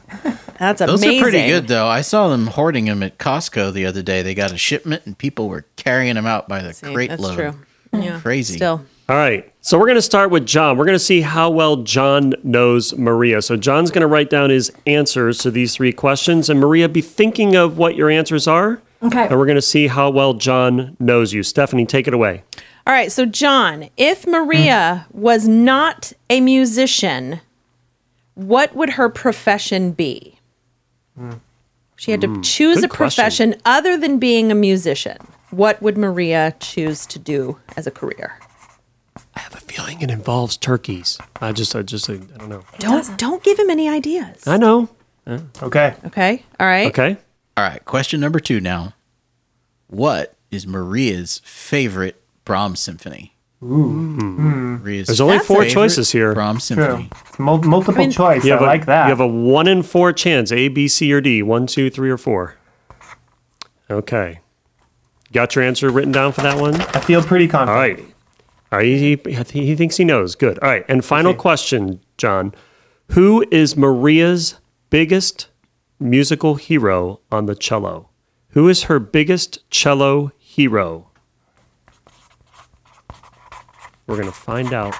That's 0.60 0.80
amazing. 0.80 0.86
Those 0.86 1.04
are 1.04 1.22
pretty 1.22 1.46
good, 1.48 1.66
though. 1.66 1.88
I 1.88 2.02
saw 2.02 2.28
them 2.28 2.46
hoarding 2.46 2.84
them 2.84 3.02
at 3.02 3.18
Costco 3.18 3.72
the 3.72 3.86
other 3.86 4.02
day. 4.02 4.22
They 4.22 4.36
got 4.36 4.52
a 4.52 4.56
shipment, 4.56 5.04
and 5.04 5.18
people 5.18 5.48
were 5.48 5.66
carrying 5.74 6.14
them 6.14 6.26
out 6.26 6.48
by 6.48 6.62
the 6.62 6.72
See, 6.72 6.92
crate 6.94 7.10
that's 7.10 7.20
load. 7.20 7.34
true. 7.34 7.54
Yeah, 7.92 8.20
Crazy. 8.20 8.54
Still, 8.54 8.84
All 9.08 9.16
right. 9.16 9.52
So 9.60 9.78
we're 9.78 9.86
going 9.86 9.96
to 9.96 10.02
start 10.02 10.30
with 10.30 10.46
John. 10.46 10.76
We're 10.76 10.84
going 10.84 10.96
to 10.96 11.04
see 11.04 11.20
how 11.20 11.50
well 11.50 11.76
John 11.76 12.34
knows 12.42 12.96
Maria. 12.96 13.40
So 13.40 13.56
John's 13.56 13.90
going 13.90 14.00
to 14.02 14.06
write 14.06 14.30
down 14.30 14.50
his 14.50 14.72
answers 14.86 15.38
to 15.38 15.50
these 15.50 15.76
three 15.76 15.92
questions 15.92 16.50
and 16.50 16.58
Maria 16.58 16.88
be 16.88 17.02
thinking 17.02 17.54
of 17.54 17.78
what 17.78 17.94
your 17.94 18.10
answers 18.10 18.48
are. 18.48 18.82
Okay. 19.02 19.26
And 19.28 19.38
we're 19.38 19.46
going 19.46 19.56
to 19.56 19.62
see 19.62 19.86
how 19.86 20.10
well 20.10 20.34
John 20.34 20.96
knows 20.98 21.32
you. 21.32 21.42
Stephanie, 21.42 21.86
take 21.86 22.08
it 22.08 22.14
away. 22.14 22.42
All 22.86 22.92
right, 22.92 23.10
so 23.10 23.26
John, 23.26 23.90
if 23.96 24.26
Maria 24.26 25.06
was 25.12 25.48
not 25.48 26.12
a 26.30 26.40
musician, 26.40 27.40
what 28.34 28.76
would 28.76 28.90
her 28.90 29.08
profession 29.08 29.90
be? 29.90 30.38
She 31.96 32.12
had 32.12 32.20
to 32.20 32.28
hmm, 32.28 32.40
choose 32.42 32.76
good 32.76 32.84
a 32.84 32.88
question. 32.88 33.22
profession 33.22 33.60
other 33.64 33.96
than 33.96 34.18
being 34.18 34.52
a 34.52 34.54
musician. 34.54 35.18
What 35.50 35.82
would 35.82 35.98
Maria 35.98 36.54
choose 36.60 37.06
to 37.06 37.18
do 37.18 37.58
as 37.76 37.86
a 37.86 37.90
career? 37.90 38.38
I 39.36 39.40
have 39.40 39.54
a 39.54 39.58
feeling 39.60 40.00
it 40.00 40.10
involves 40.10 40.56
turkeys. 40.56 41.18
I 41.40 41.52
just 41.52 41.76
I 41.76 41.82
just 41.82 42.08
I 42.08 42.14
don't 42.16 42.48
know. 42.48 42.62
Don't 42.78 43.18
don't 43.18 43.42
give 43.44 43.58
him 43.58 43.70
any 43.70 43.88
ideas. 43.88 44.46
I 44.46 44.56
know. 44.56 44.88
Uh, 45.26 45.40
okay. 45.62 45.94
Okay. 46.06 46.42
All 46.58 46.66
right. 46.66 46.86
Okay. 46.88 47.16
All 47.56 47.64
right, 47.64 47.84
question 47.84 48.20
number 48.20 48.38
two 48.40 48.60
now. 48.60 48.94
What 49.88 50.34
is 50.50 50.66
Maria's 50.66 51.40
favorite 51.44 52.22
Brahms 52.44 52.80
symphony? 52.80 53.34
Maria's 53.62 55.06
There's 55.08 55.20
only 55.20 55.38
four 55.38 55.62
favorite 55.62 55.72
choices 55.72 56.12
here. 56.12 56.34
Brahms 56.34 56.64
symphony. 56.64 57.08
Mul- 57.38 57.62
multiple 57.62 57.94
mean- 57.98 58.10
choice. 58.10 58.44
You 58.44 58.52
I 58.52 58.56
have, 58.56 58.62
a, 58.62 58.66
like 58.66 58.86
that. 58.86 59.04
you 59.04 59.10
have 59.10 59.20
a 59.20 59.26
one 59.26 59.66
in 59.68 59.82
four 59.82 60.12
chance 60.12 60.52
A, 60.52 60.68
B, 60.68 60.86
C, 60.88 61.12
or 61.12 61.20
D. 61.20 61.42
One, 61.42 61.66
two, 61.66 61.88
three, 61.90 62.10
or 62.10 62.18
four. 62.18 62.56
Okay. 63.90 64.40
Got 65.32 65.54
your 65.54 65.64
answer 65.64 65.90
written 65.90 66.12
down 66.12 66.32
for 66.32 66.42
that 66.42 66.60
one? 66.60 66.74
I 66.80 67.00
feel 67.00 67.22
pretty 67.22 67.48
confident. 67.48 67.70
All 67.76 67.80
right. 68.06 68.14
All 68.76 68.82
right. 68.82 68.86
He, 68.88 69.16
he, 69.24 69.66
he 69.66 69.74
thinks 69.74 69.96
he 69.96 70.04
knows. 70.04 70.34
Good. 70.34 70.58
All 70.58 70.68
right. 70.68 70.84
And 70.86 71.02
final 71.02 71.30
Okay. 71.30 71.38
question, 71.38 72.00
John. 72.18 72.54
Who 73.12 73.42
is 73.50 73.74
Maria's 73.74 74.56
biggest 74.90 75.48
musical 75.98 76.56
hero 76.56 77.20
on 77.32 77.46
the 77.46 77.54
cello? 77.54 78.10
Who 78.50 78.68
is 78.68 78.82
her 78.84 78.98
biggest 78.98 79.68
cello 79.70 80.30
hero? 80.36 81.08
We're 84.06 84.16
going 84.16 84.28
to 84.28 84.32
find 84.32 84.74
out. 84.74 84.94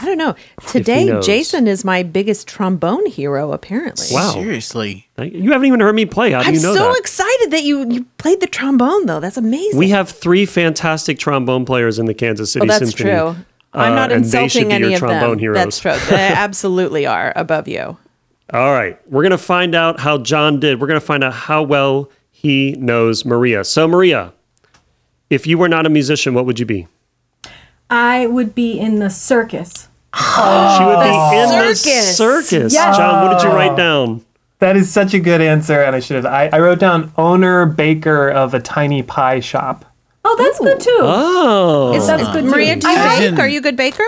I 0.00 0.04
don't 0.06 0.18
know. 0.18 0.34
Today. 0.68 1.20
Jason 1.20 1.66
is 1.68 1.84
my 1.84 2.02
biggest 2.02 2.48
trombone 2.48 3.06
hero. 3.06 3.52
Apparently. 3.52 4.06
Wow. 4.10 4.32
Seriously. 4.32 5.08
You 5.18 5.52
haven't 5.52 5.66
even 5.66 5.80
heard 5.80 5.94
me 5.94 6.06
play. 6.06 6.32
How 6.32 6.42
do 6.42 6.48
I'm 6.48 6.54
you 6.54 6.60
know 6.62 6.74
so 6.74 6.84
that? 6.92 6.98
excited 6.98 7.50
that 7.52 7.62
you 7.62 7.88
you 7.90 8.04
played 8.18 8.40
the 8.40 8.46
trombone 8.46 9.06
though. 9.06 9.20
That's 9.20 9.36
amazing. 9.36 9.78
We 9.78 9.90
have 9.90 10.08
three 10.10 10.46
fantastic 10.46 11.18
trombone 11.18 11.64
players 11.64 11.98
in 11.98 12.06
the 12.06 12.14
Kansas 12.14 12.52
City 12.52 12.66
Well, 12.66 12.78
that's 12.78 12.90
Symphony. 12.90 13.10
true. 13.10 13.36
I'm 13.72 13.92
uh, 13.92 13.96
not 13.96 14.12
and 14.12 14.24
they 14.24 14.48
should 14.48 14.62
insulting 14.62 14.72
any 14.72 14.84
your 14.86 14.94
of 14.94 14.98
trombone 15.00 15.30
them. 15.30 15.38
heroes. 15.38 15.56
That's 15.56 15.78
true. 15.80 15.92
They 16.16 16.22
absolutely 16.28 17.06
are 17.06 17.32
above 17.36 17.66
you. 17.68 17.96
All 18.52 18.72
right. 18.72 18.98
We're 19.10 19.22
going 19.22 19.30
to 19.32 19.38
find 19.38 19.74
out 19.74 19.98
how 20.00 20.18
John 20.18 20.60
did. 20.60 20.80
We're 20.80 20.86
going 20.86 21.00
to 21.00 21.04
find 21.06 21.24
out 21.24 21.32
how 21.32 21.62
well 21.62 22.10
he 22.30 22.72
knows 22.78 23.24
Maria. 23.24 23.64
So, 23.64 23.88
Maria, 23.88 24.32
if 25.30 25.46
you 25.46 25.58
were 25.58 25.68
not 25.68 25.86
a 25.86 25.88
musician, 25.88 26.34
what 26.34 26.46
would 26.46 26.60
you 26.60 26.66
be? 26.66 26.86
I 27.90 28.26
would 28.26 28.54
be 28.54 28.78
in 28.78 28.98
the 28.98 29.10
circus. 29.10 29.88
Oh, 30.14 30.76
she 30.78 30.84
would 30.84 31.02
be 31.02 31.08
in 31.08 31.68
the 31.68 31.74
circus. 31.74 32.16
circus. 32.16 32.72
Yes. 32.72 32.96
John, 32.96 33.26
what 33.26 33.38
did 33.38 33.46
you 33.46 33.54
write 33.54 33.72
oh. 33.72 33.76
down? 33.76 34.24
That 34.60 34.76
is 34.76 34.90
such 34.90 35.12
a 35.14 35.18
good 35.18 35.40
answer, 35.40 35.82
and 35.82 35.94
I 35.94 36.00
should 36.00 36.16
have. 36.16 36.26
I, 36.26 36.48
I 36.52 36.58
wrote 36.60 36.78
down 36.78 37.12
owner 37.16 37.66
baker 37.66 38.28
of 38.30 38.54
a 38.54 38.60
tiny 38.60 39.02
pie 39.02 39.40
shop. 39.40 39.84
Oh, 40.24 40.36
that's 40.38 40.58
good 40.58 40.80
too. 40.80 40.98
Oh. 41.02 41.92
That's 41.92 42.22
good 42.32 42.44
too. 42.44 42.50
Maria, 42.50 42.76
do 42.76 42.88
you 42.88 42.94
I 42.94 43.18
bake? 43.18 43.32
in- 43.32 43.40
Are 43.40 43.48
you 43.48 43.58
a 43.58 43.62
good 43.62 43.76
baker? 43.76 44.06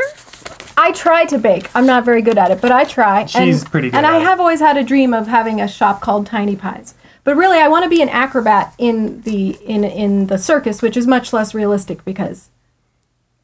I 0.79 0.93
try 0.93 1.25
to 1.27 1.39
bake. 1.39 1.69
I'm 1.75 1.87
not 1.87 2.05
very 2.05 2.23
good 2.23 2.39
at 2.39 2.51
it, 2.51 2.61
but 2.61 2.71
I 2.71 2.85
try. 2.85 3.27
She's 3.27 3.63
and, 3.63 3.71
pretty 3.71 3.91
good 3.91 3.97
And 3.97 4.07
I 4.07 4.19
it. 4.19 4.23
have 4.23 4.41
always 4.41 4.61
had 4.61 4.77
a 4.77 4.85
dream 4.85 5.15
of 5.15 5.27
having 5.27 5.61
a 5.61 5.69
shop 5.69 6.01
called 6.01 6.27
Tiny 6.27 6.55
Pies. 6.55 6.95
But 7.25 7.37
really, 7.37 7.59
I 7.59 7.69
want 7.69 7.85
to 7.85 7.91
be 7.91 8.03
an 8.03 8.09
acrobat 8.09 8.73
in 8.79 9.23
the 9.23 9.59
in 9.65 9.85
in 9.85 10.29
the 10.29 10.39
circus, 10.39 10.81
which 10.81 10.97
is 10.97 11.07
much 11.07 11.33
less 11.33 11.55
realistic 11.55 12.05
because 12.05 12.51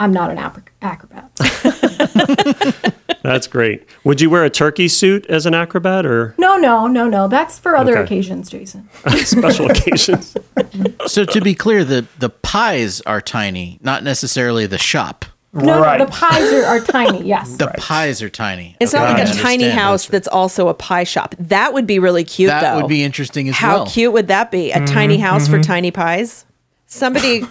I'm 0.03 0.13
not 0.13 0.33
an 0.33 0.39
ap- 0.39 0.69
acrobat. 0.83 1.31
That's 3.23 3.47
great. 3.47 3.87
Would 4.03 4.21
you 4.21 4.31
wear 4.31 4.43
a 4.45 4.51
turkey 4.51 4.89
suit 4.89 5.25
as 5.27 5.47
an 5.47 5.55
acrobat 5.55 6.05
or 6.05 6.35
no, 6.39 6.57
no, 6.57 6.89
no, 6.89 7.09
no. 7.09 7.29
That's 7.29 7.57
for 7.57 7.77
other 7.77 7.93
Okay. 7.93 8.03
occasions, 8.03 8.51
Jason. 8.51 8.89
special 9.25 9.71
occasions? 9.71 10.37
So 11.07 11.25
to 11.25 11.41
be 11.41 11.55
clear, 11.55 11.85
the 11.85 12.05
the 12.19 12.31
pies 12.31 13.01
are 13.03 13.21
tiny, 13.21 13.79
not 13.81 14.03
necessarily 14.03 14.67
the 14.67 14.77
shop. 14.77 15.25
No, 15.53 15.81
Right. 15.81 16.01
no, 16.01 16.07
the 16.07 16.11
pies 16.11 16.53
are, 16.53 16.65
are 16.65 16.81
tiny. 16.81 17.23
Yes. 17.25 17.57
The 17.59 17.69
pies 17.79 18.23
are 18.23 18.31
tiny. 18.31 18.77
It's 18.81 18.93
Okay, 18.93 19.05
not 19.05 19.21
like 19.21 19.29
a 19.29 19.39
tiny 19.39 19.71
house 19.71 20.07
that's 20.07 20.27
also 20.27 20.67
a 20.67 20.75
pie 20.75 21.05
shop. 21.05 21.37
That 21.39 21.75
would 21.75 21.87
be 21.87 22.01
really 22.01 22.25
cute, 22.25 22.49
That 22.49 22.63
though. 22.63 22.81
would 22.81 22.89
be 22.89 23.05
interesting 23.05 23.49
as 23.49 23.55
How 23.55 23.77
well. 23.77 23.85
How 23.85 23.91
cute 23.93 24.13
would 24.13 24.27
that 24.27 24.51
be? 24.51 24.73
A 24.73 24.85
tiny 24.85 25.19
mm-hmm, 25.19 25.27
house 25.27 25.47
for 25.47 25.59
mm-hmm. 25.59 25.71
tiny 25.71 25.91
pies? 25.93 26.45
Somebody 26.87 27.45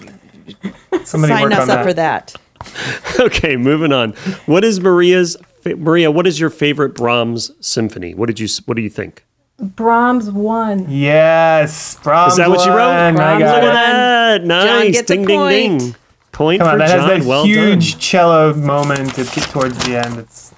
Somebody 1.04 1.34
sign 1.34 1.54
us 1.54 1.70
on 1.70 1.80
up 1.80 1.86
for 1.86 1.94
that. 1.94 2.36
okay, 3.20 3.56
moving 3.58 3.92
on. 3.92 4.12
What 4.46 4.64
is 4.64 4.80
Maria's 4.80 5.38
Maria? 5.66 6.12
What 6.12 6.28
is 6.28 6.40
your 6.40 6.50
favorite 6.50 6.96
Brahms 6.96 7.52
symphony? 7.66 8.14
What 8.14 8.28
did 8.28 8.40
you 8.40 8.48
What 8.66 8.76
do 8.76 8.82
you 8.82 8.90
think? 8.90 9.26
Brahms 9.60 10.32
one. 10.32 10.90
Yes, 10.90 11.98
Brahms 12.02 12.34
Is 12.34 12.38
that 12.38 12.50
what 12.50 12.66
you 12.66 12.72
wrote? 12.72 12.88
one. 12.88 12.96
I 12.98 13.12
Brahms 13.12 13.44
Look 13.44 13.52
at 13.52 13.74
that! 13.74 14.44
Nice. 14.46 14.94
gets 14.96 15.12
a 15.12 15.16
ding, 15.16 15.26
ding, 15.26 15.40
point. 15.40 15.80
ding. 15.80 15.96
Point 16.32 16.60
Come 16.62 16.68
on, 16.70 16.74
for 16.76 16.78
that 16.80 16.90
John. 16.98 17.10
has 17.10 17.24
that 17.24 17.30
well 17.30 17.44
huge 17.46 17.92
done. 17.92 18.00
cello 18.00 18.54
moment 18.56 19.20
at 19.20 19.28
towards 19.28 19.78
the 19.86 19.98
end. 20.04 20.18
It's 20.18 20.54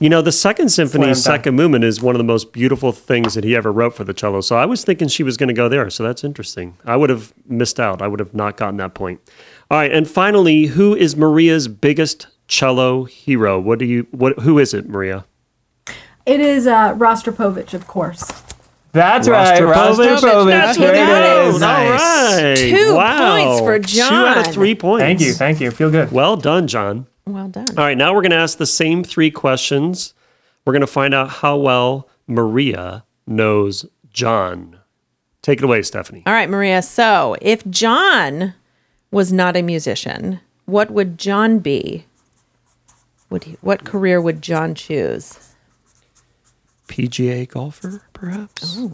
You 0.00 0.08
know, 0.08 0.22
the 0.22 0.32
second 0.32 0.70
symphony, 0.70 1.12
second 1.14 1.54
movement, 1.54 1.84
is 1.84 2.00
one 2.00 2.14
of 2.14 2.18
the 2.18 2.24
most 2.24 2.52
beautiful 2.52 2.90
things 2.92 3.34
that 3.34 3.44
he 3.44 3.54
ever 3.54 3.70
wrote 3.70 3.94
for 3.94 4.04
the 4.04 4.14
cello. 4.14 4.40
So 4.40 4.56
I 4.56 4.64
was 4.66 4.82
thinking 4.84 5.06
she 5.06 5.22
was 5.22 5.36
going 5.36 5.48
to 5.48 5.54
go 5.54 5.68
there. 5.68 5.90
So 5.90 6.02
that's 6.02 6.24
interesting. 6.24 6.76
I 6.84 6.96
would 6.96 7.10
have 7.10 7.32
missed 7.46 7.78
out. 7.78 8.00
I 8.02 8.08
would 8.08 8.20
have 8.20 8.34
not 8.34 8.56
gotten 8.56 8.78
that 8.78 8.94
point. 8.94 9.20
All 9.70 9.78
right, 9.78 9.92
and 9.92 10.08
finally, 10.08 10.66
who 10.66 10.94
is 10.94 11.14
Maria's 11.16 11.68
biggest 11.68 12.26
cello 12.46 13.04
hero? 13.04 13.60
What 13.60 13.78
do 13.78 13.84
you? 13.84 14.06
What? 14.10 14.38
Who 14.40 14.58
is 14.58 14.72
it, 14.72 14.88
Maria? 14.88 15.24
It 16.24 16.40
is 16.40 16.66
uh, 16.66 16.94
Rostropovich, 16.94 17.74
of 17.74 17.86
course. 17.86 18.22
that's 18.92 19.28
right, 19.28 19.60
Rostropovich. 19.60 20.18
Rostropovich. 20.18 20.46
That's 20.50 20.78
There 20.78 20.88
what 20.88 21.22
it 21.22 21.24
it 21.24 21.46
is. 21.48 21.54
is. 21.54 21.60
Nice. 21.60 22.00
right. 22.00 22.56
Two 22.56 22.94
wow. 22.94 23.36
points 23.36 23.60
for 23.60 23.78
John. 23.78 24.08
Two 24.10 24.14
out 24.40 24.46
of 24.46 24.52
three 24.54 24.74
points. 24.74 25.02
Thank 25.02 25.20
you, 25.20 25.32
thank 25.34 25.60
you. 25.60 25.70
Feel 25.70 25.90
good. 25.90 26.12
Well 26.12 26.36
done, 26.36 26.66
John. 26.66 27.06
Well 27.26 27.48
done. 27.48 27.68
All 27.70 27.84
right, 27.84 27.96
now 27.96 28.14
we're 28.14 28.22
going 28.22 28.30
to 28.30 28.36
ask 28.38 28.56
the 28.58 28.66
same 28.66 29.04
three 29.04 29.30
questions. 29.30 30.14
We're 30.64 30.72
going 30.72 30.80
to 30.80 30.86
find 30.86 31.12
out 31.14 31.28
how 31.28 31.56
well 31.58 32.08
Maria 32.26 33.04
knows 33.26 33.84
John. 34.12 34.78
Take 35.42 35.58
it 35.58 35.64
away, 35.64 35.82
Stephanie. 35.82 36.22
All 36.26 36.32
right, 36.32 36.48
Maria. 36.48 36.80
So, 36.82 37.36
if 37.40 37.66
John 37.70 38.54
was 39.10 39.32
not 39.32 39.56
a 39.56 39.62
musician, 39.62 40.40
what 40.66 40.90
would 40.90 41.18
John 41.18 41.58
be? 41.58 42.04
Would 43.30 43.44
he, 43.44 43.56
what 43.60 43.84
career 43.84 44.20
would 44.20 44.42
John 44.42 44.74
choose? 44.74 45.54
PGA 46.88 47.46
golfer, 47.48 48.02
perhaps? 48.12 48.76
Oh. 48.78 48.92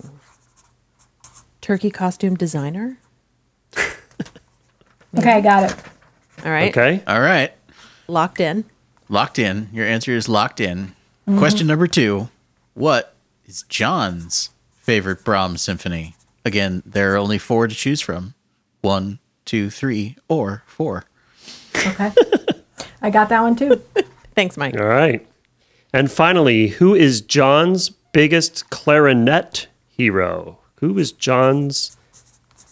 Turkey 1.60 1.90
costume 1.90 2.34
designer? 2.34 2.98
Okay, 5.16 5.32
I 5.32 5.40
got 5.40 5.70
it. 5.70 5.76
All 6.44 6.50
right. 6.50 6.76
Okay. 6.76 7.02
All 7.06 7.20
right. 7.20 7.52
Locked 8.08 8.40
in. 8.40 8.64
Locked 9.08 9.38
in. 9.38 9.68
Your 9.72 9.86
answer 9.86 10.12
is 10.12 10.28
locked 10.28 10.60
in. 10.60 10.88
Mm-hmm. 11.28 11.38
Question 11.38 11.66
number 11.66 11.86
two 11.86 12.28
What 12.74 13.14
is 13.46 13.62
John's 13.68 14.50
favorite 14.72 15.24
Brahms 15.24 15.62
symphony? 15.62 16.16
Again, 16.44 16.82
there 16.84 17.14
are 17.14 17.16
only 17.16 17.38
four 17.38 17.68
to 17.68 17.74
choose 17.74 18.00
from 18.00 18.34
one, 18.82 19.18
two, 19.45 19.70
three, 19.70 20.16
or 20.28 20.62
four. 20.66 21.05
Okay. 21.76 22.12
I 23.03 23.11
got 23.11 23.28
that 23.28 23.42
one 23.42 23.57
too. 23.57 23.82
Thanks, 24.34 24.57
Mike. 24.57 24.78
All 24.78 24.86
right. 24.86 25.26
And 25.92 26.11
finally, 26.11 26.68
who 26.68 26.95
is 26.95 27.20
John's 27.20 27.90
biggest 28.12 28.70
clarinet 28.70 29.68
hero? 29.88 30.59
Who 30.76 30.99
is 30.99 31.12
John's 31.12 31.97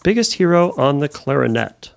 biggest 0.03 0.33
hero 0.33 0.73
on 0.75 0.99
the 0.99 1.07
clarinet? 1.07 1.91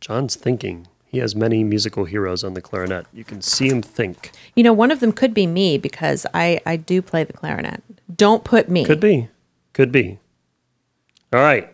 John's 0.00 0.36
thinking. 0.36 0.86
He 1.06 1.18
has 1.18 1.34
many 1.34 1.64
musical 1.64 2.04
heroes 2.04 2.44
on 2.44 2.52
the 2.52 2.60
clarinet. 2.60 3.06
You 3.14 3.24
can 3.24 3.40
see 3.40 3.68
him 3.68 3.80
think. 3.80 4.30
You 4.54 4.62
know, 4.62 4.74
one 4.74 4.90
of 4.90 5.00
them 5.00 5.10
could 5.12 5.32
be 5.32 5.46
me 5.46 5.78
because 5.78 6.26
I, 6.34 6.60
I 6.66 6.76
do 6.76 7.00
play 7.00 7.24
the 7.24 7.32
clarinet. 7.32 7.82
Don't 8.14 8.44
put 8.44 8.68
me. 8.68 8.84
Could 8.84 9.00
be. 9.00 9.28
Could 9.72 9.90
be. 9.90 10.18
All 11.32 11.40
right. 11.40 11.72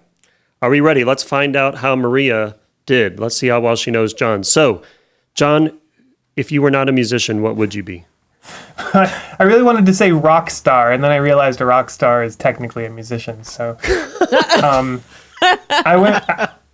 Are 0.64 0.70
we 0.70 0.80
ready? 0.80 1.04
Let's 1.04 1.22
find 1.22 1.56
out 1.56 1.74
how 1.74 1.94
Maria 1.94 2.56
did. 2.86 3.20
Let's 3.20 3.36
see 3.36 3.48
how 3.48 3.60
well 3.60 3.76
she 3.76 3.90
knows 3.90 4.14
John. 4.14 4.42
So, 4.42 4.80
John, 5.34 5.78
if 6.36 6.50
you 6.50 6.62
were 6.62 6.70
not 6.70 6.88
a 6.88 6.92
musician, 6.92 7.42
what 7.42 7.54
would 7.56 7.74
you 7.74 7.82
be? 7.82 8.06
I 8.78 9.42
really 9.42 9.62
wanted 9.62 9.84
to 9.84 9.92
say 9.92 10.10
rock 10.10 10.48
star, 10.48 10.90
and 10.90 11.04
then 11.04 11.10
I 11.10 11.16
realized 11.16 11.60
a 11.60 11.66
rock 11.66 11.90
star 11.90 12.24
is 12.24 12.34
technically 12.34 12.86
a 12.86 12.90
musician. 12.90 13.44
So, 13.44 13.72
um, 14.62 15.02
I 15.68 15.96
went. 15.98 16.24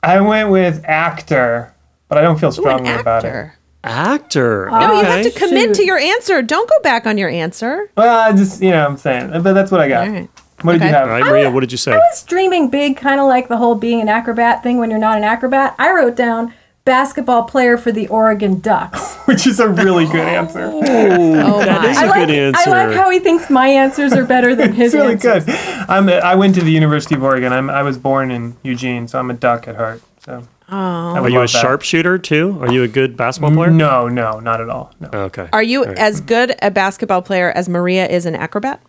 I 0.05 0.21
went 0.21 0.51
with 0.51 0.85
actor, 0.85 1.75
but 2.07 2.17
I 2.17 2.21
don't 2.21 2.39
feel 2.39 2.51
Ooh, 2.51 2.53
strongly 2.53 2.93
about 2.93 3.25
it. 3.25 3.27
actor. 3.27 3.59
Actor. 3.83 4.69
No, 4.71 5.01
you 5.01 5.05
have 5.05 5.25
to 5.25 5.33
commit 5.33 5.75
to 5.75 5.85
your 5.85 5.99
answer. 5.99 6.43
Don't 6.43 6.71
go 6.71 6.79
back 6.85 7.09
on 7.09 7.19
your 7.19 7.29
answer. 7.29 7.91
Well, 7.97 8.21
I 8.21 8.37
just 8.37 8.63
you 8.63 8.71
know 8.71 8.87
I'm 8.87 8.97
saying, 8.97 9.31
but 9.43 9.53
that's 9.53 9.73
what 9.73 9.81
I 9.81 9.89
got. 9.89 10.07
All 10.07 10.15
right. 10.15 10.31
What 10.63 10.73
did 10.73 10.83
you 10.83 10.89
Okay. 10.89 10.97
have? 10.97 11.09
All 11.09 11.15
right, 11.15 11.25
Maria, 11.25 11.51
what 11.51 11.61
did 11.61 11.73
you 11.73 11.79
say? 11.79 11.93
I 11.93 11.97
was 11.99 12.23
dreaming 12.25 12.69
big, 12.71 12.97
kind 12.97 13.21
of 13.21 13.27
like 13.27 13.49
the 13.49 13.57
whole 13.57 13.75
being 13.75 14.01
an 14.01 14.09
acrobat 14.09 14.63
thing 14.63 14.79
when 14.79 14.91
you're 14.91 14.99
not 14.99 15.17
an 15.17 15.25
acrobat. 15.25 15.75
I 15.79 15.93
wrote 15.93 16.17
down 16.17 16.53
basketball 16.85 17.45
player 17.45 17.77
for 17.77 17.93
the 17.93 18.09
Oregon 18.09 18.59
Ducks. 18.61 19.15
Which 19.27 19.47
is 19.47 19.61
a 19.61 19.69
really 19.69 20.07
good 20.07 20.17
answer. 20.39 20.71
Oh, 20.73 21.61
That 21.65 21.83
my. 21.83 21.91
is 21.91 21.97
I 21.99 22.05
a 22.05 22.09
like, 22.09 22.27
good 22.27 22.35
answer. 22.37 22.71
I 22.71 22.87
like 22.87 22.97
how 22.97 23.11
he 23.11 23.19
thinks 23.21 23.49
my 23.51 23.69
answers 23.69 24.13
are 24.13 24.25
better 24.25 24.55
than 24.55 24.73
his 24.75 24.95
It's 24.95 25.01
really 25.01 25.13
answers. 25.15 25.45
good. 25.45 25.55
I'm. 25.89 26.09
A, 26.09 26.15
I 26.15 26.35
went 26.35 26.55
to 26.57 26.63
the 26.63 26.73
University 26.73 27.15
of 27.15 27.23
Oregon. 27.23 27.53
I'm. 27.53 27.71
I 27.71 27.83
was 27.83 27.99
born 27.99 28.31
in 28.31 28.57
Eugene, 28.63 29.07
so 29.09 29.19
I'm 29.19 29.31
a 29.31 29.35
duck 29.35 29.69
at 29.69 29.77
heart. 29.77 30.03
So. 30.25 30.47
Oh. 30.73 30.75
Are 30.77 31.29
you 31.29 31.41
a 31.43 31.49
sharpshooter 31.49 32.17
too? 32.19 32.57
Are 32.61 32.71
you 32.73 32.85
a 32.85 32.89
good 32.89 33.17
basketball 33.17 33.51
player? 33.53 33.71
No, 33.73 34.07
no, 34.07 34.39
not 34.39 34.61
at 34.61 34.69
all. 34.71 34.93
No. 35.01 35.09
Okay. 35.13 35.49
Are 35.53 35.63
you 35.65 35.81
All 35.81 35.87
right. 35.89 35.99
as 35.99 36.21
good 36.21 36.55
a 36.63 36.71
basketball 36.71 37.23
player 37.23 37.51
as 37.51 37.69
Maria 37.69 38.07
is 38.07 38.25
an 38.25 38.37
acrobat? 38.37 38.81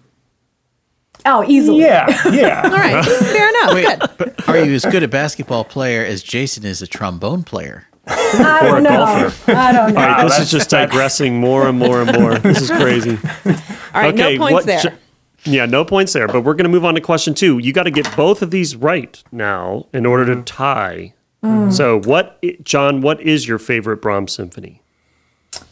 Oh, 1.25 1.43
easily. 1.47 1.79
Yeah, 1.81 2.07
yeah. 2.31 2.61
All 2.65 2.69
right. 2.71 3.05
Fair 3.05 3.49
enough. 3.49 3.73
Wait, 3.73 3.99
Good. 3.99 4.17
but 4.17 4.49
are 4.49 4.57
you 4.63 4.73
as 4.73 4.85
good 4.85 5.03
a 5.03 5.07
basketball 5.07 5.63
player 5.63 6.03
as 6.03 6.23
Jason 6.23 6.65
is 6.65 6.81
a 6.81 6.87
trombone 6.87 7.43
player? 7.43 7.87
I 8.07 8.59
Or 8.63 8.67
a 8.67 8.71
don't 8.71 8.83
know. 8.83 8.89
golfer. 9.05 9.51
I 9.51 9.71
don't 9.71 9.93
know. 9.93 10.01
All 10.01 10.07
right, 10.07 10.23
this 10.23 10.39
is 10.39 10.49
just 10.51 10.69
digressing 10.71 11.39
more 11.39 11.67
and 11.67 11.77
more 11.77 12.01
and 12.01 12.19
more. 12.19 12.39
This 12.39 12.61
is 12.61 12.69
crazy. 12.71 13.19
All 13.93 14.01
right. 14.01 14.15
no 14.15 14.37
points 14.37 14.65
there. 14.65 14.79
Jo- 14.81 14.89
yeah, 15.43 15.65
no 15.67 15.85
points 15.85 16.13
there. 16.13 16.27
But 16.27 16.41
we're 16.41 16.53
going 16.55 16.63
to 16.65 16.69
move 16.69 16.85
on 16.85 16.95
to 16.95 17.01
question 17.01 17.33
two. 17.35 17.59
You 17.59 17.73
got 17.73 17.83
to 17.83 17.91
get 17.91 18.13
both 18.17 18.41
of 18.41 18.49
these 18.51 18.75
right 18.75 19.23
now 19.31 19.85
in 19.93 20.05
order 20.05 20.35
to 20.35 20.41
tie. 20.43 21.13
Mm. 21.43 21.71
So, 21.73 21.99
what, 22.01 22.43
John? 22.63 23.01
What 23.01 23.21
is 23.21 23.47
your 23.47 23.57
favorite 23.59 24.01
Brahms 24.01 24.31
symphony? 24.33 24.81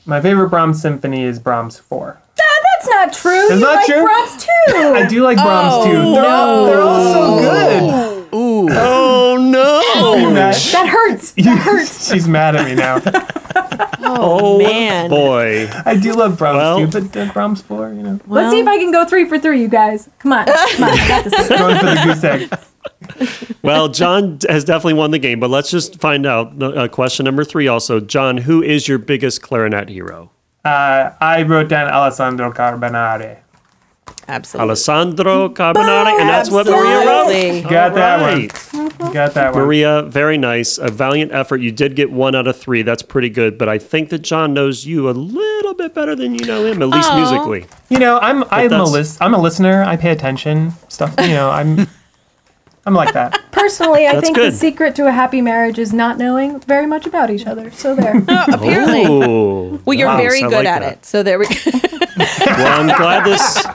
My 0.06 0.22
favorite 0.22 0.50
Brahms 0.50 0.82
symphony 0.82 1.24
is 1.24 1.40
Brahms 1.40 1.78
Four. 1.78 2.20
That's 2.80 2.88
not 2.88 3.14
true. 3.14 3.32
Is 3.32 3.52
you 3.52 3.60
that 3.60 3.76
like 3.76 3.86
true? 3.86 4.02
Brahms 4.04 4.44
two. 4.44 4.50
I 4.70 5.06
do 5.08 5.24
like 5.24 5.38
Brahms 5.38 5.86
too. 5.86 5.92
They're, 6.14 6.26
all, 6.26 6.66
they're 6.66 6.82
all 6.82 7.14
so 7.14 7.40
good. 7.40 8.06
Oh 8.32 9.38
no! 9.40 10.16
You're 10.16 10.34
that 10.34 10.88
hurts. 10.88 11.32
That 11.38 11.58
hurts. 11.58 12.12
She's 12.12 12.28
mad 12.28 12.56
at 12.56 12.68
me 12.68 12.76
now. 12.76 13.02
Oh 14.02 14.60
man. 14.60 15.10
boy! 15.10 15.68
I 15.86 15.96
do 15.96 16.14
love 16.14 16.38
Brahms 16.38 16.58
Well- 16.58 16.92
too, 16.92 17.10
but 17.10 17.18
uh, 17.18 17.34
Brahms 17.34 17.62
Four, 17.64 17.90
you 17.90 18.04
know, 18.04 18.20
Let's 18.28 18.52
see 18.52 18.60
if 18.60 18.68
I 18.68 18.78
can 18.78 18.92
go 18.92 19.04
three 19.06 19.28
for 19.28 19.40
three, 19.40 19.62
you 19.62 19.68
guys. 19.68 20.10
Come 20.20 20.34
on. 20.34 20.46
Come 20.46 20.84
on. 20.84 20.90
I 20.92 21.08
got 21.08 21.24
this. 21.24 21.50
going 21.50 21.78
for 21.80 21.86
the 21.86 22.02
goose 22.06 22.24
egg. 22.24 23.56
Well, 23.64 23.88
John 23.90 24.38
has 24.48 24.64
definitely 24.64 24.94
won 24.94 25.10
the 25.12 25.20
game, 25.20 25.40
but 25.40 25.50
let's 25.50 25.72
just 25.72 26.00
find 26.00 26.26
out. 26.28 26.62
Uh, 26.62 26.88
question 26.88 27.24
number 27.26 27.44
three, 27.44 27.68
also, 27.68 28.00
John. 28.00 28.38
Who 28.38 28.62
is 28.62 28.88
your 28.88 29.00
biggest 29.00 29.42
clarinet 29.42 29.90
hero? 29.90 30.32
Uh, 30.66 31.12
I 31.22 31.44
wrote 31.44 31.70
down 31.70 31.88
Alessandro 31.90 32.52
Carbonare. 32.52 33.38
Absolutely. 34.28 34.64
Alessandro 34.70 35.50
Carbonare, 35.50 36.20
and 36.20 36.30
that's 36.30 36.52
what 36.52 36.68
Maria 36.68 37.00
wrote. 37.00 37.30
Absolutely. 37.32 37.62
Got 37.70 37.96
that 37.96 38.22
Right. 38.22 38.52
one. 38.74 39.14
Got 39.14 39.34
that 39.34 39.54
one. 39.56 39.64
Maria, 39.64 40.04
very 40.04 40.38
nice. 40.38 40.78
A 40.78 40.90
valiant 40.92 41.32
effort. 41.32 41.62
You 41.62 41.72
did 41.72 41.96
get 41.96 42.12
one 42.12 42.36
out 42.36 42.46
of 42.46 42.56
three. 42.58 42.84
That's 42.84 43.02
pretty 43.02 43.30
good. 43.30 43.58
But 43.58 43.70
I 43.70 43.78
think 43.80 44.10
that 44.10 44.20
John 44.20 44.54
knows 44.54 44.86
you 44.86 45.10
a 45.10 45.12
little 45.12 45.74
bit 45.74 45.96
better 45.96 46.16
than 46.16 46.36
you 46.36 46.46
know 46.46 46.64
him, 46.66 46.82
at 46.84 46.90
least 46.90 47.10
Aw. 47.12 47.18
musically. 47.18 47.66
You 47.90 47.98
know, 47.98 48.20
I'm 48.20 48.44
I'm 48.52 48.72
a 48.72 48.84
lis- 48.84 49.18
I'm 49.20 49.34
a 49.34 49.40
listener. 49.42 49.84
I 49.84 49.96
pay 49.96 50.12
attention. 50.12 50.74
Stuff. 50.90 51.16
You 51.20 51.30
know, 51.30 51.50
I'm 51.50 51.88
I'm 52.90 52.96
like 52.96 53.14
that. 53.14 53.40
Personally, 53.52 54.08
I 54.08 54.14
That's 54.14 54.26
think 54.26 54.36
good. 54.36 54.52
the 54.52 54.58
secret 54.58 54.96
to 54.96 55.06
a 55.06 55.12
happy 55.12 55.44
marriage 55.44 55.78
is 55.78 55.94
not 55.94 56.18
knowing 56.18 56.60
very 56.62 56.88
much 56.88 57.06
about 57.06 57.30
each 57.30 57.46
other. 57.46 57.70
So 57.70 57.94
there. 57.94 58.18
Apparently. 58.28 59.06
Ooh, 59.06 59.80
Well, 59.86 59.94
you're 59.96 60.08
nice. 60.08 60.20
very 60.24 60.42
good 60.42 60.52
like 60.52 60.66
at 60.66 60.80
that. 60.82 60.94
it. 60.94 61.06
So 61.06 61.22
there 61.22 61.38
we 61.38 61.46
go. 61.46 61.54
Well, 62.48 62.82
I'm 62.82 62.88
glad 62.98 63.26
this. 63.26 63.66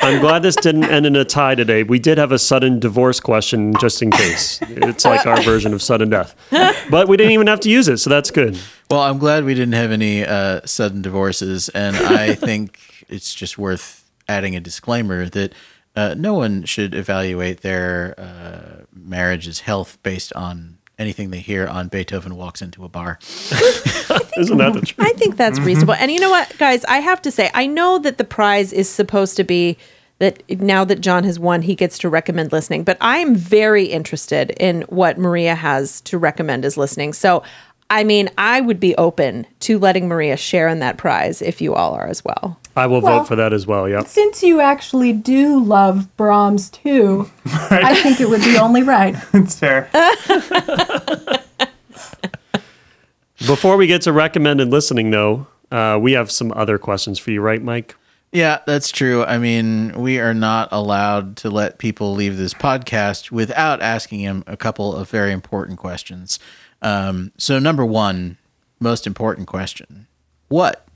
I'm 0.00 0.20
glad 0.20 0.42
this 0.42 0.56
didn't 0.56 0.84
end 0.84 1.06
in 1.06 1.14
a 1.14 1.24
tie 1.24 1.54
today. 1.54 1.84
We 1.84 2.00
did 2.00 2.18
have 2.18 2.32
a 2.32 2.38
sudden 2.40 2.80
divorce 2.80 3.20
question 3.20 3.72
just 3.80 4.02
in 4.02 4.10
case. 4.10 4.58
It's 4.62 5.04
like 5.04 5.26
our 5.26 5.40
version 5.42 5.72
of 5.72 5.80
sudden 5.80 6.10
death, 6.10 6.34
but 6.90 7.06
we 7.08 7.16
didn't 7.16 7.32
even 7.32 7.46
have 7.46 7.60
to 7.60 7.70
use 7.70 7.86
it, 7.88 7.98
so 7.98 8.10
that's 8.10 8.30
good. 8.32 8.58
Well, 8.90 9.00
I'm 9.00 9.18
glad 9.18 9.44
we 9.44 9.54
didn't 9.54 9.74
have 9.74 9.92
any 9.92 10.24
uh, 10.24 10.60
sudden 10.66 11.00
divorces, 11.02 11.68
and 11.70 11.96
I 11.96 12.34
think 12.34 12.80
it's 13.08 13.32
just 13.32 13.56
worth 13.56 14.04
adding 14.28 14.54
a 14.56 14.60
disclaimer 14.60 15.28
that 15.30 15.52
uh, 15.96 16.14
no 16.16 16.34
one 16.34 16.64
should 16.64 16.94
evaluate 16.94 17.62
their 17.62 18.14
uh, 18.18 18.84
marriage's 18.94 19.60
health 19.60 19.98
based 20.02 20.32
on 20.34 20.78
anything 20.98 21.30
they 21.30 21.40
hear 21.40 21.66
on 21.66 21.88
Beethoven 21.88 22.36
walks 22.36 22.62
into 22.62 22.84
a 22.84 22.88
bar. 22.88 23.18
Isn't 24.38 24.58
that 24.58 24.72
the 24.74 24.82
truth? 24.84 24.94
I 24.98 25.12
think 25.14 25.36
that's 25.36 25.58
reasonable. 25.60 25.94
And 25.94 26.10
you 26.10 26.20
know 26.20 26.30
what, 26.30 26.56
guys? 26.58 26.84
I 26.84 26.98
have 26.98 27.20
to 27.22 27.30
say, 27.30 27.50
I 27.54 27.66
know 27.66 27.98
that 27.98 28.18
the 28.18 28.24
prize 28.24 28.72
is 28.72 28.88
supposed 28.88 29.36
to 29.36 29.44
be 29.44 29.76
that 30.18 30.42
now 30.60 30.84
that 30.84 31.00
John 31.00 31.24
has 31.24 31.38
won, 31.38 31.62
he 31.62 31.74
gets 31.74 31.98
to 31.98 32.08
recommend 32.08 32.50
listening. 32.50 32.84
But 32.84 32.96
I 33.00 33.18
am 33.18 33.34
very 33.34 33.84
interested 33.84 34.50
in 34.58 34.82
what 34.82 35.18
Maria 35.18 35.54
has 35.54 36.00
to 36.02 36.16
recommend 36.16 36.64
as 36.64 36.78
listening. 36.78 37.12
So, 37.12 37.42
I 37.88 38.02
mean, 38.04 38.28
I 38.36 38.60
would 38.60 38.80
be 38.80 38.96
open 38.96 39.46
to 39.60 39.78
letting 39.78 40.08
Maria 40.08 40.36
share 40.36 40.66
in 40.68 40.80
that 40.80 40.96
prize 40.96 41.40
if 41.40 41.60
you 41.60 41.74
all 41.74 41.92
are 41.94 42.06
as 42.08 42.24
well. 42.24 42.58
I 42.76 42.86
will 42.86 43.00
Well- 43.00 43.20
vote 43.20 43.28
for 43.28 43.36
that 43.36 43.52
as 43.52 43.66
well. 43.66 43.88
Yep. 43.88 44.06
Since 44.06 44.42
you 44.42 44.60
actually 44.60 45.12
do 45.12 45.62
love 45.62 46.14
Brahms 46.16 46.68
too, 46.68 47.30
I 47.46 47.94
think 47.94 48.20
it 48.20 48.28
would 48.28 48.42
be 48.42 48.58
only 48.58 48.82
right. 48.82 49.16
It's 49.32 49.58
fair. 49.58 49.88
Before 53.46 53.76
we 53.76 53.86
get 53.86 54.02
to 54.02 54.12
recommended 54.12 54.68
listening, 54.68 55.10
though, 55.10 55.46
uh, 55.70 55.98
we 56.00 56.12
have 56.12 56.30
some 56.30 56.52
other 56.56 56.78
questions 56.78 57.18
for 57.18 57.30
you, 57.30 57.40
right, 57.40 57.62
Mike? 57.62 57.94
Yeah, 58.32 58.58
that's 58.66 58.90
true. 58.90 59.24
I 59.24 59.38
mean, 59.38 59.92
we 59.92 60.18
are 60.18 60.34
not 60.34 60.68
allowed 60.72 61.36
to 61.38 61.50
let 61.50 61.78
people 61.78 62.14
leave 62.14 62.36
this 62.38 62.54
podcast 62.54 63.30
without 63.30 63.80
asking 63.82 64.20
him 64.20 64.42
a 64.46 64.56
couple 64.56 64.94
of 64.94 65.10
very 65.10 65.32
important 65.32 65.78
questions. 65.78 66.38
Um, 66.82 67.32
so, 67.38 67.58
number 67.58 67.84
one, 67.84 68.38
most 68.80 69.06
important 69.06 69.46
question 69.46 70.06
What 70.48 70.86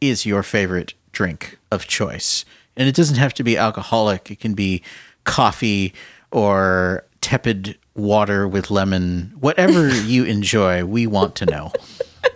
is 0.00 0.26
your 0.26 0.42
favorite 0.42 0.94
drink 1.12 1.58
of 1.70 1.86
choice? 1.86 2.44
And 2.76 2.88
it 2.88 2.94
doesn't 2.94 3.16
have 3.16 3.34
to 3.34 3.42
be 3.42 3.56
alcoholic, 3.56 4.30
it 4.30 4.40
can 4.40 4.54
be 4.54 4.82
coffee 5.24 5.92
or 6.30 7.04
tepid 7.20 7.76
water 7.94 8.46
with 8.46 8.70
lemon. 8.70 9.34
Whatever 9.40 9.88
you 9.94 10.24
enjoy, 10.24 10.84
we 10.84 11.06
want 11.06 11.34
to 11.36 11.46
know. 11.46 11.72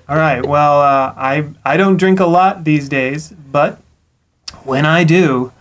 All 0.09 0.17
right. 0.17 0.45
Well, 0.45 0.81
uh, 0.81 1.15
I 1.17 1.49
I 1.65 1.77
don't 1.77 1.97
drink 1.97 2.21
a 2.21 2.27
lot 2.27 2.65
these 2.65 2.89
days, 2.89 3.31
but 3.31 3.81
when 4.65 4.85
I 4.85 5.05
do, 5.05 5.53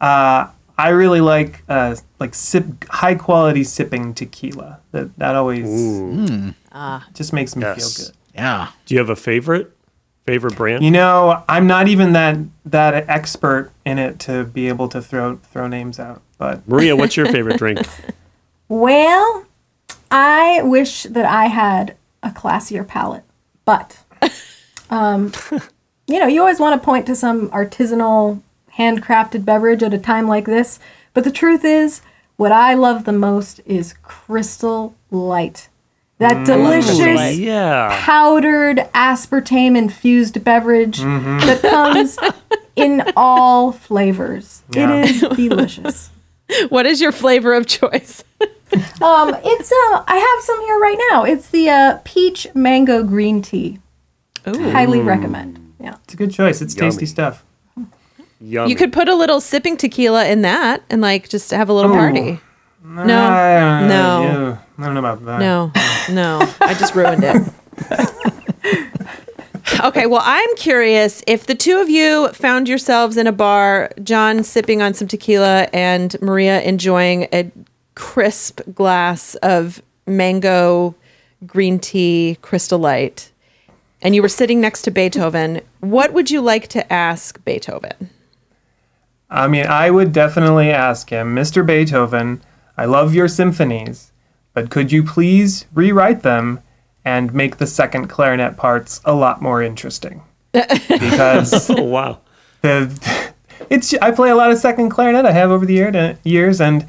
uh, 0.00 0.48
I 0.76 0.88
really 0.90 1.20
like 1.20 1.62
uh, 1.68 1.96
like 2.20 2.34
sip 2.34 2.84
high 2.88 3.14
quality 3.14 3.64
sipping 3.64 4.14
tequila. 4.14 4.80
That 4.92 5.16
that 5.18 5.34
always 5.34 5.66
just 7.14 7.32
makes 7.32 7.56
me 7.56 7.62
Yes. 7.62 7.96
feel 7.96 8.06
good. 8.06 8.16
Yeah. 8.34 8.68
Do 8.86 8.94
you 8.94 8.98
have 9.00 9.10
a 9.10 9.16
favorite 9.16 9.76
favorite 10.26 10.56
brand? 10.56 10.84
You 10.84 10.90
know, 10.90 11.42
I'm 11.48 11.66
not 11.66 11.88
even 11.88 12.12
that 12.12 12.36
that 12.66 13.08
expert 13.08 13.70
in 13.84 13.98
it 13.98 14.18
to 14.20 14.44
be 14.44 14.68
able 14.68 14.88
to 14.90 15.00
throw 15.02 15.36
throw 15.52 15.66
names 15.68 15.98
out, 15.98 16.22
but 16.38 16.66
Maria, 16.68 16.94
what's 16.96 17.16
your 17.16 17.26
favorite 17.26 17.58
drink? 17.58 17.80
Well, 18.70 19.46
I 20.10 20.60
wish 20.62 21.04
that 21.04 21.24
I 21.24 21.46
had 21.46 21.96
a 22.22 22.28
classier 22.28 22.86
palate, 22.86 23.24
but 23.64 23.98
um, 24.90 25.32
you 26.06 26.18
know, 26.18 26.26
you 26.26 26.40
always 26.40 26.60
want 26.60 26.78
to 26.78 26.84
point 26.84 27.06
to 27.06 27.16
some 27.16 27.48
artisanal, 27.48 28.42
handcrafted 28.76 29.46
beverage 29.46 29.82
at 29.82 29.94
a 29.94 29.98
time 29.98 30.28
like 30.28 30.44
this. 30.44 30.78
But 31.14 31.24
the 31.24 31.30
truth 31.32 31.64
is, 31.64 32.02
what 32.36 32.52
I 32.52 32.74
love 32.74 33.04
the 33.04 33.12
most 33.12 33.60
is 33.64 33.94
Crystal 34.02 34.94
Light. 35.10 35.70
That 36.18 36.44
delicious 36.44 37.38
yeah. 37.38 37.96
powdered 38.04 38.78
aspartame 38.92 39.76
infused 39.76 40.42
beverage 40.42 40.98
that 40.98 41.60
comes 41.62 42.18
in 42.76 43.04
all 43.16 43.70
flavors. 43.70 44.62
Yeah. 44.72 45.02
It 45.02 45.10
is 45.10 45.20
delicious. 45.36 46.10
What 46.70 46.86
is 46.86 47.02
your 47.02 47.12
flavor 47.12 47.52
of 47.52 47.66
choice? 47.66 48.24
Um, 49.00 49.34
it's 49.44 49.72
uh, 49.72 50.04
I 50.06 50.16
have 50.16 50.44
some 50.44 50.60
here 50.60 50.78
right 50.78 50.98
now. 51.10 51.24
It's 51.24 51.48
the 51.48 51.70
uh, 51.70 51.98
peach 52.04 52.46
mango 52.54 53.02
green 53.02 53.40
tea. 53.40 53.78
Highly 54.44 55.00
recommend. 55.00 55.72
Yeah. 55.80 55.96
it's 56.04 56.12
a 56.12 56.16
good 56.18 56.30
choice. 56.30 56.60
It's 56.60 56.74
tasty 56.74 57.06
stuff. 57.06 57.46
Yummy. 58.40 58.70
You 58.70 58.76
could 58.76 58.92
put 58.92 59.08
a 59.08 59.14
little 59.14 59.40
sipping 59.40 59.78
tequila 59.78 60.26
in 60.26 60.42
that 60.42 60.82
and 60.90 61.00
like 61.00 61.30
just 61.30 61.50
have 61.50 61.70
a 61.70 61.72
little 61.72 61.92
party. 61.92 62.40
No, 62.84 63.02
I 63.02 63.88
no. 63.88 64.22
Ew. 64.22 64.58
I 64.78 64.84
don't 64.84 64.94
know 64.94 65.00
about 65.00 65.24
that. 65.24 65.40
No, 65.40 65.72
no, 66.10 66.54
I 66.60 66.74
just 66.74 66.94
ruined 66.94 67.24
it. 67.24 67.52
Okay, 69.84 70.06
well, 70.06 70.22
I'm 70.24 70.56
curious 70.56 71.22
if 71.26 71.46
the 71.46 71.54
two 71.54 71.78
of 71.78 71.88
you 71.88 72.28
found 72.32 72.68
yourselves 72.68 73.16
in 73.16 73.26
a 73.26 73.32
bar, 73.32 73.90
John 74.02 74.42
sipping 74.42 74.82
on 74.82 74.94
some 74.94 75.06
tequila 75.06 75.68
and 75.72 76.20
Maria 76.20 76.60
enjoying 76.62 77.28
a 77.32 77.50
crisp 77.94 78.60
glass 78.74 79.34
of 79.36 79.82
mango 80.06 80.94
green 81.46 81.78
tea 81.78 82.38
crystal 82.42 82.78
light, 82.78 83.30
and 84.02 84.14
you 84.14 84.22
were 84.22 84.28
sitting 84.28 84.60
next 84.60 84.82
to 84.82 84.90
Beethoven, 84.90 85.60
what 85.80 86.12
would 86.12 86.30
you 86.30 86.40
like 86.40 86.68
to 86.68 86.92
ask 86.92 87.44
Beethoven? 87.44 88.10
I 89.30 89.46
mean, 89.46 89.66
I 89.66 89.90
would 89.90 90.12
definitely 90.12 90.70
ask 90.70 91.10
him, 91.10 91.36
Mr. 91.36 91.64
Beethoven, 91.64 92.42
I 92.76 92.86
love 92.86 93.14
your 93.14 93.28
symphonies, 93.28 94.07
but 94.58 94.70
could 94.70 94.90
you 94.90 95.04
please 95.04 95.66
rewrite 95.72 96.22
them 96.22 96.60
and 97.04 97.32
make 97.32 97.58
the 97.58 97.66
second 97.66 98.08
clarinet 98.08 98.56
parts 98.56 99.00
a 99.04 99.14
lot 99.14 99.40
more 99.40 99.62
interesting? 99.62 100.22
Because 100.88 101.70
Oh 101.78 101.84
wow. 101.84 102.18
the 102.62 103.32
it's 103.70 103.94
I 103.94 104.10
play 104.10 104.30
a 104.30 104.34
lot 104.34 104.50
of 104.50 104.58
second 104.58 104.88
clarinet. 104.88 105.24
I 105.26 105.30
have 105.30 105.52
over 105.52 105.64
the 105.64 105.74
year, 105.74 106.18
years, 106.24 106.60
and 106.60 106.86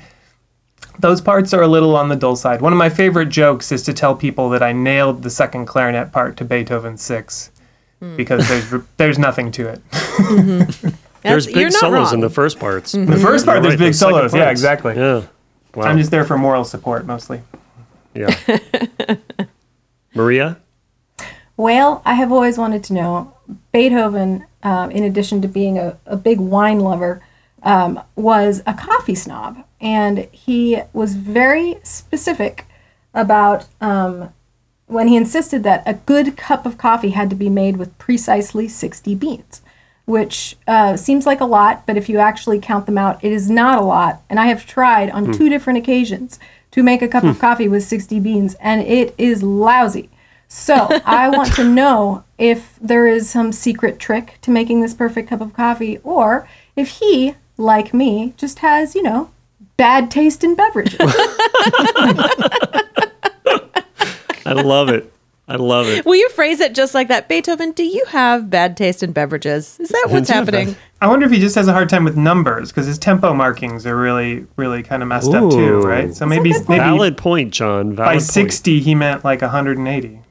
those 0.97 1.21
parts 1.21 1.53
are 1.53 1.61
a 1.61 1.67
little 1.67 1.95
on 1.95 2.09
the 2.09 2.15
dull 2.15 2.35
side. 2.35 2.59
One 2.59 2.73
of 2.73 2.79
my 2.79 2.89
favorite 2.89 3.29
jokes 3.29 3.71
is 3.71 3.83
to 3.83 3.93
tell 3.93 4.15
people 4.15 4.49
that 4.49 4.63
I 4.63 4.71
nailed 4.71 5.21
the 5.21 5.29
second 5.29 5.67
clarinet 5.67 6.11
part 6.11 6.37
to 6.37 6.45
Beethoven's 6.45 7.03
six, 7.03 7.51
hmm. 7.99 8.15
because 8.15 8.47
there's 8.49 8.83
there's 8.97 9.19
nothing 9.19 9.51
to 9.51 9.67
it. 9.67 9.81
Mm-hmm. 9.91 10.89
There's 11.21 11.45
That's- 11.45 11.47
you're 11.47 11.65
big 11.65 11.73
not 11.73 11.79
solos 11.79 12.13
in 12.13 12.21
the 12.21 12.29
first 12.31 12.59
parts. 12.59 12.95
Mm-hmm. 12.95 13.11
The 13.11 13.19
first 13.19 13.45
part 13.45 13.57
You're 13.57 13.61
there's 13.63 13.73
right, 13.73 13.85
big 13.85 13.93
the 13.93 13.97
solos. 13.97 14.33
Yeah, 14.33 14.49
exactly. 14.49 14.95
Yeah. 14.95 15.25
Wow. 15.75 15.85
I'm 15.85 15.97
just 15.97 16.11
there 16.11 16.25
for 16.25 16.37
moral 16.37 16.63
support 16.63 17.05
mostly. 17.05 17.41
Yeah. 18.13 18.35
Maria? 20.13 20.57
Well, 21.57 22.01
I 22.05 22.13
have 22.13 22.31
always 22.31 22.57
wanted 22.57 22.83
to 22.85 22.93
know 22.93 23.33
Beethoven, 23.71 24.45
um, 24.63 24.91
in 24.91 25.03
addition 25.03 25.41
to 25.41 25.47
being 25.47 25.77
a, 25.77 25.97
a 26.05 26.15
big 26.15 26.39
wine 26.39 26.79
lover, 26.79 27.21
um, 27.63 28.01
was 28.15 28.61
a 28.65 28.73
coffee 28.73 29.15
snob. 29.15 29.65
And 29.81 30.27
he 30.31 30.81
was 30.93 31.15
very 31.15 31.77
specific 31.83 32.65
about 33.13 33.67
um, 33.81 34.33
when 34.87 35.07
he 35.07 35.15
insisted 35.15 35.63
that 35.63 35.83
a 35.85 35.93
good 35.93 36.35
cup 36.37 36.65
of 36.65 36.77
coffee 36.77 37.11
had 37.11 37.29
to 37.29 37.35
be 37.35 37.49
made 37.49 37.77
with 37.77 37.97
precisely 37.97 38.67
60 38.67 39.15
beans, 39.15 39.61
which 40.05 40.57
uh, 40.67 40.97
seems 40.97 41.25
like 41.25 41.39
a 41.39 41.45
lot, 41.45 41.85
but 41.85 41.97
if 41.97 42.09
you 42.09 42.19
actually 42.19 42.59
count 42.59 42.85
them 42.85 42.97
out, 42.97 43.23
it 43.23 43.31
is 43.31 43.49
not 43.49 43.77
a 43.77 43.83
lot. 43.83 44.21
And 44.29 44.39
I 44.39 44.47
have 44.47 44.65
tried 44.65 45.09
on 45.09 45.31
two 45.31 45.49
different 45.49 45.79
occasions 45.79 46.39
to 46.71 46.83
make 46.83 47.01
a 47.01 47.07
cup 47.07 47.23
of 47.23 47.35
hmm. 47.35 47.41
coffee 47.41 47.67
with 47.67 47.83
60 47.83 48.19
beans, 48.19 48.55
and 48.59 48.81
it 48.81 49.15
is 49.17 49.43
lousy. 49.43 50.09
So 50.47 50.75
I 51.05 51.29
want 51.29 51.53
to 51.55 51.63
know 51.63 52.23
if 52.37 52.77
there 52.81 53.07
is 53.07 53.29
some 53.29 53.51
secret 53.51 53.99
trick 53.99 54.37
to 54.41 54.51
making 54.51 54.81
this 54.81 54.93
perfect 54.93 55.29
cup 55.29 55.41
of 55.41 55.53
coffee, 55.53 55.99
or 56.03 56.47
if 56.75 56.99
he, 56.99 57.35
like 57.57 57.93
me, 57.93 58.33
just 58.37 58.59
has, 58.59 58.95
you 58.95 59.03
know, 59.03 59.31
bad 59.77 60.11
taste 60.11 60.43
in 60.43 60.55
beverages. 60.55 60.99
I 64.45 64.53
love 64.53 64.89
it. 64.89 65.13
I 65.49 65.55
love 65.55 65.87
it. 65.87 66.05
Will 66.05 66.15
you 66.15 66.29
phrase 66.29 66.59
it 66.59 66.75
just 66.75 66.93
like 66.93 67.07
that? 67.07 67.27
Beethoven, 67.27 67.71
do 67.71 67.83
you 67.83 68.05
have 68.05 68.51
bad 68.51 68.77
taste 68.77 69.01
in 69.01 69.13
beverages? 69.13 69.79
Is 69.79 69.89
that 69.89 70.07
what's 70.09 70.29
happening? 70.37 70.75
I 71.01 71.07
wonder 71.07 71.25
if 71.25 71.31
he 71.31 71.39
just 71.39 71.55
has 71.55 71.67
a 71.67 71.73
hard 71.73 71.89
time 71.89 72.03
with 72.03 72.15
numbers 72.15 72.71
because 72.71 72.85
his 72.85 72.99
tempo 72.99 73.33
markings 73.33 73.87
are 73.87 73.97
really, 73.97 74.45
really 74.57 74.83
kind 74.83 75.01
of 75.01 75.09
messed 75.09 75.33
up 75.33 75.51
too, 75.51 75.81
right? 75.81 76.13
So 76.13 76.27
maybe 76.27 76.51
good 76.51 76.69
maybe 76.69 76.79
Valid 76.83 77.17
point, 77.17 77.51
John. 77.51 77.95
Valid 77.95 77.97
by 77.97 78.13
point. 78.13 78.23
60 78.23 78.79
he 78.79 78.93
meant 78.93 79.23
like 79.23 79.41
180. 79.41 80.21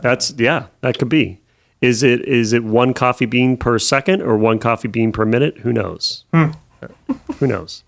That's 0.00 0.34
yeah, 0.36 0.66
that 0.82 0.98
could 0.98 1.08
be. 1.08 1.40
Is 1.80 2.02
it 2.02 2.26
is 2.26 2.52
it 2.52 2.64
one 2.64 2.92
coffee 2.92 3.26
bean 3.26 3.56
per 3.56 3.78
second 3.78 4.20
or 4.20 4.36
one 4.36 4.58
coffee 4.58 4.88
bean 4.88 5.12
per 5.12 5.24
minute? 5.24 5.58
Who 5.58 5.72
knows? 5.72 6.24
Hmm. 6.34 6.50
Who 7.38 7.46
knows? 7.46 7.84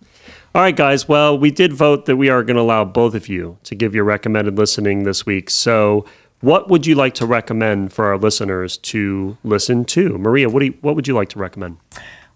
All 0.55 0.63
right, 0.63 0.75
guys. 0.75 1.07
Well, 1.07 1.39
we 1.39 1.51
did 1.51 1.75
vote 1.75 2.07
that 2.07 2.17
we 2.17 2.31
are 2.31 2.43
going 2.43 2.57
to 2.57 2.63
allow 2.63 2.83
both 2.87 3.15
of 3.15 3.29
you 3.29 3.59
to 3.65 3.75
give 3.75 3.95
your 3.95 4.05
recommended 4.05 4.57
listening 4.57 5.03
this 5.03 5.27
week. 5.27 5.51
So, 5.51 6.07
what 6.41 6.69
would 6.69 6.87
you 6.87 6.95
like 6.95 7.15
to 7.15 7.27
recommend 7.27 7.93
for 7.93 8.07
our 8.07 8.19
listeners 8.19 8.77
to 8.79 9.37
listen 9.43 9.85
to? 9.87 10.19
Maria, 10.19 10.49
what 10.49 10.61
do 10.61 10.67
you, 10.67 10.75
what 10.81 10.95
would 10.95 11.09
you 11.09 11.15
like 11.15 11.29
to 11.31 11.39
recommend? 11.39 11.79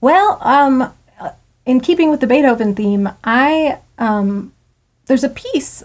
Well, 0.01 0.39
um, 0.41 0.93
in 1.67 1.81
keeping 1.81 2.11
with 2.11 2.21
the 2.21 2.27
Beethoven 2.27 2.75
theme, 2.75 3.11
I 3.23 3.79
um, 3.99 4.53
there's 5.07 5.25
a 5.25 5.29
piece 5.29 5.83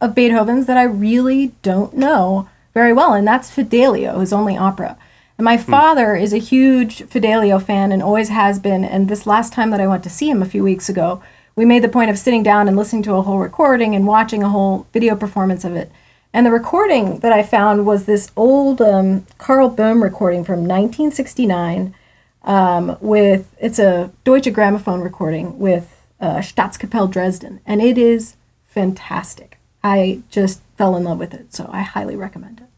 of 0.00 0.14
Beethoven's 0.14 0.66
that 0.66 0.76
I 0.76 0.84
really 0.84 1.48
don't 1.62 1.94
know 1.94 2.48
very 2.72 2.92
well, 2.92 3.12
and 3.12 3.26
that's 3.26 3.50
Fidelio, 3.50 4.20
his 4.20 4.32
only 4.32 4.56
opera. 4.56 4.96
And 5.36 5.44
my 5.44 5.56
father 5.56 6.16
is 6.16 6.32
a 6.32 6.38
huge 6.38 7.04
Fidelio 7.04 7.60
fan 7.60 7.92
and 7.92 8.02
always 8.02 8.28
has 8.28 8.58
been. 8.58 8.84
And 8.84 9.08
this 9.08 9.24
last 9.24 9.52
time 9.52 9.70
that 9.70 9.80
I 9.80 9.86
went 9.86 10.02
to 10.02 10.10
see 10.10 10.28
him 10.28 10.42
a 10.42 10.46
few 10.46 10.64
weeks 10.64 10.88
ago, 10.88 11.22
we 11.54 11.64
made 11.64 11.84
the 11.84 11.88
point 11.88 12.10
of 12.10 12.18
sitting 12.18 12.42
down 12.42 12.66
and 12.66 12.76
listening 12.76 13.04
to 13.04 13.14
a 13.14 13.22
whole 13.22 13.38
recording 13.38 13.94
and 13.94 14.04
watching 14.04 14.42
a 14.42 14.48
whole 14.48 14.88
video 14.92 15.14
performance 15.14 15.64
of 15.64 15.76
it. 15.76 15.92
And 16.38 16.46
the 16.46 16.52
recording 16.52 17.18
that 17.18 17.32
I 17.32 17.42
found 17.42 17.84
was 17.84 18.04
this 18.04 18.30
old 18.36 18.80
um, 18.80 19.26
Karl 19.38 19.68
Böhm 19.68 20.00
recording 20.00 20.44
from 20.44 20.60
1969 20.60 21.96
um, 22.44 22.96
with, 23.00 23.52
it's 23.58 23.80
a 23.80 24.12
Deutsche 24.22 24.44
Grammophon 24.44 25.02
recording 25.02 25.58
with 25.58 26.06
uh, 26.20 26.36
Staatskapelle 26.36 27.10
Dresden. 27.10 27.60
And 27.66 27.82
it 27.82 27.98
is 27.98 28.36
fantastic. 28.68 29.58
I 29.82 30.22
just 30.30 30.62
fell 30.76 30.94
in 30.94 31.02
love 31.02 31.18
with 31.18 31.34
it. 31.34 31.52
So 31.52 31.68
I 31.72 31.82
highly 31.82 32.14
recommend 32.14 32.60
it. 32.60 32.68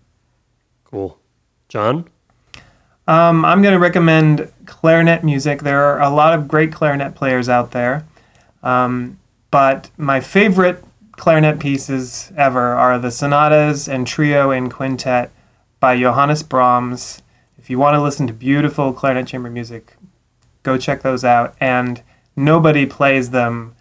Cool. 0.84 1.18
John? 1.68 2.08
Um, 3.06 3.44
I'm 3.44 3.60
going 3.60 3.74
to 3.74 3.78
recommend 3.78 4.50
clarinet 4.64 5.22
music. 5.22 5.60
There 5.60 5.82
are 5.82 6.00
a 6.00 6.08
lot 6.08 6.32
of 6.32 6.48
great 6.48 6.72
clarinet 6.72 7.14
players 7.14 7.50
out 7.50 7.72
there. 7.72 8.06
Um, 8.62 9.18
but 9.50 9.90
my 9.98 10.20
favorite 10.20 10.82
clarinet 11.20 11.60
pieces 11.60 12.32
ever 12.34 12.72
are 12.72 12.98
the 12.98 13.10
sonatas 13.10 13.86
and 13.86 14.06
trio 14.06 14.50
and 14.50 14.72
quintet 14.72 15.30
by 15.78 15.94
Johannes 15.94 16.42
Brahms. 16.42 17.20
If 17.58 17.68
you 17.68 17.78
want 17.78 17.94
to 17.94 18.00
listen 18.00 18.26
to 18.26 18.32
beautiful 18.32 18.94
clarinet 18.94 19.26
chamber 19.26 19.50
music, 19.50 19.98
go 20.62 20.78
check 20.78 21.02
those 21.02 21.22
out. 21.22 21.54
And 21.60 22.02
nobody 22.34 22.86
plays 22.86 23.32
them 23.32 23.74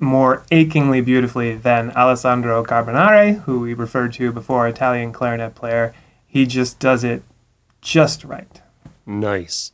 more 0.00 0.44
achingly 0.50 1.00
beautifully 1.00 1.54
than 1.54 1.92
Alessandro 1.92 2.64
Carbonare, 2.64 3.42
who 3.42 3.60
we 3.60 3.72
referred 3.72 4.12
to 4.14 4.32
before, 4.32 4.66
Italian 4.66 5.12
clarinet 5.12 5.54
player. 5.54 5.94
He 6.26 6.46
just 6.46 6.80
does 6.80 7.04
it 7.04 7.22
just 7.80 8.24
right. 8.24 8.60
Nice. 9.06 9.70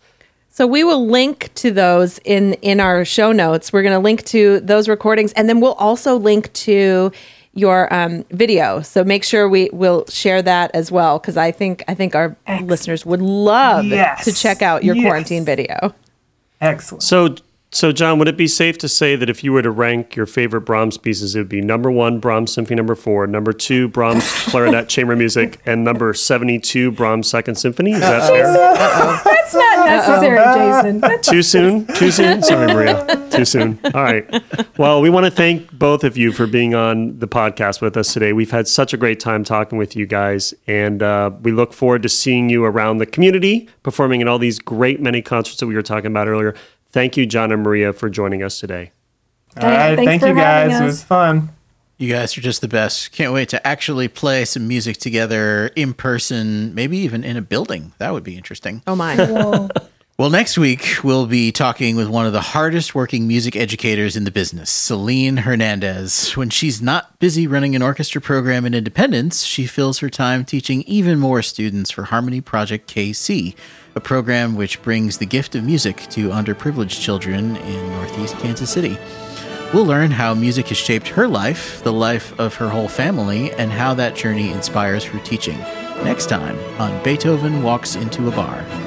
So 0.55 0.67
we 0.67 0.85
will 0.85 1.07
link 1.07 1.51
to 1.57 1.71
those 1.71 2.19
in 2.27 2.53
in 2.61 2.79
our 2.79 3.07
show 3.07 3.33
notes. 3.33 3.73
We're 3.73 3.83
going 3.83 3.95
to 3.95 3.99
link 3.99 4.23
to 4.27 4.61
those 4.61 4.87
recordings, 4.87 5.33
and 5.33 5.49
then 5.49 5.61
we'll 5.63 5.73
also 5.75 6.17
link 6.19 6.53
to 6.53 7.11
your 7.55 7.93
um, 7.93 8.25
video. 8.31 8.83
So 8.83 9.03
make 9.03 9.25
sure 9.25 9.49
we 9.49 9.71
will 9.73 10.05
share 10.11 10.43
that 10.43 10.71
as 10.75 10.93
well, 10.93 11.19
because 11.19 11.39
I 11.39 11.53
think 11.53 11.83
I 11.89 11.95
think 11.95 12.15
our 12.15 12.37
listeners 12.63 13.07
would 13.07 13.23
love 13.23 13.87
Yes. 13.87 14.25
to 14.27 14.33
check 14.33 14.61
out 14.61 14.85
your 14.85 14.95
Yes. 14.95 15.05
quarantine 15.07 15.45
video. 15.47 15.95
Excellent. 16.61 17.03
So, 17.03 17.35
so 17.75 17.91
John, 17.91 18.19
would 18.19 18.29
it 18.29 18.37
be 18.37 18.47
safe 18.47 18.77
to 18.79 18.89
say 18.89 19.17
that 19.17 19.31
if 19.31 19.43
you 19.43 19.53
were 19.53 19.63
to 19.63 19.71
rank 19.71 20.15
your 20.15 20.27
favorite 20.27 20.61
Brahms 20.61 20.99
pieces, 20.99 21.35
it 21.35 21.39
would 21.41 21.49
be 21.49 21.63
number 21.63 21.91
one 21.91 22.19
Brahms 22.21 22.53
Symphony 22.53 22.77
Number 22.77 22.95
Four, 22.95 23.27
number 23.27 23.53
two 23.53 23.89
Brahms 23.89 24.25
Clarinet 24.47 24.89
Chamber 24.89 25.17
Music, 25.17 25.59
and 25.65 25.83
number 25.83 26.13
seventy-two 26.13 26.93
Brahms 26.93 27.29
Second 27.29 27.55
Symphony? 27.55 27.93
Is 27.93 28.01
that 28.01 28.29
fair? 28.29 28.53
That's 29.25 29.55
not 29.55 29.87
necessary, 29.87 30.39
Jason. 30.39 31.01
That's 31.01 31.29
Too 31.31 31.43
soon? 31.43 31.87
Too 31.87 32.11
soon? 32.11 32.43
Sorry, 32.43 32.73
Maria. 32.73 33.29
Too 33.31 33.45
soon. 33.45 33.79
All 33.87 34.03
right. 34.03 34.43
Well, 34.79 35.01
we 35.01 35.09
want 35.11 35.25
to 35.27 35.31
thank 35.33 35.73
both 35.73 36.05
of 36.05 36.17
you 36.17 36.33
for 36.33 36.47
being 36.47 36.75
on 36.75 37.19
the 37.19 37.29
podcast 37.29 37.81
with 37.81 37.97
us 37.97 38.13
today. 38.13 38.33
We've 38.33 38.51
had 38.51 38.69
such 38.69 38.93
a 38.93 38.97
great 38.97 39.19
time 39.19 39.45
talking 39.45 39.79
with 39.79 39.97
you 39.97 40.07
guys, 40.07 40.53
and 40.67 41.03
uh, 41.03 41.31
we 41.43 41.53
look 41.53 41.73
forward 41.73 42.03
to 42.03 42.09
seeing 42.09 42.51
you 42.51 42.65
around 42.65 42.99
the 42.99 43.07
community 43.07 43.69
performing 43.83 44.21
in 44.21 44.29
all 44.29 44.39
these 44.39 44.59
great 44.59 45.01
many 45.01 45.23
concerts 45.23 45.59
that 45.61 45.67
we 45.67 45.75
were 45.75 45.83
talking 45.83 46.07
about 46.09 46.29
earlier. 46.29 46.55
Thank 46.93 47.17
you, 47.17 47.27
John 47.27 47.53
and 47.53 47.63
Maria, 47.63 47.93
for 47.93 48.11
joining 48.11 48.43
us 48.43 48.61
today. 48.61 48.93
All 49.57 49.69
right. 49.69 49.97
Thanks 49.97 50.11
Thank 50.11 50.23
for 50.23 50.29
you 50.29 50.35
having 50.37 50.71
guys. 50.71 50.81
It 50.81 50.85
us. 50.85 50.91
was 50.93 51.03
fun. 51.03 51.51
You 51.99 52.13
guys 52.13 52.37
are 52.37 52.41
just 52.41 52.61
the 52.61 52.69
best. 52.69 53.13
Can't 53.13 53.33
wait 53.33 53.49
to 53.51 53.65
actually 53.67 54.09
play 54.09 54.45
some 54.45 54.67
music 54.67 54.97
together 54.97 55.69
in 55.77 55.95
person, 55.95 56.75
maybe 56.75 56.99
even 56.99 57.23
in 57.23 57.37
a 57.37 57.43
building. 57.43 57.93
That 57.99 58.13
would 58.13 58.25
be 58.25 58.37
interesting. 58.37 58.83
Oh 58.87 58.97
my! 58.97 59.69
Well, 60.19 60.29
next 60.29 60.59
week 60.59 60.99
we'll 61.03 61.27
be 61.27 61.51
talking 61.51 61.97
with 61.97 62.07
one 62.07 62.27
of 62.27 62.35
the 62.35 62.43
hardest 62.43 62.95
working 62.95 63.27
music 63.27 63.57
educators 63.57 64.15
in 64.15 64.25
the 64.25 64.31
business, 64.31 64.71
Celine 64.71 65.39
Hernandez. 65.39 66.37
When 66.37 66.51
she's 66.51 66.83
not 66.83 67.19
busy 67.19 67.47
running 67.47 67.75
an 67.75 67.83
orchestra 67.83 68.21
program 68.21 68.67
in 68.67 68.75
Independence, 68.75 69.43
she 69.43 69.67
fills 69.67 69.99
her 70.01 70.11
time 70.11 70.45
teaching 70.45 70.83
even 70.83 71.19
more 71.19 71.41
students 71.41 71.91
for 71.91 72.05
Harmony 72.05 72.43
Project 72.43 72.93
KC, 72.95 73.57
a 73.95 74.01
program 74.01 74.55
which 74.55 74.83
brings 74.83 75.19
the 75.19 75.27
gift 75.27 75.55
of 75.55 75.65
music 75.65 75.97
to 76.11 76.31
underprivileged 76.31 77.01
children 77.01 77.57
in 77.57 77.89
Northeast 77.91 78.37
Kansas 78.39 78.71
City. 78.71 78.99
We'll 79.73 79.87
learn 79.87 80.11
how 80.11 80.35
music 80.35 80.69
has 80.69 80.79
shaped 80.79 81.09
her 81.09 81.27
life, 81.27 81.83
the 81.83 81.93
life 81.93 82.39
of 82.39 82.55
her 82.57 82.69
whole 82.69 82.89
family, 82.89 83.53
and 83.53 83.73
how 83.73 83.95
that 83.95 84.15
journey 84.15 84.51
inspires 84.51 85.05
her 85.05 85.19
teaching. 85.21 85.59
Next 86.05 86.29
time 86.29 86.59
on 86.81 87.03
Beethoven 87.03 87.63
Walks 87.63 87.95
into 87.95 88.29
a 88.29 88.31
Bar. 88.31 88.82